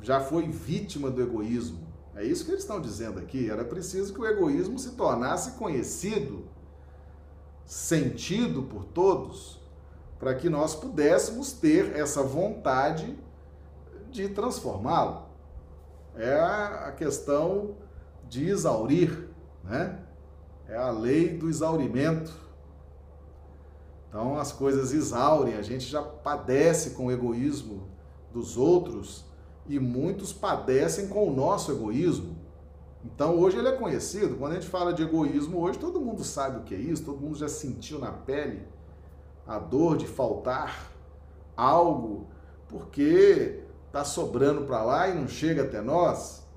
já 0.01 0.19
foi 0.19 0.47
vítima 0.47 1.11
do 1.11 1.21
egoísmo. 1.21 1.87
É 2.15 2.25
isso 2.25 2.45
que 2.45 2.51
eles 2.51 2.63
estão 2.63 2.81
dizendo 2.81 3.19
aqui. 3.19 3.47
Era 3.47 3.63
preciso 3.63 4.11
que 4.11 4.19
o 4.19 4.25
egoísmo 4.25 4.79
se 4.79 4.91
tornasse 4.91 5.51
conhecido, 5.51 6.45
sentido 7.69 8.63
por 8.63 8.83
todos, 8.83 9.61
para 10.17 10.33
que 10.33 10.49
nós 10.49 10.75
pudéssemos 10.75 11.53
ter 11.53 11.95
essa 11.95 12.23
vontade 12.23 13.17
de 14.11 14.27
transformá-lo. 14.29 15.29
É 16.15 16.33
a 16.33 16.91
questão 16.97 17.75
de 18.27 18.49
exaurir, 18.49 19.29
né? 19.63 19.99
É 20.67 20.75
a 20.75 20.91
lei 20.91 21.37
do 21.37 21.49
exaurimento 21.49 22.49
então 24.09 24.39
as 24.39 24.51
coisas 24.51 24.91
exaurem, 24.91 25.55
a 25.55 25.61
gente 25.61 25.85
já 25.85 26.01
padece 26.01 26.91
com 26.91 27.05
o 27.05 27.11
egoísmo 27.11 27.87
dos 28.33 28.57
outros 28.57 29.23
e 29.67 29.79
muitos 29.79 30.33
padecem 30.33 31.07
com 31.07 31.27
o 31.27 31.35
nosso 31.35 31.71
egoísmo. 31.71 32.35
Então 33.03 33.37
hoje 33.39 33.57
ele 33.57 33.67
é 33.67 33.71
conhecido. 33.71 34.35
Quando 34.35 34.53
a 34.53 34.55
gente 34.55 34.67
fala 34.67 34.93
de 34.93 35.03
egoísmo 35.03 35.59
hoje, 35.59 35.79
todo 35.79 36.01
mundo 36.01 36.23
sabe 36.23 36.59
o 36.59 36.63
que 36.63 36.75
é 36.75 36.77
isso, 36.77 37.05
todo 37.05 37.21
mundo 37.21 37.37
já 37.37 37.47
sentiu 37.47 37.99
na 37.99 38.11
pele 38.11 38.67
a 39.47 39.57
dor 39.57 39.97
de 39.97 40.05
faltar 40.05 40.91
algo 41.55 42.27
porque 42.67 43.63
está 43.87 44.03
sobrando 44.03 44.65
para 44.65 44.83
lá 44.83 45.09
e 45.09 45.15
não 45.15 45.27
chega 45.27 45.63
até 45.63 45.81
nós. 45.81 46.47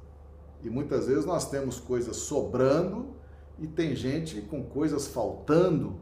E 0.62 0.70
muitas 0.70 1.06
vezes 1.06 1.24
nós 1.24 1.48
temos 1.48 1.80
coisas 1.80 2.16
sobrando 2.16 3.16
e 3.58 3.66
tem 3.66 3.96
gente 3.96 4.40
com 4.42 4.62
coisas 4.62 5.06
faltando. 5.06 5.96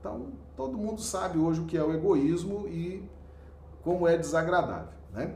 Então, 0.00 0.32
todo 0.56 0.76
mundo 0.76 1.00
sabe 1.00 1.38
hoje 1.38 1.60
o 1.60 1.64
que 1.64 1.76
é 1.76 1.82
o 1.82 1.92
egoísmo 1.92 2.66
e 2.68 3.08
como 3.82 4.06
é 4.06 4.16
desagradável, 4.16 4.92
né? 5.12 5.34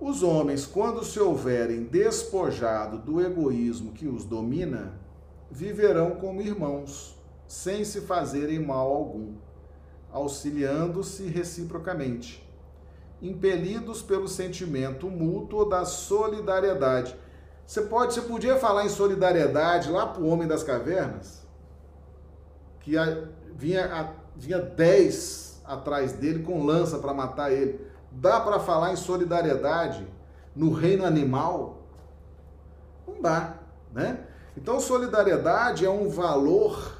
Os 0.00 0.22
homens, 0.22 0.66
quando 0.66 1.04
se 1.04 1.20
houverem 1.20 1.84
despojado 1.84 2.98
do 2.98 3.20
egoísmo 3.20 3.92
que 3.92 4.06
os 4.06 4.24
domina, 4.24 4.98
viverão 5.50 6.16
como 6.16 6.42
irmãos, 6.42 7.16
sem 7.46 7.84
se 7.84 8.00
fazerem 8.00 8.58
mal 8.58 8.90
algum, 8.90 9.34
auxiliando-se 10.10 11.24
reciprocamente 11.24 12.44
impelidos 13.24 14.02
pelo 14.02 14.28
sentimento 14.28 15.08
mútuo 15.08 15.64
da 15.64 15.84
solidariedade. 15.84 17.16
Você 17.66 17.80
pode, 17.82 18.12
você 18.12 18.20
podia 18.20 18.56
falar 18.56 18.84
em 18.84 18.90
solidariedade 18.90 19.90
lá 19.90 20.06
para 20.06 20.22
o 20.22 20.28
homem 20.28 20.46
das 20.46 20.62
cavernas, 20.62 21.42
que 22.80 22.98
a, 22.98 23.24
vinha 23.54 24.14
vinha 24.36 24.58
dez 24.58 25.62
atrás 25.64 26.12
dele 26.12 26.42
com 26.42 26.64
lança 26.64 26.98
para 26.98 27.14
matar 27.14 27.50
ele. 27.50 27.80
Dá 28.16 28.40
para 28.40 28.60
falar 28.60 28.92
em 28.92 28.96
solidariedade 28.96 30.06
no 30.54 30.72
reino 30.72 31.04
animal? 31.04 31.82
Não 33.06 33.20
dá, 33.20 33.58
né? 33.92 34.26
Então 34.56 34.78
solidariedade 34.78 35.84
é 35.84 35.90
um 35.90 36.08
valor 36.08 36.96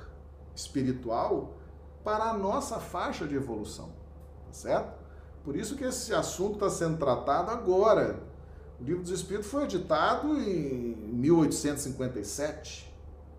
espiritual 0.55 1.55
para 2.03 2.25
a 2.25 2.35
nossa 2.37 2.81
faixa 2.81 3.27
de 3.27 3.37
evolução, 3.37 3.91
tá 4.47 4.53
certo? 4.53 4.93
Por 5.45 5.55
isso 5.55 5.77
que 5.77 5.85
esse 5.85 6.12
assunto 6.12 6.55
está 6.55 6.69
sendo 6.69 6.99
tratado 6.99 7.51
agora. 7.51 8.21
O 8.81 8.85
Livro 8.85 9.03
dos 9.03 9.12
Espíritos 9.12 9.51
foi 9.51 9.65
editado 9.65 10.37
em 10.37 10.97
1857, 11.12 12.93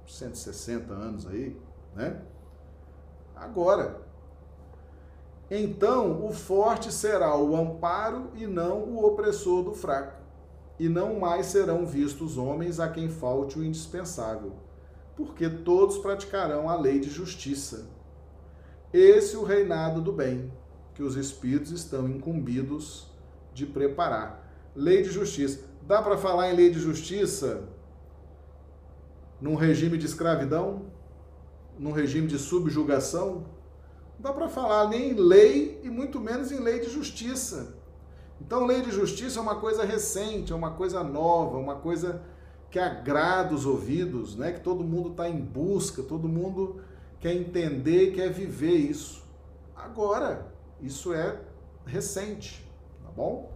160 0.08 0.94
anos 0.94 1.28
aí, 1.28 1.60
né? 1.94 2.22
Agora. 3.36 4.05
Então, 5.50 6.26
o 6.26 6.34
forte 6.34 6.92
será 6.92 7.38
o 7.38 7.56
amparo 7.56 8.32
e 8.36 8.48
não 8.48 8.80
o 8.80 9.06
opressor 9.06 9.64
do 9.64 9.74
fraco. 9.74 10.20
E 10.80 10.90
não 10.90 11.20
mais 11.20 11.48
serão 11.48 11.86
vistos 11.86 12.38
homens 12.38 12.80
a 12.80 12.90
quem 12.90 13.08
falte 13.08 13.58
o 13.58 13.64
indispensável, 13.64 14.54
porque 15.16 15.48
todos 15.50 15.98
praticarão 16.00 16.68
a 16.68 16.76
lei 16.76 17.00
de 17.00 17.10
justiça. 17.10 17.88
Esse 18.92 19.38
o 19.38 19.44
reinado 19.44 20.02
do 20.02 20.12
bem 20.12 20.52
que 20.94 21.04
os 21.04 21.16
espíritos 21.16 21.72
estão 21.72 22.10
incumbidos 22.10 23.08
de 23.54 23.66
preparar. 23.66 24.50
Lei 24.76 25.02
de 25.02 25.12
justiça. 25.12 25.60
Dá 25.82 26.02
para 26.02 26.18
falar 26.18 26.52
em 26.52 26.56
lei 26.56 26.70
de 26.70 26.80
justiça 26.80 27.70
num 29.40 29.56
regime 29.56 29.98
de 29.98 30.06
escravidão? 30.06 30.88
Num 31.78 31.92
regime 31.92 32.28
de 32.28 32.40
subjugação? 32.40 33.46
Não 34.16 34.22
dá 34.22 34.34
para 34.34 34.48
falar 34.48 34.90
nem 34.90 35.12
em 35.12 35.14
lei 35.14 35.80
e 35.84 35.90
muito 35.90 36.20
menos 36.20 36.52
em 36.52 36.60
lei 36.60 36.80
de 36.80 36.90
justiça. 36.90 37.76
Então, 38.40 38.66
lei 38.66 38.82
de 38.82 38.92
justiça 38.92 39.40
é 39.40 39.42
uma 39.42 39.56
coisa 39.56 39.84
recente, 39.84 40.52
é 40.52 40.56
uma 40.56 40.72
coisa 40.72 41.04
nova, 41.04 41.58
uma 41.58 41.76
coisa 41.76 42.22
que 42.70 42.80
agrada 42.80 43.54
os 43.56 43.66
ouvidos, 43.66 44.36
né? 44.36 44.52
que 44.52 44.60
todo 44.60 44.84
mundo 44.84 45.12
está 45.12 45.30
em 45.30 45.40
busca, 45.40 46.04
todo 46.04 46.28
mundo 46.28 46.82
quer 47.20 47.34
entender, 47.34 48.12
quer 48.14 48.30
viver 48.32 48.76
isso. 48.76 49.24
Agora, 49.76 50.52
isso 50.82 51.14
é 51.14 51.40
recente, 51.86 52.70
tá 53.04 53.10
bom? 53.10 53.54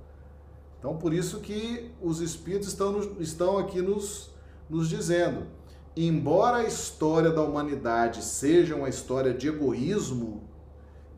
Então, 0.79 0.97
por 0.97 1.13
isso 1.13 1.39
que 1.39 1.91
os 2.01 2.21
espíritos 2.21 2.69
estão, 2.69 2.99
estão 3.19 3.57
aqui 3.57 3.81
nos, 3.81 4.31
nos 4.69 4.87
dizendo: 4.87 5.47
embora 5.95 6.57
a 6.57 6.63
história 6.63 7.31
da 7.31 7.41
humanidade 7.41 8.23
seja 8.23 8.75
uma 8.75 8.87
história 8.87 9.33
de 9.33 9.49
egoísmo 9.49 10.48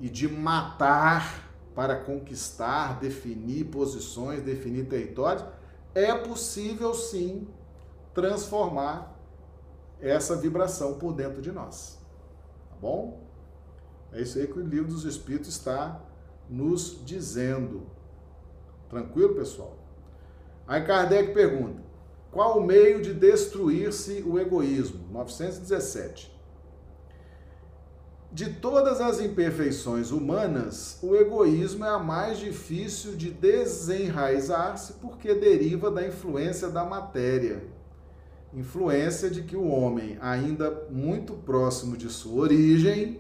e 0.02 0.10
de 0.10 0.28
matar 0.28 1.50
para 1.76 1.96
conquistar, 1.96 3.00
definir 3.00 3.66
posições, 3.66 4.42
definir 4.42 4.88
territórios, 4.88 5.46
é 5.94 6.14
possível 6.14 6.94
sim 6.94 7.48
transformar 8.14 9.18
essa 10.02 10.36
vibração 10.36 10.96
por 10.96 11.14
dentro 11.14 11.42
de 11.42 11.52
nós. 11.52 12.00
Tá 12.70 12.76
bom? 12.82 13.22
É 14.12 14.22
isso 14.22 14.40
aí 14.40 14.48
que 14.48 14.60
o 14.60 14.66
livro 14.66 14.92
dos 14.92 15.06
Espíritos 15.06 15.50
está 15.50 16.02
nos 16.50 17.00
dizendo. 17.06 17.84
Tranquilo, 18.90 19.36
pessoal? 19.36 19.78
Aí 20.68 20.84
Kardec 20.84 21.32
pergunta: 21.34 21.82
qual 22.32 22.58
o 22.58 22.64
meio 22.64 23.02
de 23.02 23.14
destruir-se 23.14 24.24
o 24.24 24.40
egoísmo? 24.40 25.08
917. 25.12 26.31
De 28.34 28.50
todas 28.50 29.02
as 29.02 29.20
imperfeições 29.20 30.10
humanas, 30.10 30.98
o 31.04 31.18
egoísmo 31.18 31.84
é 31.84 31.90
a 31.90 32.00
mais 32.00 32.40
difícil 32.40 33.18
de 33.18 33.30
desenraizar-se 33.30 34.94
porque 34.94 35.36
deriva 35.36 35.92
da 35.92 36.08
influência 36.08 36.70
da 36.70 36.86
matéria. 36.86 37.62
Influência 38.54 39.30
de 39.30 39.44
que 39.44 39.58
o 39.58 39.68
homem, 39.68 40.18
ainda 40.22 40.88
muito 40.90 41.34
próximo 41.34 41.98
de 41.98 42.08
sua 42.08 42.44
origem, 42.44 43.20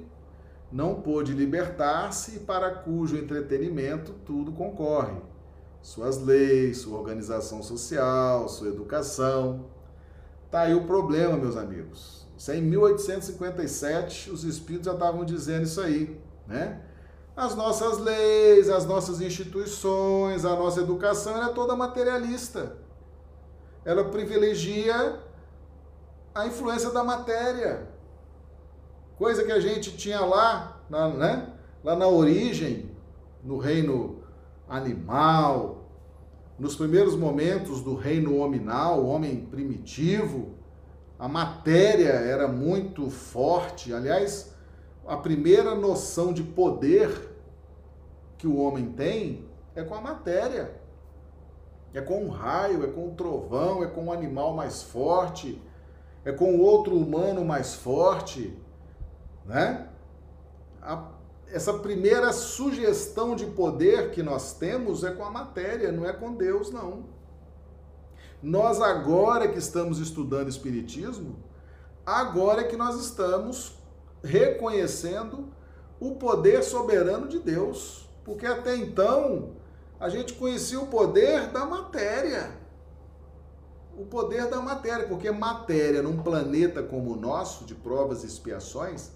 não 0.72 1.01
pôde 1.01 1.34
libertar-se 1.34 2.38
e 2.38 2.39
para 2.39 2.72
cujo 2.72 3.18
entretenimento 3.18 4.14
tudo 4.26 4.53
concorre. 4.53 5.20
Suas 5.82 6.24
leis, 6.24 6.78
sua 6.78 6.97
organização 6.97 7.62
social, 7.62 8.47
sua 8.47 8.70
educação. 8.70 9.66
Tá 10.49 10.62
aí 10.62 10.74
o 10.74 10.86
problema, 10.86 11.36
meus 11.36 11.57
amigos. 11.57 12.21
Isso 12.42 12.52
em 12.54 12.62
1857, 12.64 14.32
os 14.32 14.44
espíritos 14.44 14.88
já 14.88 14.94
estavam 14.94 15.24
dizendo 15.24 15.62
isso 15.62 15.80
aí, 15.80 16.20
né? 16.48 16.82
As 17.36 17.56
nossas 17.56 18.00
leis, 18.00 18.68
as 18.68 18.84
nossas 18.84 19.22
instituições, 19.22 20.44
a 20.44 20.56
nossa 20.56 20.82
educação 20.82 21.36
ela 21.36 21.52
é 21.52 21.54
toda 21.54 21.76
materialista. 21.76 22.78
Ela 23.86 24.06
privilegia 24.06 25.20
a 26.34 26.48
influência 26.48 26.89
da 26.89 27.04
matéria 27.04 27.88
coisa 29.20 29.44
que 29.44 29.52
a 29.52 29.60
gente 29.60 29.96
tinha 29.96 30.22
lá, 30.22 30.82
na, 30.89 31.10
né? 31.10 31.54
lá 31.84 31.96
na 31.96 32.08
origem, 32.08 32.89
no 33.44 33.60
reino 33.60 34.24
animal, 34.68 35.86
nos 36.58 36.76
primeiros 36.76 37.16
momentos 37.16 37.84
do 37.84 37.94
reino 37.94 38.39
hominal, 38.39 39.00
o 39.00 39.06
homem 39.06 39.46
primitivo, 39.46 40.56
a 41.22 41.28
matéria 41.28 42.10
era 42.10 42.48
muito 42.48 43.10
forte. 43.10 43.94
Aliás, 43.94 44.54
a 45.08 45.16
primeira 45.16 45.74
noção 45.74 46.34
de 46.34 46.44
poder 46.44 47.30
que 48.38 48.48
o 48.48 48.58
homem 48.58 48.92
tem 48.92 49.48
é 49.74 49.84
com 49.84 49.96
a 49.96 50.02
matéria. 50.02 50.82
É 51.94 52.02
com 52.02 52.26
o 52.26 52.30
raio, 52.30 52.84
é 52.84 52.88
com 52.88 53.08
o 53.08 53.12
trovão, 53.12 53.84
é 53.84 53.88
com 53.88 54.08
o 54.08 54.12
animal 54.12 54.54
mais 54.54 54.82
forte, 54.82 55.62
é 56.26 56.32
com 56.32 56.56
o 56.56 56.62
outro 56.62 56.96
humano 56.98 57.46
mais 57.46 57.74
forte 57.74 58.58
né? 59.46 59.88
A, 60.82 61.10
essa 61.52 61.74
primeira 61.74 62.32
sugestão 62.32 63.36
de 63.36 63.46
poder 63.46 64.12
que 64.12 64.24
nós 64.24 64.54
temos 64.54 65.04
é 65.04 65.12
com 65.12 65.24
a 65.24 65.30
matéria, 65.30 65.92
não 65.92 66.06
é 66.06 66.14
com 66.14 66.34
Deus, 66.34 66.72
não. 66.72 67.04
Nós 68.42 68.82
agora 68.82 69.48
que 69.48 69.60
estamos 69.60 70.00
estudando 70.00 70.50
Espiritismo, 70.50 71.36
agora 72.04 72.64
que 72.64 72.76
nós 72.76 73.00
estamos 73.00 73.78
reconhecendo 74.24 75.50
o 76.00 76.16
poder 76.16 76.64
soberano 76.64 77.28
de 77.28 77.38
Deus. 77.38 78.10
Porque 78.26 78.48
até 78.48 78.76
então 78.76 79.52
a 80.00 80.10
gente 80.10 80.34
conhecia 80.34 80.80
o 80.80 80.88
poder 80.88 81.50
da 81.50 81.66
matéria. 81.66 82.60
O 83.96 84.06
poder 84.06 84.48
da 84.48 84.60
matéria, 84.60 85.08
porque 85.08 85.30
matéria 85.30 86.02
num 86.02 86.24
planeta 86.24 86.82
como 86.82 87.14
o 87.14 87.16
nosso, 87.16 87.66
de 87.66 87.76
provas 87.76 88.24
e 88.24 88.26
expiações, 88.26 89.12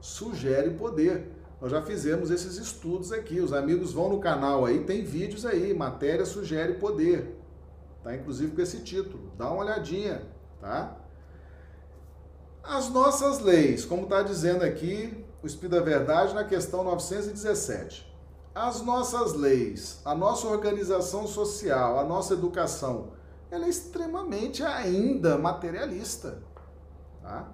sugere 0.00 0.70
poder. 0.70 1.30
Nós 1.60 1.70
já 1.70 1.80
fizemos 1.80 2.32
esses 2.32 2.56
estudos 2.56 3.12
aqui. 3.12 3.38
Os 3.38 3.52
amigos 3.52 3.92
vão 3.92 4.08
no 4.08 4.18
canal 4.18 4.64
aí, 4.64 4.82
tem 4.82 5.04
vídeos 5.04 5.46
aí, 5.46 5.72
matéria 5.72 6.26
sugere 6.26 6.74
poder. 6.74 7.41
Tá 8.02 8.14
inclusive 8.14 8.54
com 8.54 8.60
esse 8.60 8.80
título. 8.80 9.32
Dá 9.38 9.50
uma 9.50 9.62
olhadinha, 9.62 10.26
tá? 10.60 10.96
As 12.62 12.88
nossas 12.88 13.40
leis, 13.40 13.84
como 13.84 14.04
está 14.04 14.22
dizendo 14.22 14.64
aqui 14.64 15.24
o 15.42 15.46
Espírito 15.46 15.76
da 15.76 15.82
Verdade 15.82 16.34
na 16.34 16.44
questão 16.44 16.84
917. 16.84 18.10
as 18.54 18.82
nossas 18.82 19.32
leis, 19.32 20.00
a 20.04 20.14
nossa 20.14 20.46
organização 20.46 21.26
social, 21.26 21.98
a 21.98 22.04
nossa 22.04 22.34
educação, 22.34 23.12
ela 23.50 23.64
é 23.64 23.68
extremamente 23.68 24.62
ainda 24.62 25.38
materialista. 25.38 26.42
Tá? 27.22 27.48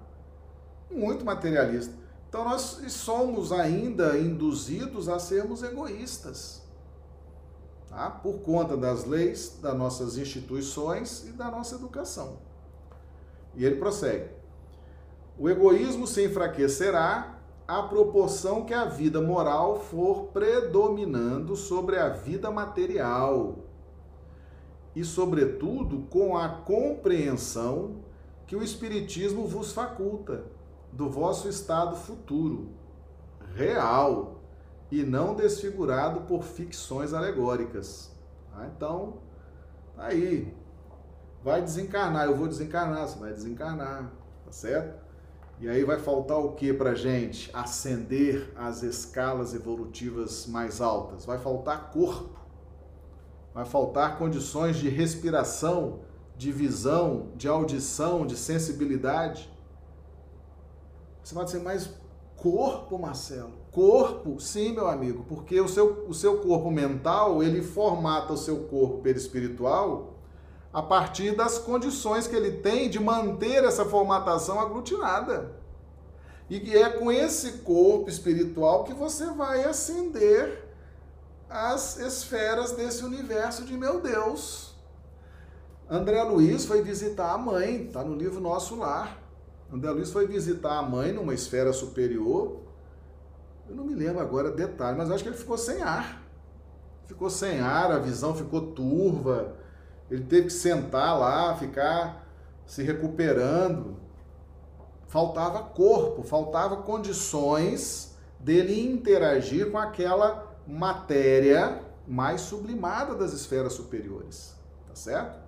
Muito 0.91 1.23
materialista. 1.23 1.93
Então 2.27 2.43
nós 2.43 2.81
somos 2.89 3.51
ainda 3.51 4.17
induzidos 4.17 5.07
a 5.09 5.19
sermos 5.19 5.63
egoístas. 5.63 6.58
Tá? 7.89 8.09
Por 8.09 8.41
conta 8.41 8.77
das 8.77 9.05
leis, 9.05 9.57
das 9.61 9.75
nossas 9.75 10.17
instituições 10.17 11.27
e 11.27 11.31
da 11.31 11.49
nossa 11.49 11.75
educação. 11.75 12.37
E 13.55 13.65
ele 13.65 13.77
prossegue. 13.77 14.29
O 15.37 15.49
egoísmo 15.49 16.05
se 16.05 16.25
enfraquecerá 16.25 17.39
à 17.67 17.81
proporção 17.83 18.65
que 18.65 18.73
a 18.73 18.85
vida 18.85 19.21
moral 19.21 19.79
for 19.79 20.27
predominando 20.27 21.55
sobre 21.55 21.97
a 21.97 22.09
vida 22.09 22.51
material. 22.51 23.59
E, 24.95 25.03
sobretudo, 25.03 26.05
com 26.09 26.37
a 26.37 26.49
compreensão 26.49 27.97
que 28.45 28.55
o 28.55 28.63
Espiritismo 28.63 29.47
vos 29.47 29.71
faculta 29.71 30.43
do 30.91 31.09
vosso 31.09 31.47
estado 31.47 31.95
futuro, 31.95 32.69
real, 33.55 34.38
e 34.91 35.03
não 35.03 35.35
desfigurado 35.35 36.21
por 36.21 36.43
ficções 36.43 37.13
alegóricas. 37.13 38.11
Ah, 38.53 38.67
então, 38.75 39.19
tá 39.95 40.05
aí. 40.05 40.53
Vai 41.43 41.61
desencarnar, 41.61 42.25
eu 42.25 42.35
vou 42.35 42.47
desencarnar, 42.47 43.07
você 43.07 43.17
vai 43.17 43.31
desencarnar, 43.31 44.11
tá 44.45 44.51
certo? 44.51 44.99
E 45.59 45.67
aí 45.67 45.83
vai 45.83 45.99
faltar 45.99 46.37
o 46.37 46.53
que 46.53 46.73
para 46.73 46.95
gente 46.95 47.49
ascender 47.53 48.51
as 48.55 48.81
escalas 48.81 49.53
evolutivas 49.53 50.47
mais 50.47 50.79
altas? 50.79 51.25
Vai 51.25 51.37
faltar 51.37 51.91
corpo, 51.91 52.39
vai 53.53 53.65
faltar 53.65 54.17
condições 54.17 54.77
de 54.77 54.89
respiração, 54.89 55.99
de 56.37 56.51
visão, 56.51 57.31
de 57.35 57.47
audição, 57.47 58.25
de 58.25 58.37
sensibilidade. 58.37 59.51
Você 61.21 61.35
vai 61.35 61.43
dizer, 61.43 61.59
mas 61.59 61.89
corpo, 62.41 62.97
Marcelo? 62.97 63.53
Corpo, 63.71 64.39
sim, 64.39 64.73
meu 64.73 64.87
amigo, 64.87 65.25
porque 65.27 65.59
o 65.59 65.67
seu, 65.67 66.05
o 66.07 66.13
seu 66.13 66.39
corpo 66.39 66.71
mental, 66.71 67.43
ele 67.43 67.61
formata 67.61 68.33
o 68.33 68.37
seu 68.37 68.63
corpo 68.63 68.99
perispiritual 68.99 70.15
a 70.73 70.81
partir 70.81 71.35
das 71.35 71.57
condições 71.57 72.27
que 72.27 72.35
ele 72.35 72.57
tem 72.57 72.89
de 72.89 72.99
manter 72.99 73.63
essa 73.63 73.85
formatação 73.85 74.59
aglutinada. 74.59 75.51
E 76.49 76.59
que 76.59 76.75
é 76.75 76.89
com 76.89 77.11
esse 77.11 77.59
corpo 77.59 78.09
espiritual 78.09 78.83
que 78.83 78.93
você 78.93 79.25
vai 79.27 79.63
ascender 79.63 80.67
as 81.49 81.97
esferas 81.97 82.71
desse 82.71 83.03
universo 83.03 83.65
de 83.65 83.73
meu 83.73 83.99
Deus. 83.99 84.75
André 85.89 86.21
Luiz 86.21 86.65
foi 86.65 86.83
visitar 86.83 87.33
a 87.33 87.37
mãe, 87.37 87.85
está 87.85 88.03
no 88.03 88.15
livro 88.15 88.39
Nosso 88.39 88.75
Lar. 88.75 89.17
André 89.71 89.91
Luiz 89.91 90.11
foi 90.11 90.25
visitar 90.25 90.77
a 90.77 90.81
mãe 90.81 91.11
numa 91.13 91.33
esfera 91.33 91.71
superior. 91.71 92.61
Eu 93.67 93.75
não 93.75 93.85
me 93.85 93.93
lembro 93.93 94.19
agora 94.19 94.49
detalhe, 94.51 94.97
mas 94.97 95.11
acho 95.11 95.23
que 95.23 95.29
ele 95.29 95.37
ficou 95.37 95.57
sem 95.57 95.81
ar. 95.81 96.23
Ficou 97.05 97.29
sem 97.29 97.59
ar, 97.59 97.91
a 97.91 97.99
visão 97.99 98.35
ficou 98.35 98.71
turva. 98.71 99.55
Ele 100.09 100.23
teve 100.23 100.47
que 100.47 100.53
sentar 100.53 101.17
lá, 101.17 101.55
ficar 101.55 102.27
se 102.65 102.81
recuperando. 102.81 103.97
Faltava 105.07 105.63
corpo, 105.63 106.23
faltava 106.23 106.77
condições 106.77 108.15
dele 108.39 108.79
interagir 108.91 109.71
com 109.71 109.77
aquela 109.77 110.55
matéria 110.67 111.83
mais 112.07 112.41
sublimada 112.41 113.15
das 113.15 113.33
esferas 113.33 113.73
superiores. 113.73 114.55
Tá 114.87 114.95
certo? 114.95 115.39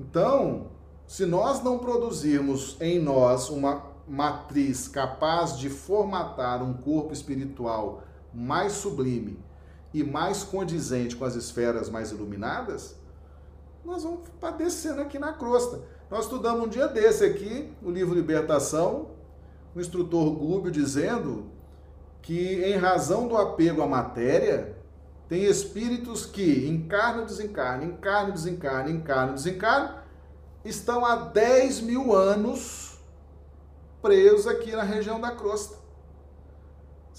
Então, 0.00 0.70
se 1.08 1.24
nós 1.24 1.62
não 1.64 1.78
produzirmos 1.78 2.76
em 2.82 3.00
nós 3.00 3.48
uma 3.48 3.82
matriz 4.06 4.86
capaz 4.86 5.58
de 5.58 5.70
formatar 5.70 6.62
um 6.62 6.74
corpo 6.74 7.14
espiritual 7.14 8.02
mais 8.32 8.74
sublime 8.74 9.42
e 9.92 10.04
mais 10.04 10.44
condizente 10.44 11.16
com 11.16 11.24
as 11.24 11.34
esferas 11.34 11.88
mais 11.88 12.10
iluminadas, 12.10 12.94
nós 13.82 14.02
vamos 14.02 14.28
padecendo 14.38 15.00
aqui 15.00 15.18
na 15.18 15.32
crosta. 15.32 15.80
Nós 16.10 16.24
estudamos 16.24 16.66
um 16.66 16.68
dia 16.68 16.86
desse 16.86 17.24
aqui, 17.24 17.72
o 17.82 17.90
livro 17.90 18.14
Libertação, 18.14 19.12
o 19.74 19.80
instrutor 19.80 20.30
Gúbio 20.32 20.70
dizendo 20.70 21.46
que, 22.20 22.62
em 22.64 22.76
razão 22.76 23.26
do 23.26 23.34
apego 23.34 23.80
à 23.80 23.86
matéria, 23.86 24.76
tem 25.26 25.44
espíritos 25.44 26.26
que 26.26 26.68
encarnam, 26.68 27.24
desencarnam, 27.24 27.86
encarnam, 27.86 28.32
desencarnam, 28.32 28.90
encarnam, 28.90 29.34
desencarnam, 29.34 29.97
estão 30.68 31.04
há 31.04 31.16
10 31.16 31.80
mil 31.80 32.14
anos 32.14 32.98
presos 34.00 34.46
aqui 34.46 34.72
na 34.72 34.82
região 34.82 35.20
da 35.20 35.30
crosta. 35.32 35.76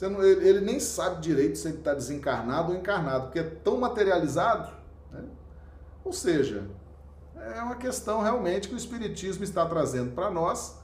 Não, 0.01 0.23
ele, 0.23 0.47
ele, 0.47 0.61
nem 0.61 0.79
sabe 0.79 1.19
direito 1.19 1.57
se 1.57 1.67
ele 1.67 1.79
está 1.79 1.93
desencarnado 1.93 2.71
ou 2.71 2.77
encarnado, 2.77 3.25
porque 3.25 3.39
é 3.39 3.43
tão 3.43 3.77
materializado. 3.77 4.71
Né? 5.11 5.25
Ou 6.05 6.13
seja, 6.13 6.69
é 7.35 7.61
uma 7.61 7.75
questão 7.75 8.21
realmente 8.21 8.69
que 8.69 8.73
o 8.73 8.77
Espiritismo 8.77 9.43
está 9.43 9.65
trazendo 9.65 10.11
para 10.11 10.31
nós 10.31 10.77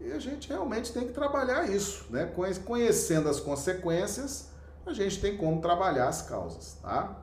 e 0.00 0.10
a 0.10 0.18
gente 0.18 0.48
realmente 0.48 0.92
tem 0.92 1.06
que 1.06 1.12
trabalhar 1.12 1.70
isso. 1.70 2.06
Né? 2.10 2.30
Conhecendo 2.64 3.28
as 3.28 3.38
consequências, 3.38 4.48
a 4.84 4.92
gente 4.92 5.20
tem 5.20 5.36
como 5.36 5.60
trabalhar 5.60 6.08
as 6.08 6.22
causas. 6.22 6.76
Tá? 6.82 7.16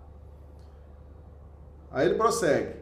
Aí 1.91 2.07
ele 2.07 2.15
prossegue. 2.15 2.80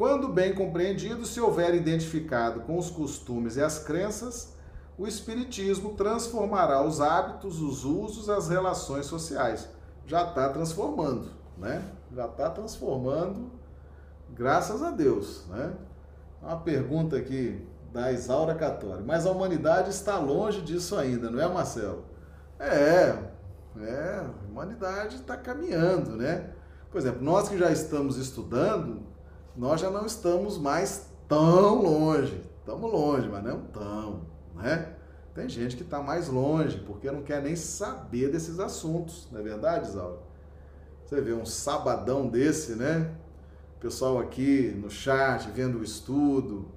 Quando 0.00 0.28
bem 0.28 0.54
compreendido, 0.54 1.26
se 1.26 1.38
houver 1.42 1.74
identificado 1.74 2.60
com 2.60 2.78
os 2.78 2.88
costumes 2.88 3.56
e 3.56 3.62
as 3.62 3.80
crenças, 3.80 4.54
o 4.96 5.06
Espiritismo 5.06 5.90
transformará 5.90 6.82
os 6.82 7.02
hábitos, 7.02 7.60
os 7.60 7.84
usos, 7.84 8.30
as 8.30 8.48
relações 8.48 9.04
sociais. 9.04 9.68
Já 10.06 10.26
está 10.26 10.48
transformando, 10.48 11.28
né? 11.58 11.84
Já 12.14 12.24
está 12.24 12.48
transformando, 12.48 13.50
graças 14.30 14.82
a 14.82 14.90
Deus, 14.90 15.44
né? 15.50 15.74
Uma 16.40 16.56
pergunta 16.56 17.18
aqui 17.18 17.62
da 17.92 18.10
Isaura 18.10 18.54
Católica. 18.54 19.04
Mas 19.06 19.26
a 19.26 19.30
humanidade 19.30 19.90
está 19.90 20.16
longe 20.18 20.62
disso 20.62 20.96
ainda, 20.96 21.30
não 21.30 21.42
é, 21.42 21.46
Marcelo? 21.46 22.06
É, 22.58 23.18
é, 23.78 24.24
a 24.24 24.48
humanidade 24.50 25.16
está 25.16 25.36
caminhando, 25.36 26.16
né? 26.16 26.54
Por 26.90 26.96
exemplo, 26.96 27.22
nós 27.22 27.50
que 27.50 27.58
já 27.58 27.70
estamos 27.70 28.16
estudando, 28.16 29.09
nós 29.56 29.80
já 29.80 29.90
não 29.90 30.06
estamos 30.06 30.58
mais 30.58 31.06
tão 31.28 31.82
longe. 31.82 32.40
Estamos 32.58 32.92
longe, 32.92 33.28
mas 33.28 33.42
não 33.42 33.60
tão, 33.62 34.26
né? 34.54 34.94
Tem 35.34 35.48
gente 35.48 35.76
que 35.76 35.82
está 35.82 36.02
mais 36.02 36.28
longe, 36.28 36.78
porque 36.86 37.10
não 37.10 37.22
quer 37.22 37.42
nem 37.42 37.56
saber 37.56 38.30
desses 38.30 38.58
assuntos, 38.58 39.28
não 39.30 39.40
é 39.40 39.42
verdade, 39.42 39.88
Isaura? 39.88 40.18
Você 41.04 41.20
vê 41.20 41.32
um 41.32 41.44
sabadão 41.44 42.28
desse, 42.28 42.72
né? 42.72 43.12
Pessoal 43.80 44.18
aqui 44.18 44.72
no 44.76 44.90
chat 44.90 45.50
vendo 45.50 45.78
o 45.78 45.84
estudo. 45.84 46.68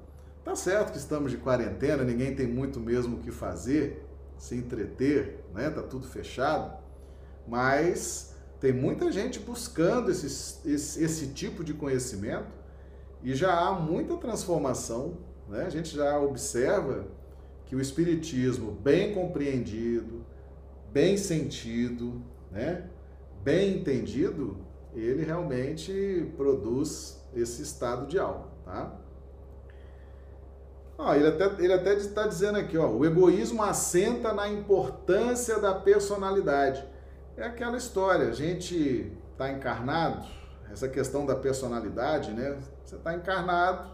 Tá 0.43 0.55
certo 0.55 0.91
que 0.91 0.97
estamos 0.97 1.31
de 1.31 1.37
quarentena, 1.37 2.03
ninguém 2.03 2.35
tem 2.35 2.47
muito 2.47 2.79
mesmo 2.79 3.17
o 3.17 3.19
que 3.19 3.31
fazer, 3.31 4.07
se 4.37 4.55
entreter, 4.55 5.43
né? 5.53 5.69
Tá 5.69 5.81
tudo 5.81 6.07
fechado. 6.07 6.77
Mas 7.47 8.35
tem 8.59 8.71
muita 8.71 9.11
gente 9.11 9.39
buscando 9.39 10.09
esse, 10.09 10.67
esse, 10.67 11.03
esse 11.03 11.27
tipo 11.27 11.63
de 11.63 11.73
conhecimento 11.73 12.62
e 13.23 13.33
já 13.33 13.57
há 13.57 13.71
muita 13.71 14.17
transformação, 14.17 15.17
né? 15.47 15.63
a 15.65 15.69
gente 15.69 15.95
já 15.95 16.19
observa 16.19 17.05
que 17.65 17.75
o 17.75 17.79
Espiritismo, 17.79 18.71
bem 18.71 19.13
compreendido, 19.13 20.25
bem 20.91 21.15
sentido, 21.15 22.21
né? 22.51 22.89
bem 23.41 23.77
entendido, 23.77 24.57
ele 24.93 25.23
realmente 25.23 26.31
produz 26.35 27.23
esse 27.33 27.61
estado 27.61 28.07
de 28.07 28.19
alma. 28.19 28.47
Tá? 28.65 28.99
Ah, 30.97 31.17
ele 31.17 31.27
até 31.27 31.63
ele 31.63 31.73
até 31.73 31.93
está 31.95 32.27
dizendo 32.27 32.57
aqui, 32.57 32.77
ó, 32.77 32.87
o 32.87 33.05
egoísmo 33.05 33.63
assenta 33.63 34.31
na 34.33 34.47
importância 34.47 35.59
da 35.59 35.73
personalidade. 35.73 36.85
É 37.35 37.45
aquela 37.45 37.77
história, 37.77 38.27
a 38.27 38.33
gente 38.33 39.11
está 39.31 39.51
encarnado, 39.51 40.27
essa 40.73 40.87
questão 40.87 41.25
da 41.25 41.35
personalidade, 41.35 42.31
né? 42.31 42.57
Você 42.83 42.95
está 42.95 43.13
encarnado, 43.13 43.91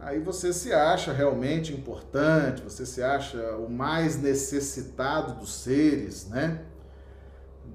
aí 0.00 0.18
você 0.18 0.52
se 0.52 0.72
acha 0.72 1.12
realmente 1.12 1.72
importante, 1.72 2.62
você 2.62 2.84
se 2.84 3.02
acha 3.02 3.56
o 3.56 3.70
mais 3.70 4.20
necessitado 4.20 5.34
dos 5.34 5.54
seres, 5.54 6.28
né? 6.28 6.64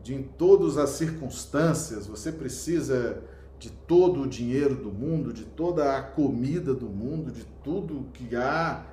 De 0.04 0.14
em 0.14 0.24
todas 0.24 0.78
as 0.78 0.92
circunstâncias, 0.92 2.06
você 2.06 2.32
precisa 2.32 3.24
de 3.58 3.70
todo 3.70 4.24
o 4.24 4.28
dinheiro 4.28 4.76
do 4.76 4.92
mundo, 4.92 5.32
de 5.32 5.46
toda 5.46 5.96
a 5.96 6.02
comida 6.02 6.74
do 6.74 6.88
mundo, 6.88 7.32
de 7.32 7.46
tudo 7.64 8.10
que 8.12 8.36
há. 8.36 8.86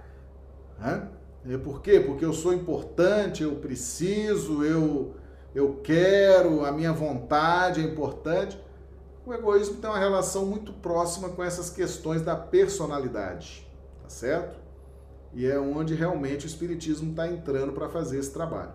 Né? 0.78 1.08
E 1.46 1.56
por 1.56 1.80
quê? 1.80 1.98
Porque 1.98 2.24
eu 2.24 2.34
sou 2.34 2.52
importante, 2.52 3.42
eu 3.42 3.56
preciso, 3.56 4.62
eu 4.62 5.14
eu 5.54 5.80
quero, 5.82 6.64
a 6.64 6.70
minha 6.70 6.92
vontade 6.92 7.80
é 7.80 7.84
importante. 7.84 8.60
O 9.28 9.34
egoísmo 9.34 9.76
tem 9.76 9.90
uma 9.90 9.98
relação 9.98 10.46
muito 10.46 10.72
próxima 10.72 11.28
com 11.28 11.44
essas 11.44 11.68
questões 11.68 12.22
da 12.22 12.34
personalidade, 12.34 13.70
tá 14.02 14.08
certo? 14.08 14.58
E 15.34 15.44
é 15.44 15.60
onde 15.60 15.94
realmente 15.94 16.46
o 16.46 16.48
Espiritismo 16.48 17.10
está 17.10 17.28
entrando 17.28 17.74
para 17.74 17.90
fazer 17.90 18.18
esse 18.20 18.32
trabalho. 18.32 18.72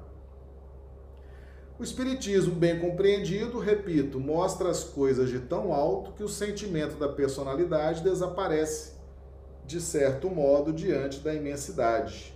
O 1.79 1.83
Espiritismo, 1.83 2.53
bem 2.53 2.79
compreendido, 2.79 3.57
repito, 3.57 4.19
mostra 4.19 4.69
as 4.69 4.83
coisas 4.83 5.27
de 5.27 5.39
tão 5.39 5.73
alto 5.73 6.11
que 6.11 6.23
o 6.23 6.29
sentimento 6.29 6.97
da 6.97 7.09
personalidade 7.09 8.03
desaparece, 8.03 8.91
de 9.65 9.81
certo 9.81 10.29
modo, 10.29 10.71
diante 10.71 11.19
da 11.21 11.33
imensidade. 11.33 12.31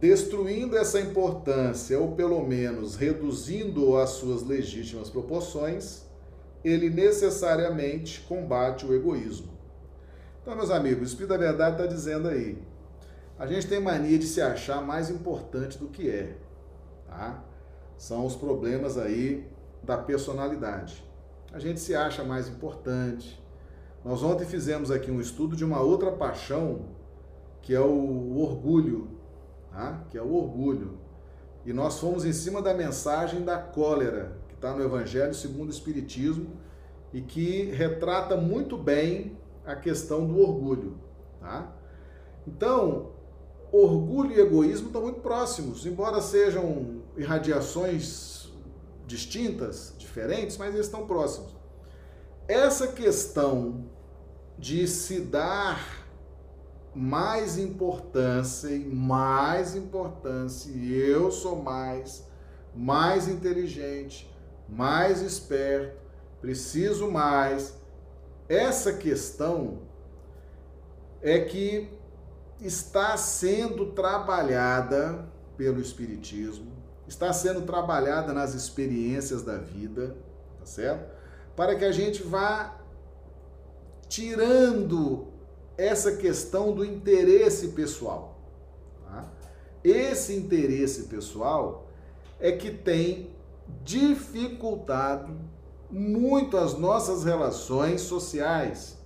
Destruindo 0.00 0.78
essa 0.78 0.98
importância, 0.98 2.00
ou 2.00 2.12
pelo 2.12 2.42
menos 2.42 2.96
reduzindo 2.96 3.98
às 3.98 4.08
suas 4.12 4.42
legítimas 4.42 5.10
proporções, 5.10 6.10
ele 6.64 6.90
necessariamente 6.90 8.20
combate 8.22 8.86
o 8.86 8.94
egoísmo. 8.94 9.52
Então, 10.40 10.56
meus 10.56 10.70
amigos, 10.70 11.02
o 11.02 11.04
Espírito 11.04 11.30
da 11.30 11.36
Verdade 11.36 11.76
está 11.76 11.86
dizendo 11.86 12.28
aí: 12.28 12.58
a 13.38 13.46
gente 13.46 13.66
tem 13.66 13.80
mania 13.80 14.18
de 14.18 14.26
se 14.26 14.40
achar 14.40 14.82
mais 14.82 15.10
importante 15.10 15.78
do 15.78 15.88
que 15.88 16.10
é, 16.10 16.36
tá? 17.06 17.42
São 17.96 18.26
os 18.26 18.34
problemas 18.34 18.98
aí 18.98 19.48
da 19.82 19.96
personalidade. 19.96 21.04
A 21.52 21.58
gente 21.58 21.80
se 21.80 21.94
acha 21.94 22.24
mais 22.24 22.48
importante. 22.48 23.40
Nós 24.04 24.22
ontem 24.22 24.44
fizemos 24.44 24.90
aqui 24.90 25.10
um 25.10 25.20
estudo 25.20 25.54
de 25.54 25.64
uma 25.64 25.80
outra 25.80 26.10
paixão, 26.10 26.86
que 27.60 27.74
é 27.74 27.80
o 27.80 28.36
orgulho, 28.38 29.08
tá? 29.70 30.04
Que 30.10 30.18
é 30.18 30.22
o 30.22 30.34
orgulho. 30.34 30.98
E 31.64 31.72
nós 31.72 32.00
fomos 32.00 32.24
em 32.24 32.32
cima 32.32 32.60
da 32.60 32.74
mensagem 32.74 33.44
da 33.44 33.58
cólera, 33.58 34.36
está 34.62 34.72
no 34.72 34.84
Evangelho 34.84 35.34
segundo 35.34 35.68
o 35.68 35.72
Espiritismo, 35.72 36.46
e 37.12 37.20
que 37.20 37.64
retrata 37.64 38.36
muito 38.36 38.78
bem 38.78 39.36
a 39.66 39.74
questão 39.74 40.24
do 40.24 40.40
orgulho, 40.40 40.96
tá? 41.40 41.74
Então, 42.46 43.10
orgulho 43.72 44.30
e 44.30 44.40
egoísmo 44.40 44.86
estão 44.86 45.02
muito 45.02 45.20
próximos, 45.20 45.84
embora 45.84 46.22
sejam 46.22 47.02
irradiações 47.16 48.52
distintas, 49.04 49.94
diferentes, 49.98 50.56
mas 50.56 50.72
eles 50.74 50.86
estão 50.86 51.06
próximos. 51.06 51.54
Essa 52.46 52.86
questão 52.88 53.84
de 54.56 54.86
se 54.86 55.20
dar 55.20 56.06
mais 56.94 57.58
importância 57.58 58.68
e 58.68 58.84
mais 58.84 59.74
importância, 59.74 60.70
eu 60.72 61.30
sou 61.30 61.56
mais, 61.62 62.26
mais 62.74 63.28
inteligente, 63.28 64.31
mais 64.72 65.20
esperto, 65.20 66.00
preciso 66.40 67.10
mais. 67.10 67.74
Essa 68.48 68.94
questão 68.94 69.82
é 71.20 71.40
que 71.40 71.88
está 72.60 73.16
sendo 73.16 73.92
trabalhada 73.92 75.28
pelo 75.56 75.80
Espiritismo, 75.80 76.72
está 77.06 77.32
sendo 77.32 77.62
trabalhada 77.62 78.32
nas 78.32 78.54
experiências 78.54 79.42
da 79.42 79.58
vida, 79.58 80.16
tá 80.58 80.66
certo? 80.66 81.12
Para 81.54 81.76
que 81.76 81.84
a 81.84 81.92
gente 81.92 82.22
vá 82.22 82.80
tirando 84.08 85.28
essa 85.76 86.16
questão 86.16 86.72
do 86.72 86.84
interesse 86.84 87.68
pessoal. 87.68 88.38
Tá? 89.04 89.30
Esse 89.84 90.34
interesse 90.34 91.04
pessoal 91.04 91.88
é 92.40 92.52
que 92.52 92.70
tem 92.70 93.31
dificultado 93.84 95.36
muito 95.90 96.56
as 96.56 96.78
nossas 96.78 97.24
relações 97.24 98.00
sociais, 98.02 98.98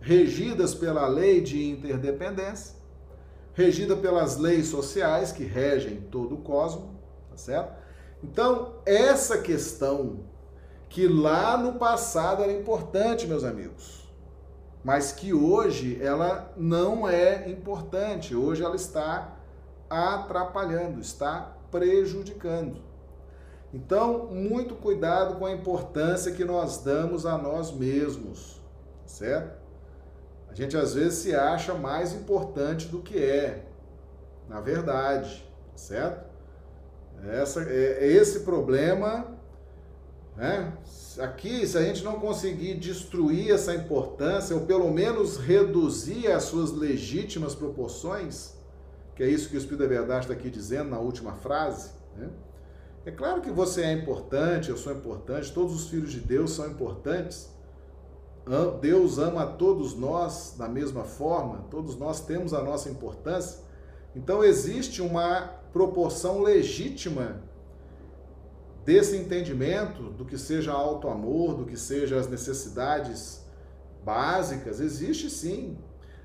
regidas 0.00 0.74
pela 0.74 1.06
lei 1.06 1.40
de 1.40 1.70
interdependência 1.70 2.82
regida 3.54 3.96
pelas 3.96 4.36
leis 4.36 4.66
sociais 4.66 5.32
que 5.32 5.44
regem 5.44 6.00
todo 6.10 6.34
o 6.34 6.38
cosmos, 6.38 6.90
tá 7.30 7.36
certo? 7.36 7.82
Então, 8.22 8.74
essa 8.86 9.38
questão 9.38 10.20
que 10.88 11.06
lá 11.06 11.56
no 11.56 11.74
passado 11.74 12.42
era 12.42 12.52
importante, 12.52 13.26
meus 13.26 13.44
amigos, 13.44 14.08
mas 14.84 15.12
que 15.12 15.32
hoje 15.32 15.98
ela 16.02 16.52
não 16.56 17.08
é 17.08 17.48
importante, 17.50 18.34
hoje 18.34 18.62
ela 18.62 18.76
está 18.76 19.36
atrapalhando, 19.88 21.00
está 21.00 21.56
prejudicando. 21.70 22.80
Então, 23.72 24.26
muito 24.26 24.74
cuidado 24.74 25.36
com 25.36 25.46
a 25.46 25.52
importância 25.52 26.32
que 26.32 26.44
nós 26.44 26.82
damos 26.82 27.24
a 27.24 27.38
nós 27.38 27.72
mesmos, 27.72 28.60
certo? 29.06 29.58
A 30.50 30.54
gente 30.54 30.76
às 30.76 30.92
vezes 30.92 31.20
se 31.20 31.34
acha 31.34 31.72
mais 31.72 32.12
importante 32.12 32.88
do 32.88 33.00
que 33.00 33.18
é, 33.18 33.64
na 34.46 34.60
verdade, 34.60 35.48
certo? 35.74 36.30
Essa, 37.26 37.62
é, 37.62 38.04
é 38.04 38.06
esse 38.08 38.40
problema, 38.40 39.26
né? 40.36 40.74
Aqui, 41.18 41.66
se 41.66 41.78
a 41.78 41.82
gente 41.82 42.04
não 42.04 42.20
conseguir 42.20 42.74
destruir 42.74 43.52
essa 43.52 43.74
importância, 43.74 44.54
ou 44.54 44.66
pelo 44.66 44.90
menos 44.90 45.38
reduzir 45.38 46.30
as 46.30 46.44
suas 46.44 46.72
legítimas 46.72 47.54
proporções, 47.54 48.54
que 49.14 49.22
é 49.22 49.28
isso 49.28 49.48
que 49.48 49.56
o 49.56 49.58
Espírito 49.58 49.82
da 49.82 49.88
Verdade 49.88 50.24
está 50.24 50.34
aqui 50.34 50.50
dizendo 50.50 50.90
na 50.90 50.98
última 50.98 51.34
frase, 51.34 51.90
né? 52.16 52.28
É 53.04 53.10
claro 53.10 53.40
que 53.40 53.50
você 53.50 53.82
é 53.82 53.92
importante, 53.92 54.70
eu 54.70 54.76
sou 54.76 54.92
importante, 54.92 55.52
todos 55.52 55.74
os 55.74 55.88
filhos 55.88 56.12
de 56.12 56.20
Deus 56.20 56.52
são 56.52 56.70
importantes, 56.70 57.50
Deus 58.80 59.18
ama 59.18 59.42
a 59.42 59.46
todos 59.46 59.94
nós 59.94 60.54
da 60.56 60.68
mesma 60.68 61.04
forma, 61.04 61.64
todos 61.70 61.96
nós 61.96 62.20
temos 62.20 62.54
a 62.54 62.62
nossa 62.62 62.88
importância. 62.88 63.60
Então 64.14 64.44
existe 64.44 65.02
uma 65.02 65.42
proporção 65.72 66.42
legítima 66.42 67.42
desse 68.84 69.16
entendimento 69.16 70.10
do 70.10 70.24
que 70.24 70.38
seja 70.38 70.72
alto 70.72 71.08
amor, 71.08 71.54
do 71.54 71.64
que 71.64 71.76
seja 71.76 72.18
as 72.18 72.28
necessidades 72.28 73.44
básicas, 74.04 74.80
existe 74.80 75.30
sim. 75.30 75.78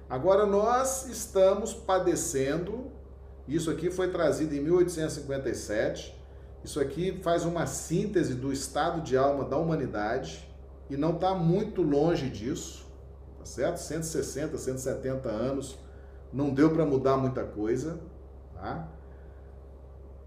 Agora 0.09 0.45
nós 0.45 1.07
estamos 1.07 1.73
padecendo, 1.73 2.91
isso 3.47 3.69
aqui 3.69 3.89
foi 3.91 4.09
trazido 4.09 4.55
em 4.55 4.59
1857, 4.59 6.15
isso 6.63 6.79
aqui 6.79 7.19
faz 7.21 7.45
uma 7.45 7.65
síntese 7.65 8.33
do 8.33 8.51
estado 8.51 9.01
de 9.01 9.15
alma 9.15 9.45
da 9.45 9.57
humanidade 9.57 10.47
e 10.89 10.97
não 10.97 11.11
está 11.11 11.33
muito 11.33 11.81
longe 11.81 12.29
disso, 12.29 12.85
tá 13.39 13.45
certo? 13.45 13.77
160, 13.77 14.57
170 14.57 15.29
anos, 15.29 15.77
não 16.31 16.53
deu 16.53 16.71
para 16.71 16.85
mudar 16.85 17.17
muita 17.17 17.43
coisa, 17.43 17.99
tá? 18.53 18.87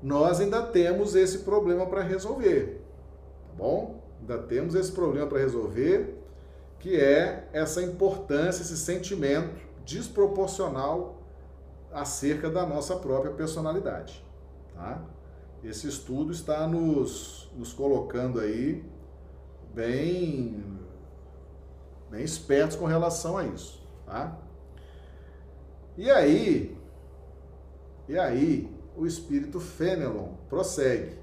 Nós 0.02 0.40
ainda 0.40 0.62
temos 0.62 1.14
esse 1.14 1.40
problema 1.40 1.86
para 1.86 2.02
resolver, 2.02 2.80
tá 3.48 3.54
bom? 3.56 4.02
Ainda 4.20 4.38
temos 4.38 4.74
esse 4.74 4.92
problema 4.92 5.26
para 5.26 5.38
resolver, 5.38 6.18
que 6.78 6.98
é 6.98 7.48
essa 7.52 7.82
importância, 7.82 8.62
esse 8.62 8.76
sentimento 8.76 9.60
desproporcional 9.84 11.20
acerca 11.92 12.48
da 12.48 12.64
nossa 12.64 12.96
própria 12.96 13.32
personalidade, 13.32 14.24
tá? 14.74 15.02
Esse 15.62 15.88
estudo 15.88 16.32
está 16.32 16.66
nos, 16.66 17.50
nos 17.56 17.72
colocando 17.72 18.40
aí 18.40 18.82
bem, 19.74 20.64
bem 22.10 22.24
espertos 22.24 22.76
com 22.76 22.86
relação 22.86 23.36
a 23.36 23.44
isso, 23.44 23.82
tá? 24.06 24.38
E 25.98 26.10
aí, 26.10 26.78
e 28.08 28.18
aí, 28.18 28.74
o 28.96 29.06
espírito 29.06 29.60
Fenelon 29.60 30.30
prossegue. 30.48 31.18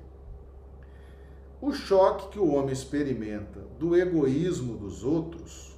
O 1.59 1.71
choque 1.73 2.29
que 2.29 2.39
o 2.39 2.53
homem 2.53 2.71
experimenta 2.71 3.59
do 3.79 3.95
egoísmo 3.95 4.77
dos 4.77 5.03
outros. 5.03 5.75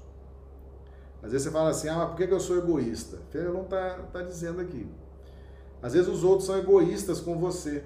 Às 1.24 1.32
vezes 1.32 1.48
você 1.48 1.52
fala 1.52 1.70
assim, 1.70 1.88
ah, 1.88 1.98
mas 1.98 2.10
por 2.10 2.18
que 2.18 2.34
eu 2.34 2.40
sou 2.40 2.58
egoísta? 2.58 3.20
Fenelon 3.30 3.64
está 3.64 4.00
tá 4.12 4.22
dizendo 4.22 4.60
aqui. 4.60 4.86
Às 5.82 5.94
vezes 5.94 6.10
os 6.10 6.24
outros 6.24 6.46
são 6.46 6.58
egoístas 6.58 7.22
com 7.22 7.38
você. 7.38 7.84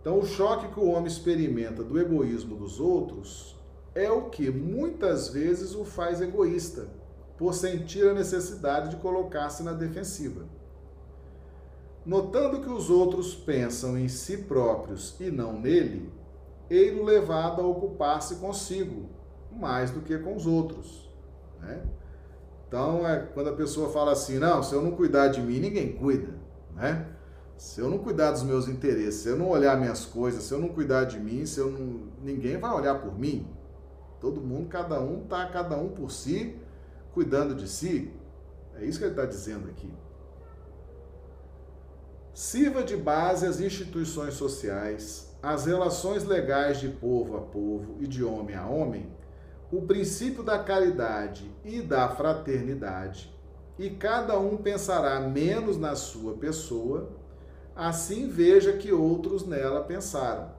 Então, 0.00 0.18
o 0.18 0.26
choque 0.26 0.68
que 0.68 0.80
o 0.80 0.88
homem 0.88 1.06
experimenta 1.06 1.84
do 1.84 1.98
egoísmo 1.98 2.56
dos 2.56 2.80
outros 2.80 3.56
é 3.94 4.10
o 4.10 4.30
que 4.30 4.50
muitas 4.50 5.28
vezes 5.28 5.74
o 5.74 5.84
faz 5.84 6.20
egoísta, 6.20 6.88
por 7.36 7.54
sentir 7.54 8.08
a 8.08 8.14
necessidade 8.14 8.90
de 8.90 8.96
colocar-se 8.96 9.62
na 9.62 9.72
defensiva. 9.72 10.44
Notando 12.04 12.60
que 12.60 12.70
os 12.70 12.88
outros 12.88 13.34
pensam 13.34 13.98
em 13.98 14.08
si 14.08 14.38
próprios 14.38 15.14
e 15.20 15.30
não 15.30 15.58
nele, 15.58 16.10
ele 16.70 17.02
levado 17.02 17.60
a 17.60 17.66
ocupar-se 17.66 18.36
consigo, 18.36 19.06
mais 19.52 19.90
do 19.90 20.00
que 20.00 20.16
com 20.18 20.34
os 20.34 20.46
outros. 20.46 21.10
Né? 21.60 21.82
Então, 22.66 23.06
é 23.06 23.18
quando 23.34 23.50
a 23.50 23.54
pessoa 23.54 23.90
fala 23.90 24.12
assim, 24.12 24.38
não, 24.38 24.62
se 24.62 24.74
eu 24.74 24.80
não 24.80 24.92
cuidar 24.92 25.28
de 25.28 25.40
mim, 25.40 25.58
ninguém 25.58 25.92
cuida. 25.92 26.32
Né? 26.74 27.06
Se 27.60 27.78
eu 27.78 27.90
não 27.90 27.98
cuidar 27.98 28.30
dos 28.30 28.42
meus 28.42 28.68
interesses, 28.68 29.20
se 29.20 29.28
eu 29.28 29.36
não 29.36 29.50
olhar 29.50 29.78
minhas 29.78 30.06
coisas, 30.06 30.44
se 30.44 30.54
eu 30.54 30.58
não 30.58 30.70
cuidar 30.70 31.04
de 31.04 31.20
mim, 31.20 31.44
se 31.44 31.60
eu 31.60 31.70
não, 31.70 32.08
ninguém 32.22 32.56
vai 32.56 32.72
olhar 32.72 32.94
por 32.94 33.18
mim. 33.18 33.46
Todo 34.18 34.40
mundo, 34.40 34.70
cada 34.70 34.98
um 34.98 35.26
tá 35.26 35.46
cada 35.46 35.76
um 35.76 35.90
por 35.90 36.10
si, 36.10 36.56
cuidando 37.12 37.54
de 37.54 37.68
si. 37.68 38.10
É 38.76 38.84
isso 38.86 38.98
que 38.98 39.04
ele 39.04 39.12
está 39.12 39.26
dizendo 39.26 39.68
aqui. 39.68 39.92
Sirva 42.32 42.82
de 42.82 42.96
base 42.96 43.46
as 43.46 43.60
instituições 43.60 44.32
sociais, 44.32 45.30
as 45.42 45.66
relações 45.66 46.24
legais 46.24 46.80
de 46.80 46.88
povo 46.88 47.36
a 47.36 47.42
povo 47.42 47.96
e 48.00 48.06
de 48.06 48.24
homem 48.24 48.56
a 48.56 48.66
homem, 48.66 49.14
o 49.70 49.82
princípio 49.82 50.42
da 50.42 50.64
caridade 50.64 51.54
e 51.62 51.82
da 51.82 52.08
fraternidade, 52.08 53.30
e 53.78 53.90
cada 53.90 54.38
um 54.38 54.56
pensará 54.56 55.20
menos 55.20 55.76
na 55.76 55.94
sua 55.94 56.38
pessoa, 56.38 57.19
assim 57.74 58.28
veja 58.28 58.72
que 58.74 58.92
outros 58.92 59.46
nela 59.46 59.82
pensaram. 59.82 60.50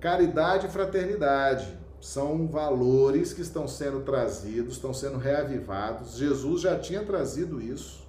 Caridade 0.00 0.66
e 0.66 0.70
fraternidade 0.70 1.78
são 2.00 2.46
valores 2.46 3.32
que 3.32 3.40
estão 3.40 3.66
sendo 3.66 4.00
trazidos, 4.00 4.74
estão 4.74 4.92
sendo 4.92 5.16
reavivados. 5.16 6.16
Jesus 6.16 6.60
já 6.60 6.78
tinha 6.78 7.02
trazido 7.02 7.62
isso. 7.62 8.06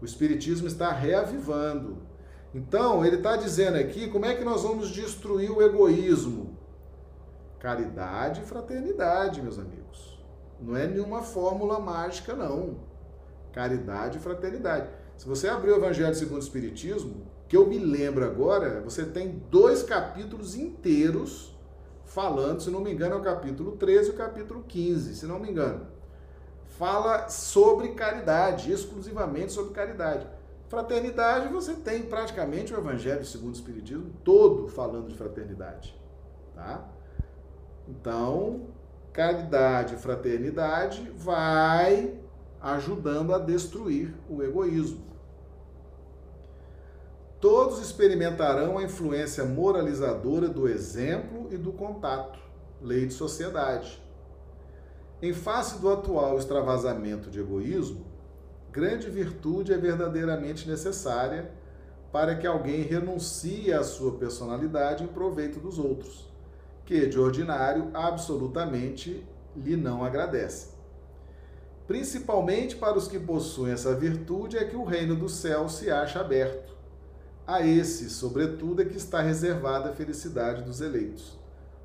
O 0.00 0.04
Espiritismo 0.04 0.68
está 0.68 0.92
reavivando. 0.92 1.98
Então, 2.54 3.04
ele 3.04 3.16
está 3.16 3.36
dizendo 3.36 3.76
aqui 3.76 4.08
como 4.08 4.26
é 4.26 4.36
que 4.36 4.44
nós 4.44 4.62
vamos 4.62 4.90
destruir 4.90 5.50
o 5.50 5.60
egoísmo. 5.60 6.56
Caridade 7.58 8.42
e 8.42 8.44
fraternidade, 8.44 9.42
meus 9.42 9.58
amigos. 9.58 10.22
Não 10.60 10.76
é 10.76 10.86
nenhuma 10.86 11.22
fórmula 11.22 11.80
mágica, 11.80 12.34
não. 12.34 12.76
Caridade 13.52 14.18
e 14.18 14.20
fraternidade. 14.20 14.88
Se 15.16 15.28
você 15.28 15.48
abrir 15.48 15.70
o 15.70 15.76
Evangelho 15.76 16.14
segundo 16.14 16.40
o 16.40 16.44
Espiritismo, 16.44 17.26
que 17.48 17.56
eu 17.56 17.66
me 17.66 17.78
lembro 17.78 18.24
agora, 18.24 18.80
você 18.80 19.04
tem 19.04 19.42
dois 19.50 19.82
capítulos 19.82 20.54
inteiros 20.54 21.54
falando, 22.04 22.60
se 22.60 22.70
não 22.70 22.80
me 22.80 22.92
engano, 22.92 23.14
é 23.14 23.18
o 23.18 23.22
capítulo 23.22 23.72
13 23.72 24.10
e 24.10 24.12
o 24.12 24.16
capítulo 24.16 24.64
15, 24.66 25.14
se 25.14 25.26
não 25.26 25.38
me 25.38 25.50
engano. 25.50 25.86
Fala 26.78 27.28
sobre 27.28 27.88
caridade, 27.90 28.72
exclusivamente 28.72 29.52
sobre 29.52 29.72
caridade. 29.72 30.26
Fraternidade, 30.68 31.52
você 31.52 31.74
tem 31.74 32.02
praticamente 32.02 32.74
o 32.74 32.76
Evangelho 32.76 33.24
segundo 33.24 33.52
o 33.52 33.56
Espiritismo 33.56 34.10
todo 34.24 34.66
falando 34.66 35.08
de 35.08 35.14
fraternidade. 35.14 35.96
Tá? 36.54 36.84
Então, 37.86 38.66
caridade 39.12 39.94
e 39.94 39.98
fraternidade 39.98 41.12
vai 41.16 42.18
ajudando 42.64 43.34
a 43.34 43.38
destruir 43.38 44.14
o 44.26 44.42
egoísmo. 44.42 45.04
Todos 47.38 47.78
experimentarão 47.78 48.78
a 48.78 48.82
influência 48.82 49.44
moralizadora 49.44 50.48
do 50.48 50.66
exemplo 50.66 51.48
e 51.50 51.58
do 51.58 51.72
contato, 51.72 52.38
lei 52.80 53.04
de 53.04 53.12
sociedade. 53.12 54.02
Em 55.20 55.34
face 55.34 55.78
do 55.78 55.92
atual 55.92 56.38
extravasamento 56.38 57.30
de 57.30 57.38
egoísmo, 57.38 58.06
grande 58.72 59.10
virtude 59.10 59.74
é 59.74 59.76
verdadeiramente 59.76 60.66
necessária 60.66 61.50
para 62.10 62.34
que 62.34 62.46
alguém 62.46 62.80
renuncie 62.80 63.74
à 63.74 63.84
sua 63.84 64.12
personalidade 64.12 65.04
em 65.04 65.08
proveito 65.08 65.60
dos 65.60 65.78
outros, 65.78 66.32
que 66.86 67.06
de 67.06 67.18
ordinário 67.18 67.90
absolutamente 67.92 69.22
lhe 69.54 69.76
não 69.76 70.02
agradece. 70.02 70.73
Principalmente 71.86 72.76
para 72.76 72.96
os 72.96 73.06
que 73.06 73.18
possuem 73.18 73.72
essa 73.72 73.94
virtude 73.94 74.56
é 74.56 74.64
que 74.64 74.76
o 74.76 74.84
reino 74.84 75.14
do 75.14 75.28
céu 75.28 75.68
se 75.68 75.90
acha 75.90 76.20
aberto 76.20 76.74
a 77.46 77.60
esse, 77.60 78.08
sobretudo, 78.08 78.80
é 78.80 78.84
que 78.86 78.96
está 78.96 79.20
reservada 79.20 79.90
a 79.90 79.92
felicidade 79.92 80.62
dos 80.62 80.80
eleitos. 80.80 81.38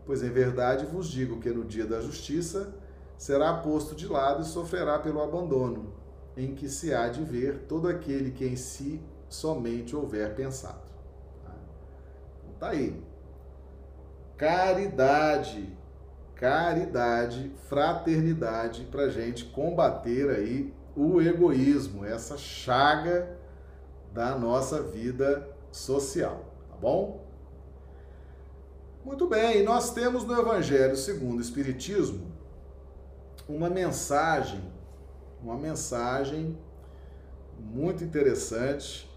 Pois 0.05 0.23
em 0.23 0.29
verdade 0.29 0.85
vos 0.85 1.09
digo 1.09 1.39
que 1.39 1.49
no 1.49 1.65
dia 1.65 1.85
da 1.85 1.99
justiça 1.99 2.73
será 3.17 3.53
posto 3.57 3.93
de 3.93 4.07
lado 4.07 4.41
e 4.41 4.45
sofrerá 4.45 4.97
pelo 4.97 5.21
abandono, 5.21 5.93
em 6.37 6.55
que 6.55 6.69
se 6.69 6.93
há 6.93 7.09
de 7.09 7.21
ver 7.23 7.65
todo 7.67 7.89
aquele 7.89 8.31
que 8.31 8.45
em 8.45 8.55
si 8.55 9.01
somente 9.27 9.95
houver 9.95 10.33
pensado. 10.33 10.89
Tá, 11.43 11.55
então, 12.39 12.53
tá 12.57 12.69
aí. 12.69 13.03
Caridade, 14.37 15.77
caridade, 16.39 17.51
fraternidade 17.67 18.85
para 18.85 19.09
gente 19.09 19.43
combater 19.43 20.29
aí 20.29 20.73
o 20.95 21.21
egoísmo, 21.21 22.05
essa 22.05 22.37
chaga 22.37 23.37
da 24.13 24.37
nossa 24.37 24.81
vida 24.81 25.45
social, 25.69 26.45
tá 26.69 26.77
bom? 26.77 27.27
Muito 29.03 29.27
bem, 29.27 29.63
nós 29.65 29.91
temos 29.91 30.23
no 30.23 30.39
Evangelho 30.39 30.95
segundo 30.95 31.39
o 31.39 31.41
Espiritismo 31.41 32.31
uma 33.47 33.69
mensagem, 33.69 34.61
uma 35.43 35.57
mensagem 35.57 36.57
muito 37.59 38.01
interessante 38.01 39.09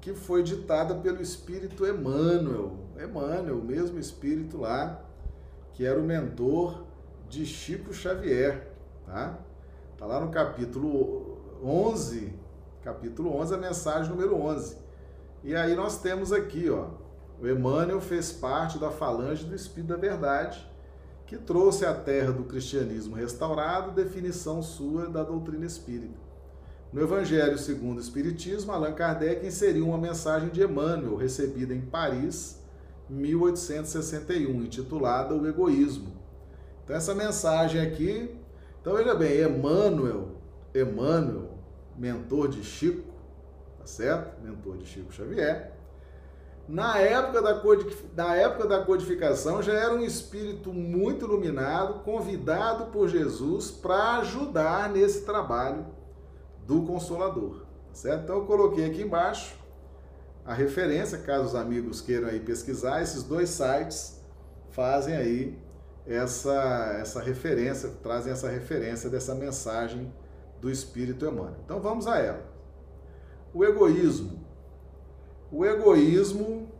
que 0.00 0.14
foi 0.14 0.44
ditada 0.44 0.94
pelo 0.94 1.20
Espírito 1.20 1.84
Emmanuel, 1.84 2.76
Emmanuel, 2.96 3.58
o 3.58 3.64
mesmo 3.64 3.98
Espírito 3.98 4.58
lá, 4.58 5.01
que 5.74 5.84
era 5.84 5.98
o 5.98 6.02
mentor 6.02 6.84
de 7.28 7.46
Chico 7.46 7.92
Xavier, 7.92 8.72
tá? 9.06 9.38
Tá 9.98 10.06
lá 10.06 10.20
no 10.20 10.30
capítulo 10.30 11.38
11 11.62 12.42
capítulo 12.82 13.36
11, 13.36 13.54
a 13.54 13.58
mensagem 13.58 14.10
número 14.10 14.34
11. 14.34 14.76
E 15.44 15.54
aí 15.54 15.74
nós 15.74 16.00
temos 16.00 16.32
aqui, 16.32 16.68
ó, 16.68 16.88
o 17.40 17.48
Emmanuel 17.48 18.00
fez 18.00 18.32
parte 18.32 18.78
da 18.78 18.90
falange 18.90 19.44
do 19.44 19.54
Espírito 19.54 19.88
da 19.88 19.96
Verdade, 19.96 20.68
que 21.26 21.38
trouxe 21.38 21.86
à 21.86 21.94
terra 21.94 22.32
do 22.32 22.44
cristianismo 22.44 23.14
restaurado 23.14 23.92
definição 23.92 24.62
sua 24.62 25.08
da 25.08 25.22
doutrina 25.22 25.64
espírita. 25.64 26.20
No 26.92 27.00
Evangelho 27.00 27.56
segundo 27.56 27.96
o 27.96 28.00
Espiritismo, 28.00 28.70
Allan 28.70 28.92
Kardec 28.92 29.46
inseriu 29.46 29.88
uma 29.88 29.96
mensagem 29.96 30.50
de 30.50 30.62
Emmanuel, 30.62 31.16
recebida 31.16 31.72
em 31.72 31.80
Paris, 31.80 32.60
1861, 33.08 34.62
intitulada 34.62 35.34
O 35.34 35.46
Egoísmo. 35.46 36.12
Então 36.84 36.96
essa 36.96 37.14
mensagem 37.14 37.80
aqui, 37.80 38.34
então 38.80 38.94
veja 38.94 39.14
bem, 39.14 39.42
Emmanuel, 39.42 40.30
Emmanuel 40.74 41.52
mentor 41.96 42.48
de 42.48 42.64
Chico, 42.64 43.12
tá 43.78 43.86
certo? 43.86 44.42
Mentor 44.42 44.78
de 44.78 44.86
Chico 44.86 45.12
Xavier. 45.12 45.72
Na 46.68 46.98
época 46.98 47.42
da, 47.42 47.62
na 48.14 48.36
época 48.36 48.68
da 48.68 48.84
codificação 48.84 49.60
já 49.62 49.72
era 49.72 49.92
um 49.94 50.00
espírito 50.00 50.72
muito 50.72 51.24
iluminado, 51.24 52.02
convidado 52.02 52.86
por 52.86 53.08
Jesus 53.08 53.70
para 53.70 54.18
ajudar 54.18 54.88
nesse 54.88 55.24
trabalho 55.24 55.84
do 56.66 56.82
Consolador, 56.82 57.60
tá 57.88 57.94
certo? 57.94 58.22
Então 58.22 58.36
eu 58.36 58.46
coloquei 58.46 58.86
aqui 58.86 59.02
embaixo 59.02 59.61
a 60.44 60.54
referência, 60.54 61.18
caso 61.18 61.46
os 61.46 61.54
amigos 61.54 62.00
queiram 62.00 62.28
aí 62.28 62.40
pesquisar, 62.40 63.00
esses 63.00 63.22
dois 63.22 63.50
sites 63.50 64.20
fazem 64.70 65.14
aí 65.14 65.58
essa, 66.06 66.96
essa 67.00 67.20
referência, 67.20 67.90
trazem 68.02 68.32
essa 68.32 68.48
referência 68.48 69.08
dessa 69.08 69.34
mensagem 69.34 70.12
do 70.60 70.70
espírito 70.70 71.24
Emmanuel. 71.24 71.56
Então 71.64 71.80
vamos 71.80 72.06
a 72.06 72.18
ela. 72.18 72.44
O 73.54 73.64
egoísmo. 73.64 74.40
O 75.50 75.64
egoísmo, 75.64 76.72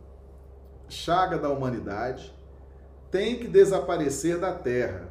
chaga 0.89 1.37
da 1.37 1.49
humanidade, 1.49 2.33
tem 3.11 3.37
que 3.37 3.47
desaparecer 3.47 4.39
da 4.39 4.53
Terra. 4.53 5.07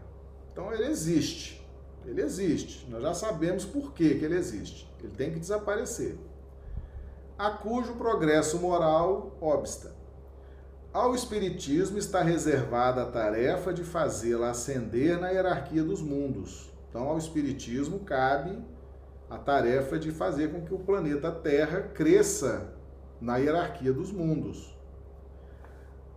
Então 0.53 0.73
ele 0.73 0.87
existe. 0.87 1.65
Ele 2.05 2.21
existe. 2.21 2.87
Nós 2.91 3.03
já 3.03 3.15
sabemos 3.15 3.65
por 3.65 3.93
que, 3.93 4.17
que 4.17 4.25
ele 4.25 4.37
existe. 4.37 4.91
Ele 5.01 5.13
tem 5.13 5.33
que 5.33 5.39
desaparecer. 5.39 6.19
A 7.39 7.51
cujo 7.51 7.95
progresso 7.95 8.59
moral 8.59 9.37
obsta. 9.41 9.95
Ao 10.93 11.15
Espiritismo 11.15 11.99
está 11.99 12.23
reservada 12.23 13.03
a 13.03 13.07
tarefa 13.07 13.73
de 13.73 13.83
fazê-la 13.83 14.51
ascender 14.51 15.19
na 15.19 15.31
hierarquia 15.31 15.83
dos 15.83 16.03
mundos 16.03 16.73
então, 16.93 17.09
ao 17.09 17.17
Espiritismo 17.17 18.01
cabe 18.01 18.63
a 19.31 19.39
tarefa 19.39 19.99
de 19.99 20.11
fazer 20.11 20.53
com 20.53 20.61
que 20.61 20.75
o 20.75 20.79
planeta 20.79 21.33
Terra 21.33 21.81
cresça 21.95 22.75
na 23.19 23.39
hierarquia 23.39 23.95
dos 23.95 24.13
mundos. 24.13 24.77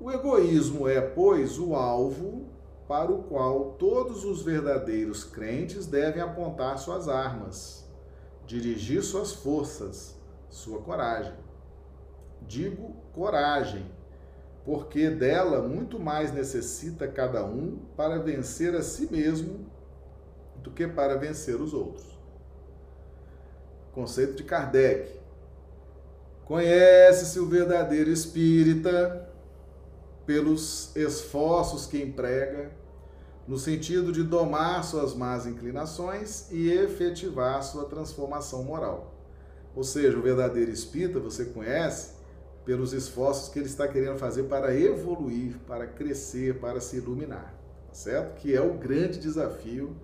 O 0.02 0.12
egoísmo 0.12 0.86
é, 0.86 1.00
pois, 1.00 1.58
o 1.58 1.76
alvo 1.76 2.50
para 2.90 3.10
o 3.10 3.24
qual 3.24 3.78
todos 3.80 4.26
os 4.26 4.42
verdadeiros 4.42 5.24
crentes 5.24 5.86
devem 5.88 6.22
apontar 6.22 6.78
suas 6.78 7.08
armas, 7.08 7.90
dirigir 8.46 9.02
suas 9.02 9.32
forças, 9.32 10.15
sua 10.56 10.82
coragem. 10.82 11.34
Digo 12.48 12.96
coragem, 13.14 13.86
porque 14.64 15.10
dela 15.10 15.62
muito 15.62 16.00
mais 16.00 16.34
necessita 16.34 17.08
cada 17.08 17.46
um 17.46 17.78
para 17.98 18.20
vencer 18.20 18.74
a 18.74 18.82
si 18.82 19.12
mesmo 19.12 19.66
do 20.64 20.72
que 20.72 20.88
para 20.88 21.18
vencer 21.18 21.60
os 21.60 21.74
outros. 21.74 22.06
Conceito 23.92 24.36
de 24.36 24.44
Kardec. 24.44 25.20
Conhece-se 26.46 27.40
o 27.40 27.48
verdadeiro 27.48 28.10
espírita 28.10 29.30
pelos 30.26 30.96
esforços 30.96 31.86
que 31.86 32.02
emprega 32.02 32.72
no 33.48 33.58
sentido 33.58 34.12
de 34.12 34.24
domar 34.24 34.84
suas 34.84 35.14
más 35.14 35.46
inclinações 35.46 36.50
e 36.50 36.72
efetivar 36.72 37.62
sua 37.62 37.86
transformação 37.86 38.64
moral. 38.64 39.15
Ou 39.76 39.84
seja, 39.84 40.18
o 40.18 40.22
verdadeiro 40.22 40.72
espírita 40.72 41.20
você 41.20 41.46
conhece 41.46 42.16
pelos 42.64 42.94
esforços 42.94 43.50
que 43.50 43.60
ele 43.60 43.68
está 43.68 43.88
querendo 43.88 44.18
fazer 44.18 44.44
para 44.44 44.76
evoluir, 44.76 45.58
para 45.68 45.86
crescer, 45.86 46.60
para 46.60 46.80
se 46.80 46.98
iluminar, 46.98 47.54
tá 47.88 47.94
certo? 47.94 48.36
Que 48.36 48.56
é 48.56 48.62
o 48.62 48.74
grande 48.74 49.20
desafio 49.20 49.96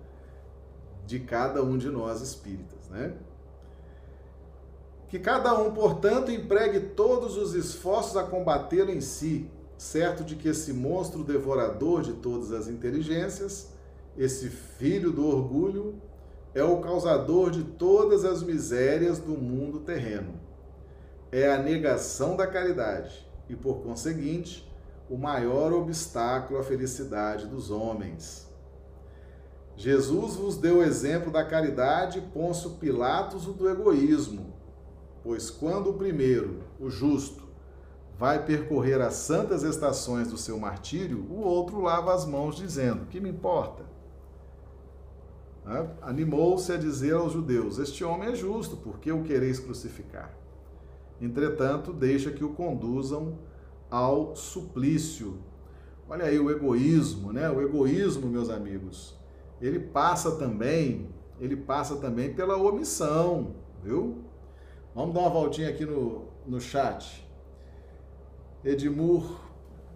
de 1.06 1.18
cada 1.18 1.62
um 1.62 1.76
de 1.76 1.88
nós 1.88 2.20
espíritas, 2.20 2.88
né? 2.88 3.14
Que 5.08 5.18
cada 5.18 5.60
um, 5.60 5.72
portanto, 5.72 6.30
empregue 6.30 6.80
todos 6.80 7.36
os 7.36 7.54
esforços 7.54 8.16
a 8.16 8.22
combatê-lo 8.22 8.90
em 8.90 9.00
si, 9.00 9.50
certo 9.76 10.22
de 10.22 10.36
que 10.36 10.48
esse 10.48 10.72
monstro 10.72 11.24
devorador 11.24 12.02
de 12.02 12.12
todas 12.14 12.52
as 12.52 12.68
inteligências, 12.68 13.72
esse 14.16 14.48
filho 14.48 15.10
do 15.10 15.26
orgulho, 15.26 16.00
é 16.54 16.62
o 16.62 16.80
causador 16.80 17.50
de 17.50 17.64
todas 17.64 18.24
as 18.24 18.42
misérias 18.42 19.18
do 19.18 19.32
mundo 19.32 19.80
terreno. 19.80 20.34
É 21.30 21.50
a 21.50 21.58
negação 21.58 22.36
da 22.36 22.46
caridade 22.46 23.26
e, 23.48 23.56
por 23.56 23.82
conseguinte, 23.82 24.70
o 25.08 25.16
maior 25.16 25.72
obstáculo 25.72 26.58
à 26.58 26.62
felicidade 26.62 27.46
dos 27.46 27.70
homens. 27.70 28.50
Jesus 29.76 30.36
vos 30.36 30.56
deu 30.58 30.78
o 30.78 30.82
exemplo 30.82 31.32
da 31.32 31.44
caridade, 31.44 32.20
Pôncio 32.32 32.72
Pilatos 32.72 33.46
o 33.46 33.52
do 33.52 33.68
egoísmo, 33.68 34.54
pois 35.22 35.50
quando 35.50 35.90
o 35.90 35.94
primeiro, 35.94 36.62
o 36.78 36.90
justo, 36.90 37.48
vai 38.18 38.44
percorrer 38.44 39.00
as 39.00 39.14
santas 39.14 39.62
estações 39.62 40.28
do 40.28 40.36
seu 40.36 40.58
martírio, 40.58 41.26
o 41.30 41.40
outro 41.40 41.80
lava 41.80 42.14
as 42.14 42.26
mãos, 42.26 42.56
dizendo: 42.56 43.06
Que 43.06 43.18
me 43.18 43.30
importa? 43.30 43.84
Animou-se 46.00 46.72
a 46.72 46.76
dizer 46.76 47.14
aos 47.14 47.32
judeus: 47.32 47.78
Este 47.78 48.04
homem 48.04 48.30
é 48.30 48.34
justo, 48.34 48.76
por 48.76 48.98
que 48.98 49.12
o 49.12 49.22
quereis 49.22 49.60
crucificar? 49.60 50.36
Entretanto, 51.20 51.92
deixa 51.92 52.32
que 52.32 52.42
o 52.42 52.52
conduzam 52.52 53.38
ao 53.88 54.34
suplício. 54.34 55.38
Olha 56.08 56.24
aí 56.24 56.38
o 56.38 56.50
egoísmo, 56.50 57.32
né? 57.32 57.48
O 57.48 57.62
egoísmo, 57.62 58.28
meus 58.28 58.50
amigos, 58.50 59.16
ele 59.60 59.78
passa 59.78 60.32
também, 60.32 61.08
ele 61.40 61.56
passa 61.56 61.96
também 61.96 62.34
pela 62.34 62.56
omissão, 62.56 63.54
viu? 63.84 64.18
Vamos 64.94 65.14
dar 65.14 65.20
uma 65.20 65.30
voltinha 65.30 65.68
aqui 65.68 65.86
no, 65.86 66.24
no 66.44 66.60
chat. 66.60 67.26
Edmur 68.64 69.41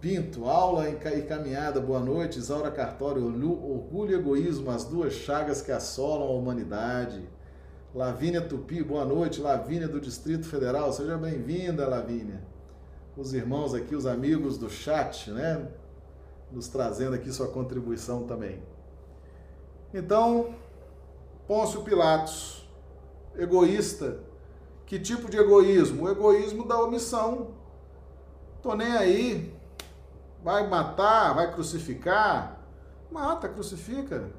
Pinto, 0.07 0.45
aula 0.45 0.89
e 0.89 1.23
caminhada, 1.23 1.81
boa 1.81 1.99
noite. 1.99 2.39
Isaura 2.39 2.71
Cartório, 2.71 3.25
orgulho 3.27 4.13
e 4.13 4.15
egoísmo, 4.15 4.71
as 4.71 4.85
duas 4.85 5.13
chagas 5.13 5.61
que 5.61 5.73
assolam 5.73 6.29
a 6.29 6.31
humanidade. 6.31 7.29
Lavínia 7.93 8.41
Tupi, 8.41 8.85
boa 8.85 9.05
noite. 9.05 9.41
Lavínia 9.41 9.89
do 9.89 10.01
Distrito 10.01 10.47
Federal, 10.47 10.93
seja 10.93 11.19
bem-vinda, 11.19 11.89
Lavínia. 11.89 12.41
Os 13.17 13.35
irmãos 13.35 13.75
aqui, 13.75 13.97
os 13.97 14.07
amigos 14.07 14.57
do 14.57 14.71
chat, 14.71 15.29
né? 15.33 15.67
Nos 16.53 16.69
trazendo 16.69 17.17
aqui 17.17 17.33
sua 17.33 17.49
contribuição 17.49 18.29
também. 18.29 18.63
Então, 19.93 20.55
Pôncio 21.49 21.83
Pilatos, 21.83 22.65
egoísta. 23.37 24.21
Que 24.87 25.01
tipo 25.01 25.29
de 25.29 25.37
egoísmo? 25.37 26.05
O 26.05 26.09
egoísmo 26.09 26.65
da 26.65 26.81
omissão 26.81 27.57
Tô 28.67 28.75
nem 28.75 28.93
aí. 28.97 29.56
Vai 30.47 30.65
matar, 30.69 31.35
vai 31.35 31.53
crucificar? 31.53 32.61
Mata, 33.11 33.49
crucifica. 33.49 34.31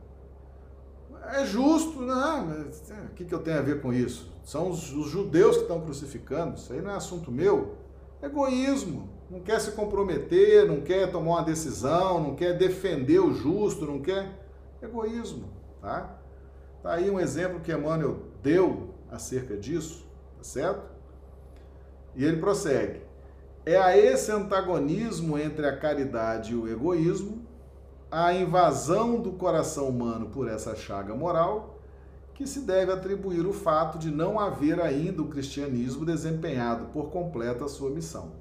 É 1.34 1.46
justo, 1.46 2.00
não. 2.00 2.46
Mas, 2.46 2.90
é, 2.90 2.94
o 2.94 3.10
que, 3.10 3.26
que 3.26 3.36
eu 3.36 3.40
tenho 3.40 3.60
a 3.60 3.62
ver 3.62 3.82
com 3.82 3.92
isso? 3.92 4.32
São 4.42 4.70
os, 4.70 4.94
os 4.94 5.10
judeus 5.10 5.58
que 5.58 5.64
estão 5.64 5.82
crucificando. 5.82 6.56
Isso 6.56 6.72
aí 6.72 6.82
não 6.82 6.92
é 6.92 6.96
assunto 6.96 7.30
meu. 7.30 7.76
Egoísmo. 8.24 9.10
Não 9.30 9.42
quer 9.42 9.60
se 9.60 9.72
comprometer, 9.72 10.66
não 10.66 10.80
quer 10.80 11.12
tomar 11.12 11.32
uma 11.32 11.44
decisão, 11.44 12.24
não 12.24 12.36
quer 12.36 12.58
defender 12.58 13.20
o 13.20 13.34
justo, 13.34 13.86
não 13.86 14.00
quer. 14.00 14.32
Egoísmo, 14.82 15.50
tá? 15.82 16.18
Tá 16.84 16.94
aí 16.94 17.10
um 17.10 17.20
exemplo 17.20 17.60
que 17.60 17.74
Emmanuel 17.74 18.22
deu 18.42 18.94
acerca 19.12 19.58
disso, 19.58 20.08
tá 20.38 20.44
certo? 20.46 20.90
E 22.16 22.24
ele 22.24 22.38
prossegue. 22.38 23.07
É 23.68 23.76
a 23.76 23.98
esse 23.98 24.32
antagonismo 24.32 25.38
entre 25.38 25.68
a 25.68 25.76
caridade 25.76 26.54
e 26.54 26.56
o 26.56 26.70
egoísmo, 26.70 27.46
a 28.10 28.34
invasão 28.34 29.20
do 29.20 29.34
coração 29.34 29.90
humano 29.90 30.28
por 30.28 30.48
essa 30.48 30.74
chaga 30.74 31.14
moral, 31.14 31.78
que 32.34 32.48
se 32.48 32.62
deve 32.62 32.94
atribuir 32.94 33.46
o 33.46 33.52
fato 33.52 33.98
de 33.98 34.10
não 34.10 34.40
haver 34.40 34.80
ainda 34.80 35.22
o 35.22 35.28
cristianismo 35.28 36.06
desempenhado 36.06 36.86
por 36.94 37.10
completa 37.10 37.66
a 37.66 37.68
sua 37.68 37.90
missão. 37.90 38.32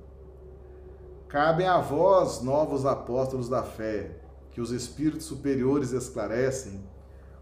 Cabem 1.27 1.67
a 1.67 1.81
vós, 1.81 2.41
novos 2.41 2.87
apóstolos 2.87 3.49
da 3.49 3.65
fé, 3.65 4.21
que 4.53 4.61
os 4.61 4.71
espíritos 4.71 5.27
superiores 5.27 5.91
esclarecem, 5.91 6.85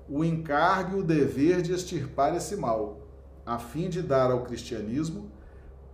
o 0.08 0.24
encargo 0.24 0.96
e 0.96 1.00
o 1.00 1.04
dever 1.04 1.60
de 1.60 1.74
extirpar 1.74 2.34
esse 2.34 2.56
mal, 2.56 3.00
a 3.44 3.58
fim 3.58 3.90
de 3.90 4.00
dar 4.00 4.30
ao 4.30 4.42
cristianismo 4.44 5.30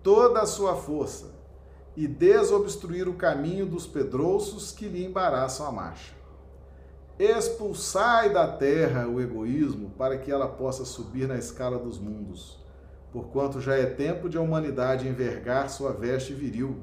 toda 0.05 0.41
a 0.41 0.47
sua 0.47 0.77
força 0.77 1.40
e 2.01 2.09
desobstruir 2.09 3.07
o 3.07 3.13
caminho 3.13 3.67
dos 3.67 3.87
pedrouços 3.87 4.73
que 4.73 4.89
lhe 4.89 5.05
embaraçam 5.05 5.67
a 5.67 5.71
marcha. 5.71 6.15
Expulsai 7.19 8.33
da 8.33 8.49
terra 8.49 9.07
o 9.07 9.21
egoísmo 9.21 9.91
para 9.99 10.17
que 10.17 10.33
ela 10.33 10.49
possa 10.49 10.87
subir 10.87 11.29
na 11.29 11.37
escala 11.37 11.79
dos 11.79 11.99
mundos, 11.99 12.59
porquanto 13.13 13.61
já 13.61 13.75
é 13.75 13.85
tempo 13.85 14.31
de 14.31 14.39
a 14.39 14.41
humanidade 14.41 15.07
envergar 15.07 15.69
sua 15.69 15.93
veste 15.93 16.33
viril, 16.33 16.79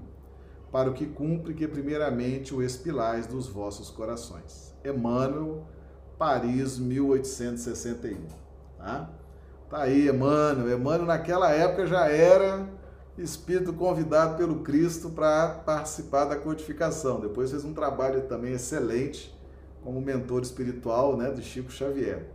para 0.72 0.88
o 0.88 0.94
que 0.94 1.08
cumpre 1.08 1.56
que 1.56 1.68
primeiramente 1.68 2.54
o 2.54 2.62
expilais 2.62 3.26
dos 3.26 3.48
vossos 3.48 3.90
corações. 3.90 4.76
Emmanuel, 4.86 5.66
Paris, 6.16 6.78
1861. 6.78 8.18
Tá? 8.78 9.10
Tá 9.68 9.82
aí, 9.82 10.10
Emmanuel. 10.10 10.78
Emmanuel 10.78 11.08
naquela 11.08 11.50
época 11.50 11.88
já 11.88 12.06
era 12.08 12.70
espírito 13.18 13.74
convidado 13.74 14.38
pelo 14.38 14.62
Cristo 14.62 15.10
para 15.10 15.50
participar 15.50 16.26
da 16.26 16.36
codificação. 16.36 17.20
Depois 17.20 17.52
fez 17.52 17.64
um 17.66 17.74
trabalho 17.74 18.22
também 18.28 18.54
excelente 18.54 19.36
como 19.84 20.02
mentor 20.02 20.42
espiritual 20.42 21.18
né, 21.18 21.32
de 21.32 21.42
Chico 21.42 21.72
Xavier. 21.72 22.30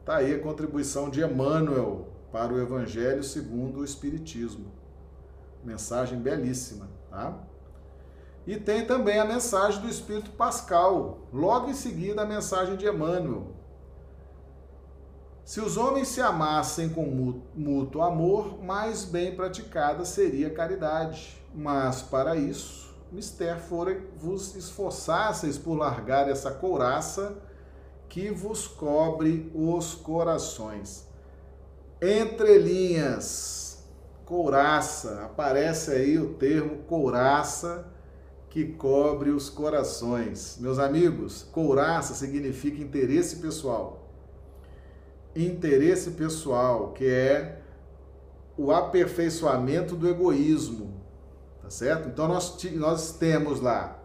Está 0.00 0.16
aí 0.16 0.34
a 0.34 0.40
contribuição 0.40 1.10
de 1.10 1.22
Emmanuel 1.22 2.08
para 2.30 2.52
o 2.52 2.60
Evangelho 2.60 3.22
segundo 3.22 3.80
o 3.80 3.84
Espiritismo. 3.84 4.66
Mensagem 5.64 6.18
belíssima, 6.18 6.88
tá? 7.10 7.38
E 8.46 8.56
tem 8.58 8.86
também 8.86 9.18
a 9.18 9.24
mensagem 9.24 9.80
do 9.80 9.88
Espírito 9.88 10.30
Pascal, 10.32 11.26
logo 11.32 11.70
em 11.70 11.74
seguida 11.74 12.22
a 12.22 12.26
mensagem 12.26 12.76
de 12.76 12.86
Emmanuel, 12.86 13.54
se 15.44 15.60
os 15.60 15.76
homens 15.76 16.08
se 16.08 16.22
amassem 16.22 16.88
com 16.88 17.04
mútuo 17.54 18.00
amor, 18.00 18.62
mais 18.64 19.04
bem 19.04 19.36
praticada 19.36 20.02
seria 20.06 20.48
a 20.48 20.54
caridade. 20.54 21.38
Mas 21.54 22.00
para 22.00 22.34
isso, 22.34 22.94
mister 23.12 23.58
fora 23.58 24.00
vos 24.16 24.56
esforçasseis 24.56 25.58
por 25.58 25.74
largar 25.74 26.30
essa 26.30 26.50
couraça 26.50 27.36
que 28.08 28.30
vos 28.30 28.66
cobre 28.66 29.52
os 29.54 29.94
corações. 29.94 31.06
Entre 32.00 32.58
linhas, 32.58 33.84
couraça, 34.24 35.24
aparece 35.26 35.90
aí 35.90 36.18
o 36.18 36.32
termo 36.34 36.84
couraça 36.84 37.86
que 38.48 38.64
cobre 38.64 39.28
os 39.28 39.50
corações. 39.50 40.56
Meus 40.58 40.78
amigos, 40.78 41.42
couraça 41.52 42.14
significa 42.14 42.82
interesse 42.82 43.36
pessoal 43.36 44.03
interesse 45.34 46.12
pessoal, 46.12 46.92
que 46.92 47.06
é 47.06 47.60
o 48.56 48.70
aperfeiçoamento 48.70 49.96
do 49.96 50.08
egoísmo, 50.08 50.94
tá 51.62 51.70
certo? 51.70 52.08
Então 52.08 52.28
nós, 52.28 52.56
nós 52.74 53.16
temos 53.16 53.60
lá 53.60 54.00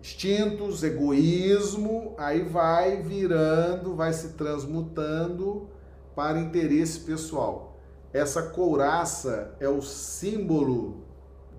instintos, 0.00 0.82
egoísmo, 0.82 2.14
aí 2.16 2.42
vai 2.42 3.02
virando, 3.02 3.94
vai 3.94 4.12
se 4.12 4.34
transmutando 4.34 5.68
para 6.14 6.38
interesse 6.38 7.00
pessoal. 7.00 7.76
Essa 8.12 8.42
couraça 8.42 9.54
é 9.60 9.68
o 9.68 9.82
símbolo 9.82 11.04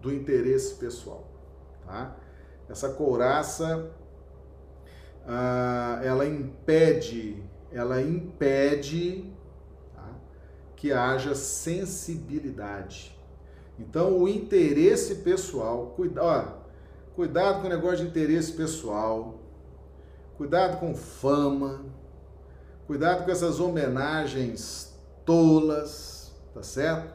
do 0.02 0.14
interesse 0.14 0.76
pessoal, 0.76 1.28
tá? 1.86 2.16
Essa 2.70 2.90
couraça, 2.90 3.92
ah, 5.28 6.00
ela 6.02 6.26
impede 6.26 7.44
ela 7.72 8.02
impede 8.02 9.32
tá, 9.96 10.10
que 10.76 10.92
haja 10.92 11.36
sensibilidade. 11.36 13.18
Então, 13.80 14.18
o 14.18 14.28
interesse 14.28 15.16
pessoal, 15.16 15.94
cuidado 15.96 17.62
com 17.62 17.68
o 17.68 17.70
negócio 17.70 17.98
de 17.98 18.08
interesse 18.08 18.54
pessoal, 18.54 19.40
cuidado 20.36 20.80
com 20.80 20.96
fama, 20.96 21.86
cuidado 22.88 23.26
com 23.26 23.32
essas 23.32 23.60
homenagens 23.60 24.94
tolas, 25.26 26.32
tá 26.54 26.64
certo? 26.64 27.14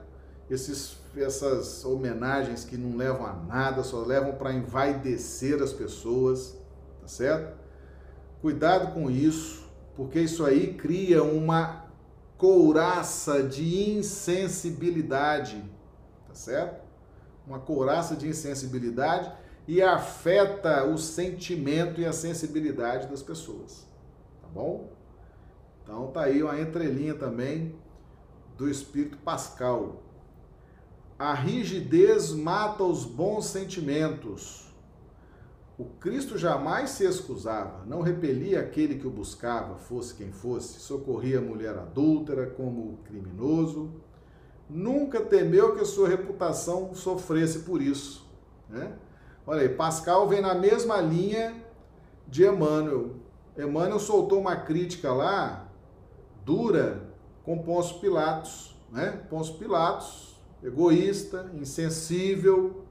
Esses, 0.50 0.98
essas 1.16 1.84
homenagens 1.84 2.64
que 2.64 2.76
não 2.76 2.96
levam 2.96 3.26
a 3.26 3.32
nada, 3.32 3.82
só 3.82 4.02
levam 4.02 4.32
para 4.34 4.52
envaidecer 4.52 5.62
as 5.62 5.72
pessoas, 5.72 6.56
tá 7.00 7.08
certo? 7.08 7.56
Cuidado 8.40 8.92
com 8.92 9.10
isso, 9.10 9.61
porque 9.96 10.20
isso 10.20 10.44
aí 10.44 10.74
cria 10.74 11.22
uma 11.22 11.86
couraça 12.36 13.42
de 13.42 13.90
insensibilidade, 13.90 15.62
tá 16.26 16.34
certo? 16.34 16.82
Uma 17.46 17.58
couraça 17.60 18.16
de 18.16 18.28
insensibilidade 18.28 19.32
e 19.66 19.80
afeta 19.80 20.84
o 20.84 20.98
sentimento 20.98 22.00
e 22.00 22.06
a 22.06 22.12
sensibilidade 22.12 23.06
das 23.06 23.22
pessoas, 23.22 23.86
tá 24.40 24.48
bom? 24.48 24.90
Então 25.82 26.08
tá 26.08 26.22
aí 26.22 26.42
uma 26.42 26.60
entrelinha 26.60 27.14
também 27.14 27.74
do 28.56 28.68
espírito 28.68 29.18
pascal. 29.18 30.02
A 31.18 31.34
rigidez 31.34 32.32
mata 32.32 32.82
os 32.82 33.04
bons 33.04 33.46
sentimentos. 33.46 34.71
O 35.78 35.84
Cristo 35.84 36.36
jamais 36.36 36.90
se 36.90 37.04
excusava, 37.04 37.84
não 37.86 38.02
repelia 38.02 38.60
aquele 38.60 38.96
que 38.96 39.06
o 39.06 39.10
buscava, 39.10 39.76
fosse 39.76 40.14
quem 40.14 40.30
fosse, 40.30 40.80
socorria 40.80 41.38
a 41.38 41.42
mulher 41.42 41.76
adúltera 41.76 42.46
como 42.46 42.98
criminoso, 43.04 43.90
nunca 44.68 45.20
temeu 45.20 45.74
que 45.74 45.84
sua 45.84 46.08
reputação 46.08 46.94
sofresse 46.94 47.60
por 47.60 47.80
isso. 47.80 48.30
Né? 48.68 48.92
Olha 49.46 49.62
aí, 49.62 49.68
Pascal 49.70 50.28
vem 50.28 50.42
na 50.42 50.54
mesma 50.54 51.00
linha 51.00 51.54
de 52.28 52.46
Emmanuel. 52.46 53.16
Emmanuel 53.56 53.98
soltou 53.98 54.40
uma 54.40 54.56
crítica 54.56 55.12
lá, 55.12 55.68
dura, 56.44 57.12
com 57.44 57.58
Pôncio 57.58 57.98
Pilatos. 57.98 58.76
Né? 58.90 59.10
Pôncio 59.28 59.54
Pilatos, 59.54 60.40
egoísta, 60.62 61.50
insensível, 61.54 62.84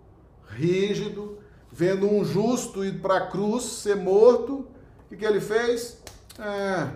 rígido, 0.48 1.38
vendo 1.72 2.12
um 2.12 2.24
justo 2.26 2.84
ir 2.84 3.00
para 3.00 3.18
a 3.18 3.28
cruz, 3.28 3.64
ser 3.64 3.96
morto, 3.96 4.68
o 5.06 5.10
que, 5.10 5.18
que 5.18 5.26
ele 5.26 5.40
fez? 5.40 6.02
É, 6.38 6.90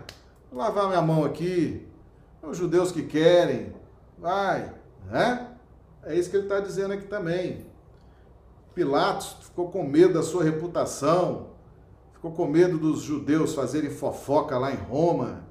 vou 0.52 0.60
lavar 0.60 0.88
minha 0.88 1.02
mão 1.02 1.24
aqui, 1.24 1.88
os 2.42 2.58
judeus 2.58 2.92
que 2.92 3.04
querem, 3.04 3.74
vai, 4.18 4.72
né? 5.10 5.52
É 6.04 6.16
isso 6.16 6.30
que 6.30 6.36
ele 6.36 6.46
está 6.46 6.60
dizendo 6.60 6.94
aqui 6.94 7.08
também. 7.08 7.66
Pilatos 8.74 9.38
ficou 9.42 9.70
com 9.70 9.84
medo 9.84 10.14
da 10.14 10.22
sua 10.22 10.44
reputação, 10.44 11.48
ficou 12.14 12.32
com 12.32 12.46
medo 12.46 12.78
dos 12.78 13.02
judeus 13.02 13.56
fazerem 13.56 13.90
fofoca 13.90 14.58
lá 14.58 14.72
em 14.72 14.78
Roma, 14.78 15.46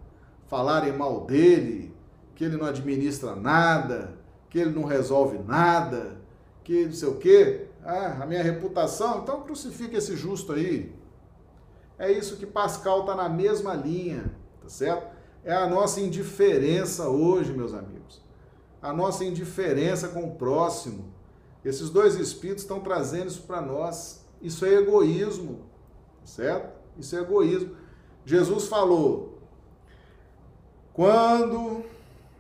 falarem 0.47 0.93
mal 0.93 1.23
dele, 1.23 1.95
que 2.35 2.45
ele 2.45 2.57
não 2.57 2.67
administra 2.67 3.35
nada, 3.35 4.15
que 4.51 4.59
ele 4.59 4.71
não 4.71 4.85
resolve 4.85 5.39
nada, 5.39 6.17
que 6.63 6.85
não 6.85 6.93
sei 6.93 7.09
o 7.09 7.17
quê. 7.17 7.69
Ah, 7.85 8.23
a 8.23 8.27
minha 8.27 8.43
reputação, 8.43 9.21
então 9.21 9.43
crucifica 9.43 9.99
esse 9.99 10.17
justo 10.17 10.53
aí. 10.53 10.95
É 11.99 12.11
isso 12.11 12.39
que 12.39 12.47
Pascal 12.47 13.01
está 13.01 13.15
na 13.15 13.29
mesma 13.29 13.75
linha, 13.75 14.35
tá 14.63 14.69
certo? 14.69 15.15
É 15.45 15.55
a 15.55 15.69
nossa 15.69 16.01
indiferença 16.01 17.09
hoje, 17.09 17.53
meus 17.53 17.75
amigos. 17.75 18.23
A 18.81 18.93
nossa 18.93 19.25
indiferença 19.25 20.09
com 20.09 20.25
o 20.25 20.35
próximo. 20.35 21.13
Esses 21.63 21.91
dois 21.91 22.15
espíritos 22.17 22.65
estão 22.65 22.81
trazendo 22.81 23.29
isso 23.29 23.43
para 23.43 23.61
nós. 23.61 24.25
Isso 24.41 24.65
é 24.65 24.75
egoísmo, 24.75 25.67
tá 26.21 26.27
certo? 26.27 26.73
Isso 26.99 27.15
é 27.17 27.21
egoísmo. 27.21 27.77
Jesus 28.25 28.67
falou: 28.67 29.39
quando 30.95 31.85